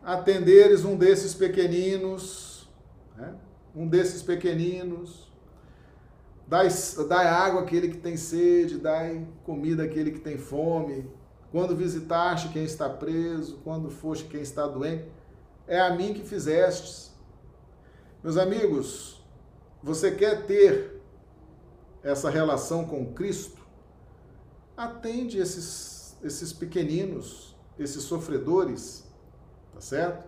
atenderes 0.02 0.84
um 0.84 0.96
desses 0.96 1.34
pequeninos, 1.34 2.68
né? 3.16 3.34
um 3.74 3.86
desses 3.86 4.22
pequeninos, 4.22 5.32
Dai, 6.54 6.68
dai 7.08 7.26
água 7.26 7.62
àquele 7.62 7.88
que 7.88 7.96
tem 7.96 8.16
sede, 8.16 8.78
dai 8.78 9.26
comida 9.42 9.82
àquele 9.82 10.12
que 10.12 10.20
tem 10.20 10.38
fome. 10.38 11.10
Quando 11.50 11.74
visitaste 11.74 12.50
quem 12.50 12.62
está 12.62 12.88
preso, 12.88 13.58
quando 13.64 13.90
foste 13.90 14.26
quem 14.26 14.40
está 14.40 14.64
doente, 14.64 15.04
é 15.66 15.80
a 15.80 15.92
mim 15.92 16.14
que 16.14 16.22
fizestes. 16.22 17.12
Meus 18.22 18.36
amigos, 18.36 19.20
você 19.82 20.12
quer 20.12 20.46
ter 20.46 21.02
essa 22.04 22.30
relação 22.30 22.84
com 22.84 23.12
Cristo? 23.12 23.60
Atende 24.76 25.38
esses, 25.38 26.16
esses 26.22 26.52
pequeninos, 26.52 27.56
esses 27.76 28.04
sofredores, 28.04 29.04
tá 29.72 29.80
certo? 29.80 30.24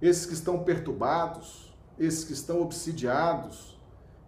Esses 0.00 0.24
que 0.24 0.32
estão 0.32 0.64
perturbados, 0.64 1.76
esses 1.98 2.24
que 2.24 2.32
estão 2.32 2.62
obsidiados, 2.62 3.78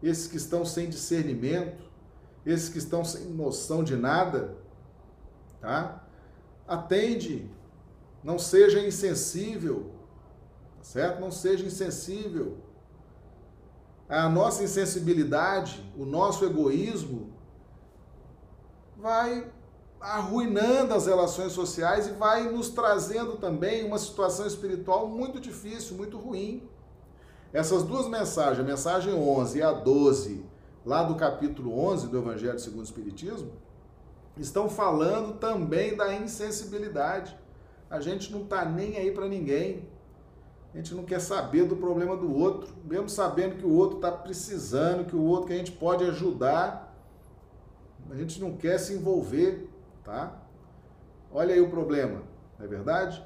esses 0.03 0.27
que 0.27 0.37
estão 0.37 0.65
sem 0.65 0.89
discernimento, 0.89 1.91
esses 2.45 2.69
que 2.69 2.79
estão 2.79 3.05
sem 3.05 3.27
noção 3.27 3.85
de 3.85 3.97
nada, 3.97 4.57
tá? 5.61 6.05
Atende, 6.67 7.51
não 8.23 8.39
seja 8.39 8.81
insensível, 8.81 9.93
tá 10.79 10.85
certo? 10.85 11.21
Não 11.21 11.31
seja 11.31 11.65
insensível. 11.65 12.59
A 14.09 14.29
nossa 14.29 14.63
insensibilidade, 14.63 15.89
o 15.97 16.05
nosso 16.05 16.45
egoísmo 16.45 17.33
vai 18.97 19.51
arruinando 20.01 20.95
as 20.95 21.07
relações 21.07 21.53
sociais 21.53 22.09
e 22.09 22.13
vai 22.13 22.51
nos 22.51 22.69
trazendo 22.69 23.37
também 23.37 23.85
uma 23.85 23.99
situação 23.99 24.47
espiritual 24.47 25.09
muito 25.09 25.41
difícil, 25.41 25.97
muito 25.97 26.19
ruim. 26.19 26.69
Essas 27.53 27.83
duas 27.83 28.09
mensagens, 28.09 28.61
a 28.61 28.63
mensagem 28.63 29.13
11 29.13 29.59
e 29.59 29.63
a 29.63 29.73
12, 29.73 30.43
lá 30.87 31.03
do 31.03 31.15
capítulo 31.17 31.79
11 31.79 32.09
do 32.09 32.19
Evangelho 32.19 32.59
segundo 32.59 32.81
o 32.81 32.85
Espiritismo, 32.85 33.53
estão 34.39 34.71
falando 34.71 35.35
também 35.39 35.95
da 35.95 36.15
insensibilidade. 36.15 37.37
A 37.91 38.01
gente 38.01 38.33
não 38.33 38.43
está 38.43 38.65
nem 38.65 38.97
aí 38.97 39.11
para 39.11 39.29
ninguém. 39.29 39.87
A 40.73 40.79
gente 40.79 40.95
não 40.95 41.05
quer 41.05 41.21
saber 41.21 41.67
do 41.67 41.77
problema 41.77 42.17
do 42.17 42.35
outro, 42.35 42.75
mesmo 42.83 43.11
sabendo 43.11 43.57
que 43.57 43.67
o 43.67 43.75
outro 43.75 43.97
está 43.97 44.11
precisando, 44.11 45.05
que 45.05 45.15
o 45.15 45.23
outro 45.23 45.49
que 45.49 45.53
a 45.53 45.59
gente 45.59 45.73
pode 45.73 46.05
ajudar. 46.05 46.97
A 48.11 48.15
gente 48.15 48.41
não 48.41 48.57
quer 48.57 48.79
se 48.79 48.95
envolver, 48.95 49.69
tá? 50.03 50.41
Olha 51.31 51.55
aí 51.55 51.61
o 51.61 51.69
problema, 51.69 52.23
não 52.59 52.65
é 52.65 52.69
verdade? 52.69 53.23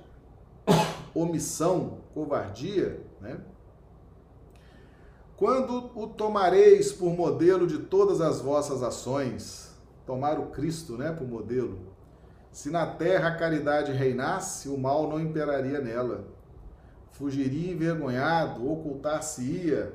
Omissão, 1.14 1.98
covardia, 2.12 3.00
né? 3.20 3.38
Quando 5.36 5.90
o 5.94 6.06
tomareis 6.06 6.92
por 6.92 7.12
modelo 7.12 7.66
de 7.66 7.78
todas 7.78 8.22
as 8.22 8.40
vossas 8.40 8.82
ações, 8.82 9.70
tomar 10.06 10.38
o 10.38 10.46
Cristo, 10.46 10.96
né, 10.96 11.12
por 11.12 11.28
modelo. 11.28 11.78
Se 12.50 12.70
na 12.70 12.86
terra 12.86 13.28
a 13.28 13.36
caridade 13.36 13.92
reinasse, 13.92 14.66
o 14.66 14.78
mal 14.78 15.06
não 15.10 15.20
imperaria 15.20 15.78
nela. 15.78 16.24
Fugiria 17.10 17.72
envergonhado, 17.72 18.70
ocultar-se-ia. 18.70 19.92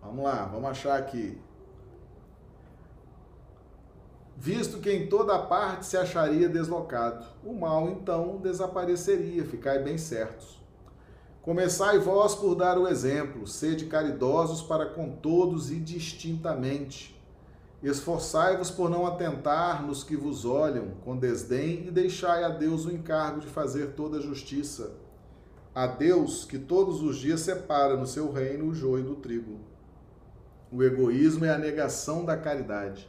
Vamos 0.00 0.24
lá, 0.24 0.44
vamos 0.44 0.70
achar 0.70 0.96
aqui. 0.96 1.36
Visto 4.36 4.78
que 4.78 4.90
em 4.90 5.08
toda 5.08 5.36
parte 5.36 5.84
se 5.84 5.96
acharia 5.96 6.48
deslocado, 6.48 7.26
o 7.44 7.52
mal 7.52 7.88
então 7.90 8.38
desapareceria, 8.38 9.44
ficai 9.44 9.82
bem 9.82 9.98
certos. 9.98 10.59
Começai 11.42 11.98
vós 11.98 12.34
por 12.34 12.54
dar 12.54 12.76
o 12.76 12.86
exemplo, 12.86 13.46
sede 13.46 13.86
caridosos 13.86 14.60
para 14.60 14.84
com 14.84 15.10
todos 15.10 15.70
e 15.70 15.76
distintamente. 15.76 17.18
Esforçai-vos 17.82 18.70
por 18.70 18.90
não 18.90 19.06
atentar 19.06 19.82
nos 19.82 20.04
que 20.04 20.14
vos 20.14 20.44
olham 20.44 20.90
com 21.02 21.16
desdém 21.16 21.86
e 21.86 21.90
deixai 21.90 22.44
a 22.44 22.50
Deus 22.50 22.84
o 22.84 22.92
encargo 22.92 23.40
de 23.40 23.46
fazer 23.46 23.92
toda 23.92 24.18
a 24.18 24.20
justiça. 24.20 24.92
A 25.74 25.86
Deus 25.86 26.44
que 26.44 26.58
todos 26.58 27.02
os 27.02 27.16
dias 27.16 27.40
separa 27.40 27.96
no 27.96 28.06
seu 28.06 28.30
reino 28.30 28.66
o 28.66 28.74
joio 28.74 29.04
do 29.04 29.14
trigo. 29.14 29.60
O 30.70 30.82
egoísmo 30.82 31.46
é 31.46 31.54
a 31.54 31.58
negação 31.58 32.22
da 32.22 32.36
caridade. 32.36 33.08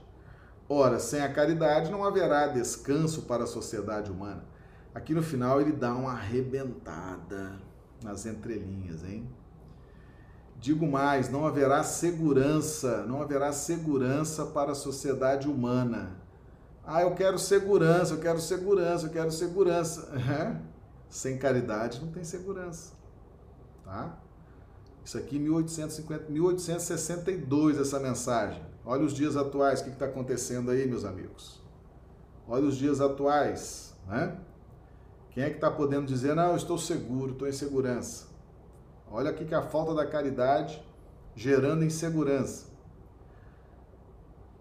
Ora, 0.69 0.99
sem 0.99 1.19
a 1.19 1.33
caridade 1.33 1.91
não 1.91 2.05
haverá 2.05 2.47
descanso 2.47 3.23
para 3.23 3.43
a 3.43 3.47
sociedade 3.47 4.09
humana. 4.09 4.45
Aqui 4.95 5.13
no 5.13 5.21
final 5.21 5.59
ele 5.59 5.73
dá 5.73 5.93
uma 5.93 6.13
arrebentada 6.13 7.70
nas 8.03 8.25
entrelinhas, 8.25 9.03
hein? 9.03 9.27
Digo 10.59 10.85
mais, 10.85 11.29
não 11.29 11.45
haverá 11.47 11.83
segurança, 11.83 13.03
não 13.07 13.21
haverá 13.21 13.51
segurança 13.51 14.45
para 14.45 14.73
a 14.73 14.75
sociedade 14.75 15.47
humana. 15.47 16.17
Ah, 16.85 17.01
eu 17.01 17.15
quero 17.15 17.39
segurança, 17.39 18.13
eu 18.13 18.19
quero 18.19 18.39
segurança, 18.39 19.07
eu 19.07 19.11
quero 19.11 19.31
segurança. 19.31 20.11
É? 20.29 20.71
Sem 21.09 21.37
caridade 21.37 21.99
não 21.99 22.09
tem 22.09 22.23
segurança. 22.23 22.93
tá? 23.83 24.17
Isso 25.03 25.17
aqui 25.17 25.37
1850, 25.39 26.31
1862 26.31 27.79
essa 27.79 27.99
mensagem. 27.99 28.61
Olha 28.85 29.03
os 29.03 29.13
dias 29.13 29.35
atuais, 29.35 29.81
o 29.81 29.83
que 29.83 29.89
está 29.89 30.05
acontecendo 30.05 30.71
aí, 30.71 30.87
meus 30.87 31.03
amigos? 31.03 31.61
Olha 32.47 32.65
os 32.65 32.77
dias 32.77 33.01
atuais, 33.01 33.93
né? 34.07 34.37
Quem 35.31 35.43
é 35.43 35.49
que 35.49 35.55
está 35.55 35.71
podendo 35.71 36.05
dizer, 36.05 36.35
não, 36.35 36.49
eu 36.49 36.57
estou 36.57 36.77
seguro, 36.77 37.31
estou 37.31 37.47
em 37.47 37.53
segurança? 37.53 38.27
Olha 39.09 39.29
aqui 39.29 39.45
que 39.45 39.55
a 39.55 39.61
falta 39.61 39.93
da 39.93 40.05
caridade 40.05 40.81
gerando 41.35 41.85
insegurança. 41.85 42.71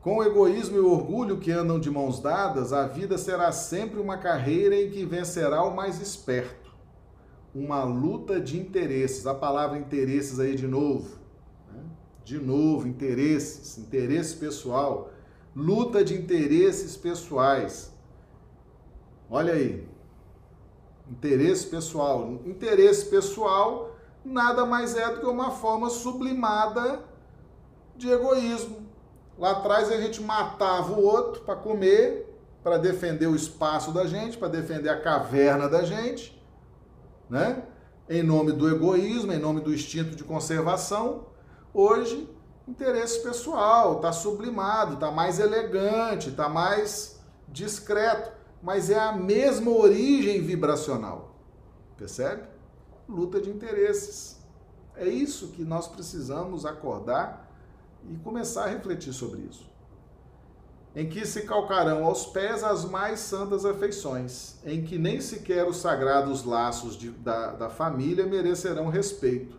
Com 0.00 0.16
o 0.16 0.22
egoísmo 0.22 0.76
e 0.76 0.80
o 0.80 0.90
orgulho 0.90 1.38
que 1.38 1.50
andam 1.50 1.78
de 1.78 1.90
mãos 1.90 2.20
dadas, 2.20 2.72
a 2.72 2.86
vida 2.86 3.18
será 3.18 3.52
sempre 3.52 4.00
uma 4.00 4.16
carreira 4.16 4.74
em 4.74 4.90
que 4.90 5.04
vencerá 5.04 5.62
o 5.62 5.74
mais 5.74 6.00
esperto. 6.00 6.70
Uma 7.54 7.84
luta 7.84 8.40
de 8.40 8.58
interesses. 8.58 9.26
A 9.26 9.34
palavra 9.34 9.76
interesses 9.76 10.40
aí 10.40 10.54
de 10.54 10.66
novo. 10.66 11.18
Né? 11.70 11.82
De 12.24 12.38
novo, 12.38 12.88
interesses, 12.88 13.76
interesse 13.76 14.36
pessoal. 14.36 15.10
Luta 15.54 16.02
de 16.02 16.14
interesses 16.14 16.96
pessoais. 16.96 17.92
Olha 19.28 19.52
aí. 19.52 19.89
Interesse 21.10 21.66
pessoal. 21.66 22.40
Interesse 22.46 23.06
pessoal 23.06 23.96
nada 24.24 24.64
mais 24.64 24.94
é 24.96 25.14
do 25.14 25.20
que 25.20 25.26
uma 25.26 25.50
forma 25.50 25.88
sublimada 25.88 27.02
de 27.96 28.10
egoísmo 28.10 28.90
Lá 29.40 29.52
atrás 29.52 29.90
a 29.90 29.98
gente 29.98 30.20
matava 30.20 30.92
o 30.92 31.02
outro 31.02 31.40
para 31.40 31.56
comer, 31.56 32.30
para 32.62 32.76
defender 32.76 33.26
o 33.26 33.34
espaço 33.34 33.90
da 33.90 34.06
gente, 34.06 34.36
para 34.36 34.48
defender 34.48 34.90
a 34.90 35.00
caverna 35.00 35.66
da 35.66 35.82
gente, 35.82 36.38
né? 37.28 37.62
Em 38.06 38.22
nome 38.22 38.52
do 38.52 38.68
egoísmo, 38.68 39.32
em 39.32 39.38
nome 39.38 39.62
do 39.62 39.72
instinto 39.72 40.14
de 40.14 40.22
conservação. 40.22 41.28
Hoje, 41.72 42.28
interesse 42.68 43.22
pessoal, 43.22 43.96
está 43.96 44.12
sublimado, 44.12 44.94
está 44.94 45.10
mais 45.10 45.40
elegante, 45.40 46.28
está 46.28 46.46
mais 46.46 47.18
discreto, 47.48 48.30
mas 48.62 48.90
é 48.90 48.98
a 48.98 49.12
mesma 49.12 49.70
origem 49.70 50.42
vibracional. 50.42 51.34
Percebe? 51.96 52.42
Luta 53.08 53.40
de 53.40 53.50
interesses. 53.50 54.38
É 54.96 55.08
isso 55.08 55.48
que 55.48 55.64
nós 55.64 55.88
precisamos 55.88 56.66
acordar 56.66 57.50
e 58.08 58.16
começar 58.18 58.64
a 58.64 58.68
refletir 58.68 59.12
sobre 59.12 59.40
isso. 59.40 59.68
Em 60.94 61.08
que 61.08 61.24
se 61.24 61.42
calcarão 61.42 62.04
aos 62.04 62.26
pés 62.26 62.64
as 62.64 62.84
mais 62.84 63.20
santas 63.20 63.64
afeições, 63.64 64.56
em 64.64 64.82
que 64.82 64.98
nem 64.98 65.20
sequer 65.20 65.66
os 65.66 65.76
sagrados 65.76 66.44
laços 66.44 66.96
de, 66.96 67.10
da, 67.10 67.52
da 67.52 67.70
família 67.70 68.26
merecerão 68.26 68.88
respeito. 68.88 69.58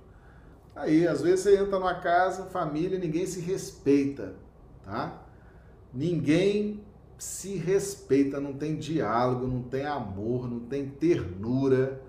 Aí, 0.76 1.08
às 1.08 1.22
vezes 1.22 1.42
você 1.42 1.58
entra 1.58 1.80
numa 1.80 1.96
casa, 1.96 2.46
família, 2.46 3.00
ninguém 3.00 3.26
se 3.26 3.40
respeita, 3.40 4.36
tá? 4.84 5.22
Ninguém 5.94 6.84
se 7.22 7.56
respeita, 7.56 8.40
não 8.40 8.54
tem 8.54 8.78
diálogo, 8.78 9.46
não 9.46 9.62
tem 9.62 9.86
amor, 9.86 10.50
não 10.50 10.62
tem 10.62 10.90
ternura, 10.90 12.02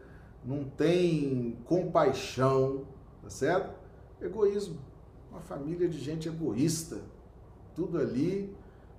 não 0.43 0.65
tem 0.65 1.59
compaixão, 1.67 2.87
tá 3.23 3.29
certo? 3.29 3.79
Egoísmo 4.23 4.79
uma 5.31 5.43
família 5.43 5.87
de 5.87 5.99
gente 5.99 6.29
egoísta. 6.29 7.03
Tudo 7.75 7.99
ali 7.99 8.57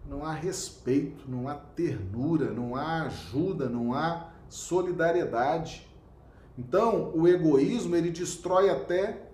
não 0.08 0.24
há 0.24 0.34
respeito, 0.34 1.26
não 1.28 1.48
há 1.48 1.56
ternura, 1.56 2.52
não 2.52 2.76
há 2.76 3.04
ajuda, 3.04 3.68
não 3.68 3.96
há 3.96 4.32
solidariedade. 4.48 5.88
Então, 6.56 7.12
o 7.16 7.28
egoísmo 7.28 7.96
ele 7.96 8.12
destrói 8.12 8.70
até 8.70 9.30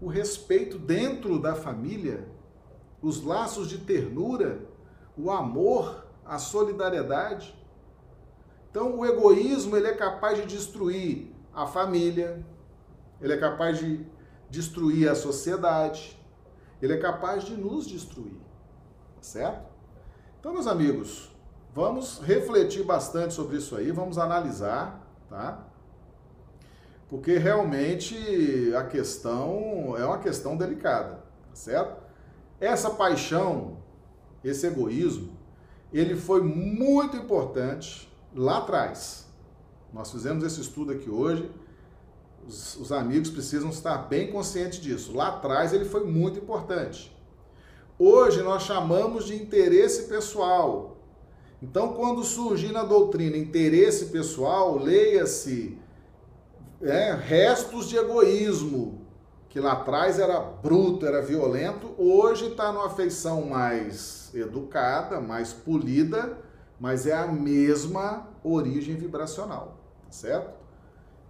o 0.00 0.06
respeito 0.06 0.78
dentro 0.78 1.40
da 1.40 1.56
família, 1.56 2.28
os 3.02 3.24
laços 3.24 3.68
de 3.68 3.78
ternura, 3.78 4.65
o 5.16 5.30
amor, 5.30 6.06
a 6.24 6.38
solidariedade. 6.38 7.56
Então, 8.70 8.98
o 8.98 9.06
egoísmo 9.06 9.76
ele 9.76 9.86
é 9.86 9.94
capaz 9.94 10.38
de 10.38 10.46
destruir 10.46 11.32
a 11.54 11.66
família, 11.66 12.44
ele 13.20 13.32
é 13.32 13.36
capaz 13.36 13.78
de 13.78 14.04
destruir 14.50 15.08
a 15.08 15.14
sociedade, 15.14 16.18
ele 16.82 16.92
é 16.92 16.98
capaz 16.98 17.44
de 17.44 17.56
nos 17.56 17.86
destruir. 17.86 18.38
Tá 19.16 19.22
certo? 19.22 19.66
Então, 20.38 20.52
meus 20.52 20.66
amigos, 20.66 21.34
vamos 21.74 22.20
refletir 22.20 22.84
bastante 22.84 23.34
sobre 23.34 23.56
isso 23.56 23.74
aí, 23.74 23.90
vamos 23.90 24.18
analisar, 24.18 25.00
tá? 25.28 25.64
Porque 27.08 27.38
realmente 27.38 28.74
a 28.76 28.84
questão 28.84 29.94
é 29.96 30.04
uma 30.04 30.18
questão 30.18 30.56
delicada, 30.56 31.16
tá 31.48 31.54
certo? 31.54 32.02
Essa 32.60 32.90
paixão, 32.90 33.75
esse 34.48 34.66
egoísmo, 34.66 35.36
ele 35.92 36.16
foi 36.16 36.42
muito 36.42 37.16
importante 37.16 38.08
lá 38.34 38.58
atrás. 38.58 39.26
Nós 39.92 40.10
fizemos 40.10 40.44
esse 40.44 40.60
estudo 40.60 40.92
aqui 40.92 41.08
hoje 41.08 41.48
os, 42.46 42.76
os 42.76 42.92
amigos 42.92 43.30
precisam 43.30 43.70
estar 43.70 43.98
bem 44.08 44.30
conscientes 44.30 44.80
disso. 44.80 45.14
Lá 45.14 45.28
atrás 45.28 45.72
ele 45.72 45.84
foi 45.84 46.04
muito 46.04 46.38
importante. 46.38 47.14
Hoje 47.98 48.42
nós 48.42 48.62
chamamos 48.62 49.26
de 49.26 49.34
interesse 49.34 50.04
pessoal. 50.04 50.96
Então, 51.62 51.94
quando 51.94 52.22
surgir 52.22 52.70
na 52.70 52.84
doutrina 52.84 53.36
interesse 53.36 54.06
pessoal, 54.06 54.78
leia-se 54.78 55.78
é, 56.82 57.14
restos 57.14 57.88
de 57.88 57.96
egoísmo, 57.96 59.00
que 59.48 59.58
lá 59.58 59.72
atrás 59.72 60.18
era 60.18 60.38
bruto, 60.38 61.06
era 61.06 61.22
violento, 61.22 61.94
hoje 61.96 62.48
está 62.48 62.70
numa 62.70 62.90
feição 62.90 63.46
mais 63.46 64.25
educada, 64.40 65.20
mais 65.20 65.52
polida, 65.52 66.38
mas 66.78 67.06
é 67.06 67.14
a 67.14 67.26
mesma 67.26 68.28
origem 68.44 68.96
vibracional, 68.96 69.78
tá 70.04 70.12
certo? 70.12 70.54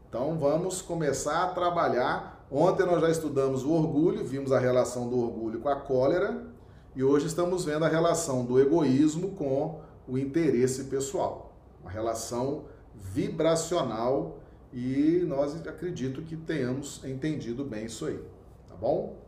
Então 0.08 0.38
vamos 0.38 0.82
começar 0.82 1.44
a 1.44 1.48
trabalhar. 1.48 2.46
Ontem 2.50 2.86
nós 2.86 3.00
já 3.00 3.10
estudamos 3.10 3.64
o 3.64 3.72
orgulho, 3.72 4.24
vimos 4.24 4.52
a 4.52 4.58
relação 4.58 5.08
do 5.08 5.18
orgulho 5.18 5.60
com 5.60 5.68
a 5.68 5.76
cólera 5.76 6.46
e 6.94 7.02
hoje 7.02 7.26
estamos 7.26 7.64
vendo 7.64 7.84
a 7.84 7.88
relação 7.88 8.44
do 8.44 8.60
egoísmo 8.60 9.32
com 9.32 9.80
o 10.08 10.16
interesse 10.16 10.84
pessoal. 10.84 11.54
Uma 11.82 11.90
relação 11.90 12.64
vibracional 12.94 14.38
e 14.72 15.24
nós 15.26 15.54
acredito 15.66 16.22
que 16.22 16.36
tenhamos 16.36 17.04
entendido 17.04 17.64
bem 17.64 17.86
isso 17.86 18.06
aí, 18.06 18.20
tá 18.68 18.74
bom? 18.74 19.25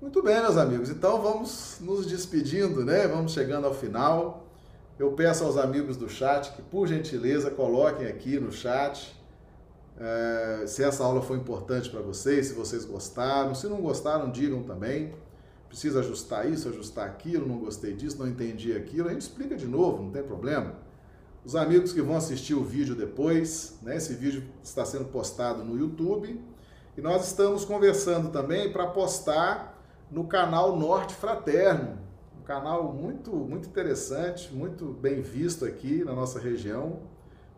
Muito 0.00 0.22
bem, 0.22 0.40
meus 0.40 0.56
amigos. 0.56 0.88
Então 0.88 1.20
vamos 1.20 1.76
nos 1.78 2.06
despedindo, 2.06 2.82
né? 2.82 3.06
Vamos 3.06 3.32
chegando 3.32 3.66
ao 3.66 3.74
final. 3.74 4.46
Eu 4.98 5.12
peço 5.12 5.44
aos 5.44 5.58
amigos 5.58 5.94
do 5.94 6.08
chat 6.08 6.52
que, 6.56 6.62
por 6.62 6.88
gentileza, 6.88 7.50
coloquem 7.50 8.06
aqui 8.06 8.40
no 8.40 8.50
chat 8.50 9.14
é, 9.98 10.64
se 10.66 10.82
essa 10.82 11.04
aula 11.04 11.20
foi 11.20 11.36
importante 11.36 11.90
para 11.90 12.00
vocês, 12.00 12.46
se 12.46 12.54
vocês 12.54 12.86
gostaram. 12.86 13.54
Se 13.54 13.66
não 13.66 13.82
gostaram, 13.82 14.30
digam 14.30 14.62
também. 14.62 15.12
Precisa 15.68 16.00
ajustar 16.00 16.50
isso, 16.50 16.70
ajustar 16.70 17.06
aquilo, 17.06 17.46
não 17.46 17.58
gostei 17.58 17.92
disso, 17.92 18.18
não 18.18 18.26
entendi 18.26 18.74
aquilo. 18.74 19.06
A 19.08 19.12
gente 19.12 19.22
explica 19.22 19.54
de 19.54 19.66
novo, 19.66 20.04
não 20.04 20.10
tem 20.10 20.22
problema. 20.22 20.76
Os 21.44 21.54
amigos 21.54 21.92
que 21.92 22.00
vão 22.00 22.16
assistir 22.16 22.54
o 22.54 22.64
vídeo 22.64 22.94
depois, 22.94 23.78
né? 23.82 23.98
Esse 23.98 24.14
vídeo 24.14 24.44
está 24.64 24.82
sendo 24.82 25.04
postado 25.04 25.62
no 25.62 25.78
YouTube. 25.78 26.40
E 26.96 27.02
nós 27.02 27.26
estamos 27.26 27.66
conversando 27.66 28.30
também 28.30 28.72
para 28.72 28.86
postar 28.86 29.69
no 30.10 30.24
canal 30.24 30.76
Norte 30.76 31.14
Fraterno, 31.14 31.98
um 32.40 32.42
canal 32.42 32.92
muito, 32.92 33.30
muito 33.30 33.68
interessante, 33.68 34.52
muito 34.52 34.86
bem 34.86 35.20
visto 35.20 35.64
aqui 35.64 36.02
na 36.04 36.14
nossa 36.14 36.38
região. 36.38 37.00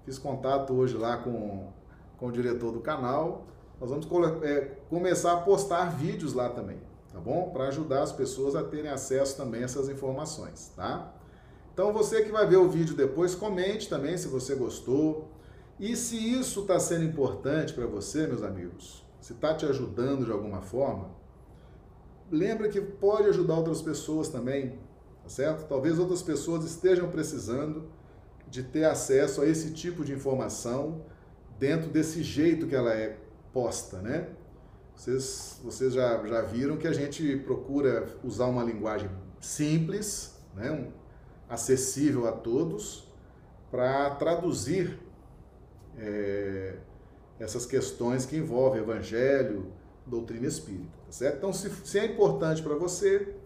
Fiz 0.05 0.19
contato 0.19 0.73
hoje 0.75 0.97
lá 0.97 1.17
com 1.17 1.73
com 2.23 2.29
o 2.29 2.33
diretor 2.33 2.71
do 2.71 2.79
canal. 2.79 3.49
Nós 3.81 3.91
vamos 3.91 4.07
é, 4.45 4.77
começar 4.89 5.33
a 5.33 5.37
postar 5.39 5.87
vídeos 5.87 6.35
lá 6.35 6.49
também, 6.49 6.79
tá 7.13 7.19
bom? 7.19 7.51
Para 7.51 7.65
ajudar 7.65 8.03
as 8.03 8.13
pessoas 8.13 8.55
a 8.55 8.63
terem 8.63 8.89
acesso 8.89 9.37
também 9.37 9.63
a 9.63 9.65
essas 9.65 9.89
informações, 9.89 10.71
tá? 10.77 11.13
Então 11.75 11.93
você 11.93 12.23
que 12.23 12.31
vai 12.31 12.47
ver 12.47 12.59
o 12.59 12.69
vídeo 12.69 12.95
depois, 12.95 13.35
comente 13.35 13.89
também 13.89 14.17
se 14.17 14.29
você 14.29 14.55
gostou. 14.55 15.33
E 15.81 15.97
se 15.97 16.17
isso 16.17 16.61
está 16.61 16.79
sendo 16.79 17.03
importante 17.03 17.73
para 17.73 17.87
você, 17.87 18.25
meus 18.25 18.45
amigos, 18.45 19.05
se 19.21 19.33
está 19.33 19.53
te 19.53 19.67
ajudando 19.67 20.25
de 20.25 20.31
alguma 20.31 20.61
forma, 20.61 21.11
lembra 22.33 22.69
que 22.69 22.81
pode 22.81 23.29
ajudar 23.29 23.57
outras 23.57 23.83
pessoas 23.83 24.29
também, 24.29 24.79
tá 25.23 25.29
certo? 25.29 25.69
Talvez 25.69 25.99
outras 25.99 26.23
pessoas 26.23 26.65
estejam 26.65 27.11
precisando 27.11 27.85
de 28.49 28.63
ter 28.63 28.85
acesso 28.85 29.43
a 29.43 29.47
esse 29.47 29.73
tipo 29.73 30.05
de 30.05 30.13
informação 30.13 31.05
dentro 31.59 31.91
desse 31.91 32.23
jeito 32.23 32.67
que 32.67 32.75
ela 32.75 32.93
é 32.93 33.19
posta, 33.53 34.01
né? 34.01 34.31
Vocês, 34.97 35.61
vocês 35.63 35.93
já, 35.93 36.27
já 36.27 36.43
viram 36.43 36.77
que 36.77 36.89
a 36.89 36.93
gente 36.93 37.37
procura 37.39 38.09
usar 38.25 38.47
uma 38.47 38.65
linguagem 38.65 39.11
simples, 39.41 40.35
né? 40.55 40.71
Um, 40.71 40.91
acessível 41.49 42.27
a 42.27 42.33
todos, 42.33 43.07
para 43.71 44.09
traduzir 44.15 44.99
é, 45.99 46.77
essas 47.39 47.67
questões 47.67 48.25
que 48.25 48.37
envolvem 48.37 48.81
evangelho, 48.81 49.71
doutrina 50.07 50.47
espírita, 50.47 51.02
certo? 51.13 51.37
Então, 51.37 51.53
se, 51.53 51.71
se 51.85 51.99
é 51.99 52.07
importante 52.07 52.63
para 52.63 52.75
você, 52.75 53.37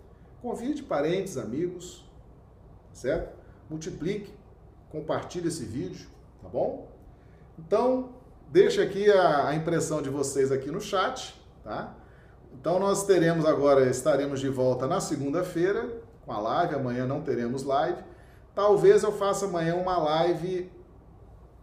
convide 0.41 0.85
parentes, 0.85 1.37
amigos, 1.37 2.09
certo? 2.93 3.37
Multiplique, 3.69 4.33
compartilhe 4.89 5.49
esse 5.49 5.65
vídeo, 5.65 6.09
tá 6.41 6.49
bom? 6.49 6.89
Então, 7.59 8.11
deixa 8.49 8.83
aqui 8.83 9.11
a, 9.11 9.49
a 9.49 9.55
impressão 9.57 10.01
de 10.01 10.09
vocês 10.09 10.53
aqui 10.53 10.71
no 10.71 10.81
chat, 10.81 11.35
tá? 11.65 11.93
Então, 12.53 12.79
nós 12.79 13.05
teremos 13.05 13.45
agora, 13.45 13.91
estaremos 13.91 14.39
de 14.39 14.49
volta 14.49 14.87
na 14.87 15.01
segunda-feira 15.01 16.01
com 16.25 16.33
a 16.33 16.39
live, 16.39 16.77
amanhã 16.77 17.05
não 17.05 17.21
teremos 17.21 17.65
live. 17.65 18.01
Talvez 18.55 19.03
eu 19.03 19.13
faça 19.13 19.47
amanhã 19.47 19.75
uma 19.75 19.99
live, 19.99 20.71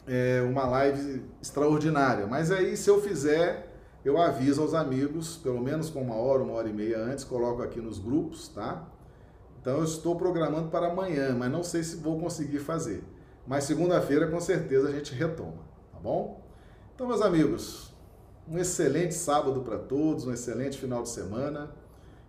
é, 0.05 0.41
uma 0.41 0.65
live 0.65 1.23
extraordinária, 1.41 2.27
mas 2.27 2.51
aí 2.51 2.75
se 2.75 2.89
eu 2.89 3.01
fizer 3.01 3.72
eu 4.03 4.17
aviso 4.17 4.61
aos 4.61 4.73
amigos, 4.73 5.37
pelo 5.37 5.61
menos 5.61 5.89
com 5.89 6.01
uma 6.01 6.15
hora, 6.15 6.43
uma 6.43 6.53
hora 6.53 6.67
e 6.67 6.73
meia 6.73 6.99
antes, 6.99 7.23
coloco 7.23 7.61
aqui 7.61 7.79
nos 7.79 7.99
grupos, 7.99 8.49
tá? 8.49 8.85
Então 9.61 9.77
eu 9.77 9.83
estou 9.85 10.15
programando 10.17 10.69
para 10.69 10.87
amanhã, 10.87 11.33
mas 11.33 11.49
não 11.49 11.63
sei 11.63 11.83
se 11.83 11.95
vou 11.95 12.19
conseguir 12.19 12.59
fazer. 12.59 13.03
Mas 13.47 13.63
segunda-feira 13.63 14.27
com 14.27 14.39
certeza 14.39 14.89
a 14.89 14.91
gente 14.91 15.13
retoma, 15.13 15.63
tá 15.91 15.99
bom? 15.99 16.41
Então, 16.93 17.07
meus 17.07 17.21
amigos, 17.21 17.93
um 18.47 18.57
excelente 18.57 19.13
sábado 19.13 19.61
para 19.61 19.77
todos, 19.77 20.27
um 20.27 20.33
excelente 20.33 20.77
final 20.77 21.03
de 21.03 21.09
semana. 21.09 21.71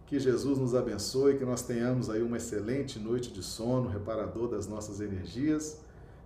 Que 0.07 0.21
Jesus 0.21 0.59
nos 0.59 0.75
abençoe, 0.75 1.39
que 1.39 1.45
nós 1.45 1.63
tenhamos 1.63 2.11
aí 2.11 2.23
uma 2.23 2.37
excelente 2.37 2.99
noite 2.99 3.33
de 3.33 3.43
sono, 3.43 3.89
reparador 3.89 4.49
das 4.49 4.67
nossas 4.67 5.01
energias 5.01 5.81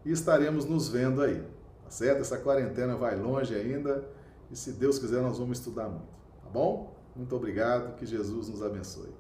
e 0.05 0.11
estaremos 0.11 0.65
nos 0.65 0.89
vendo 0.89 1.23
aí, 1.23 1.43
tá 1.85 1.91
certo? 1.91 2.21
Essa 2.21 2.39
quarentena 2.39 2.97
vai 2.97 3.17
longe 3.17 3.55
ainda 3.55 4.05
e 4.51 4.57
se 4.57 4.73
Deus 4.73 4.99
quiser, 4.99 5.21
nós 5.23 5.39
vamos 5.39 5.59
estudar 5.59 5.89
muito. 5.89 6.09
Tá 6.43 6.49
bom? 6.51 6.95
Muito 7.15 7.35
obrigado. 7.35 7.97
Que 7.97 8.07
Jesus 8.07 8.49
nos 8.49 8.63
abençoe. 8.63 9.13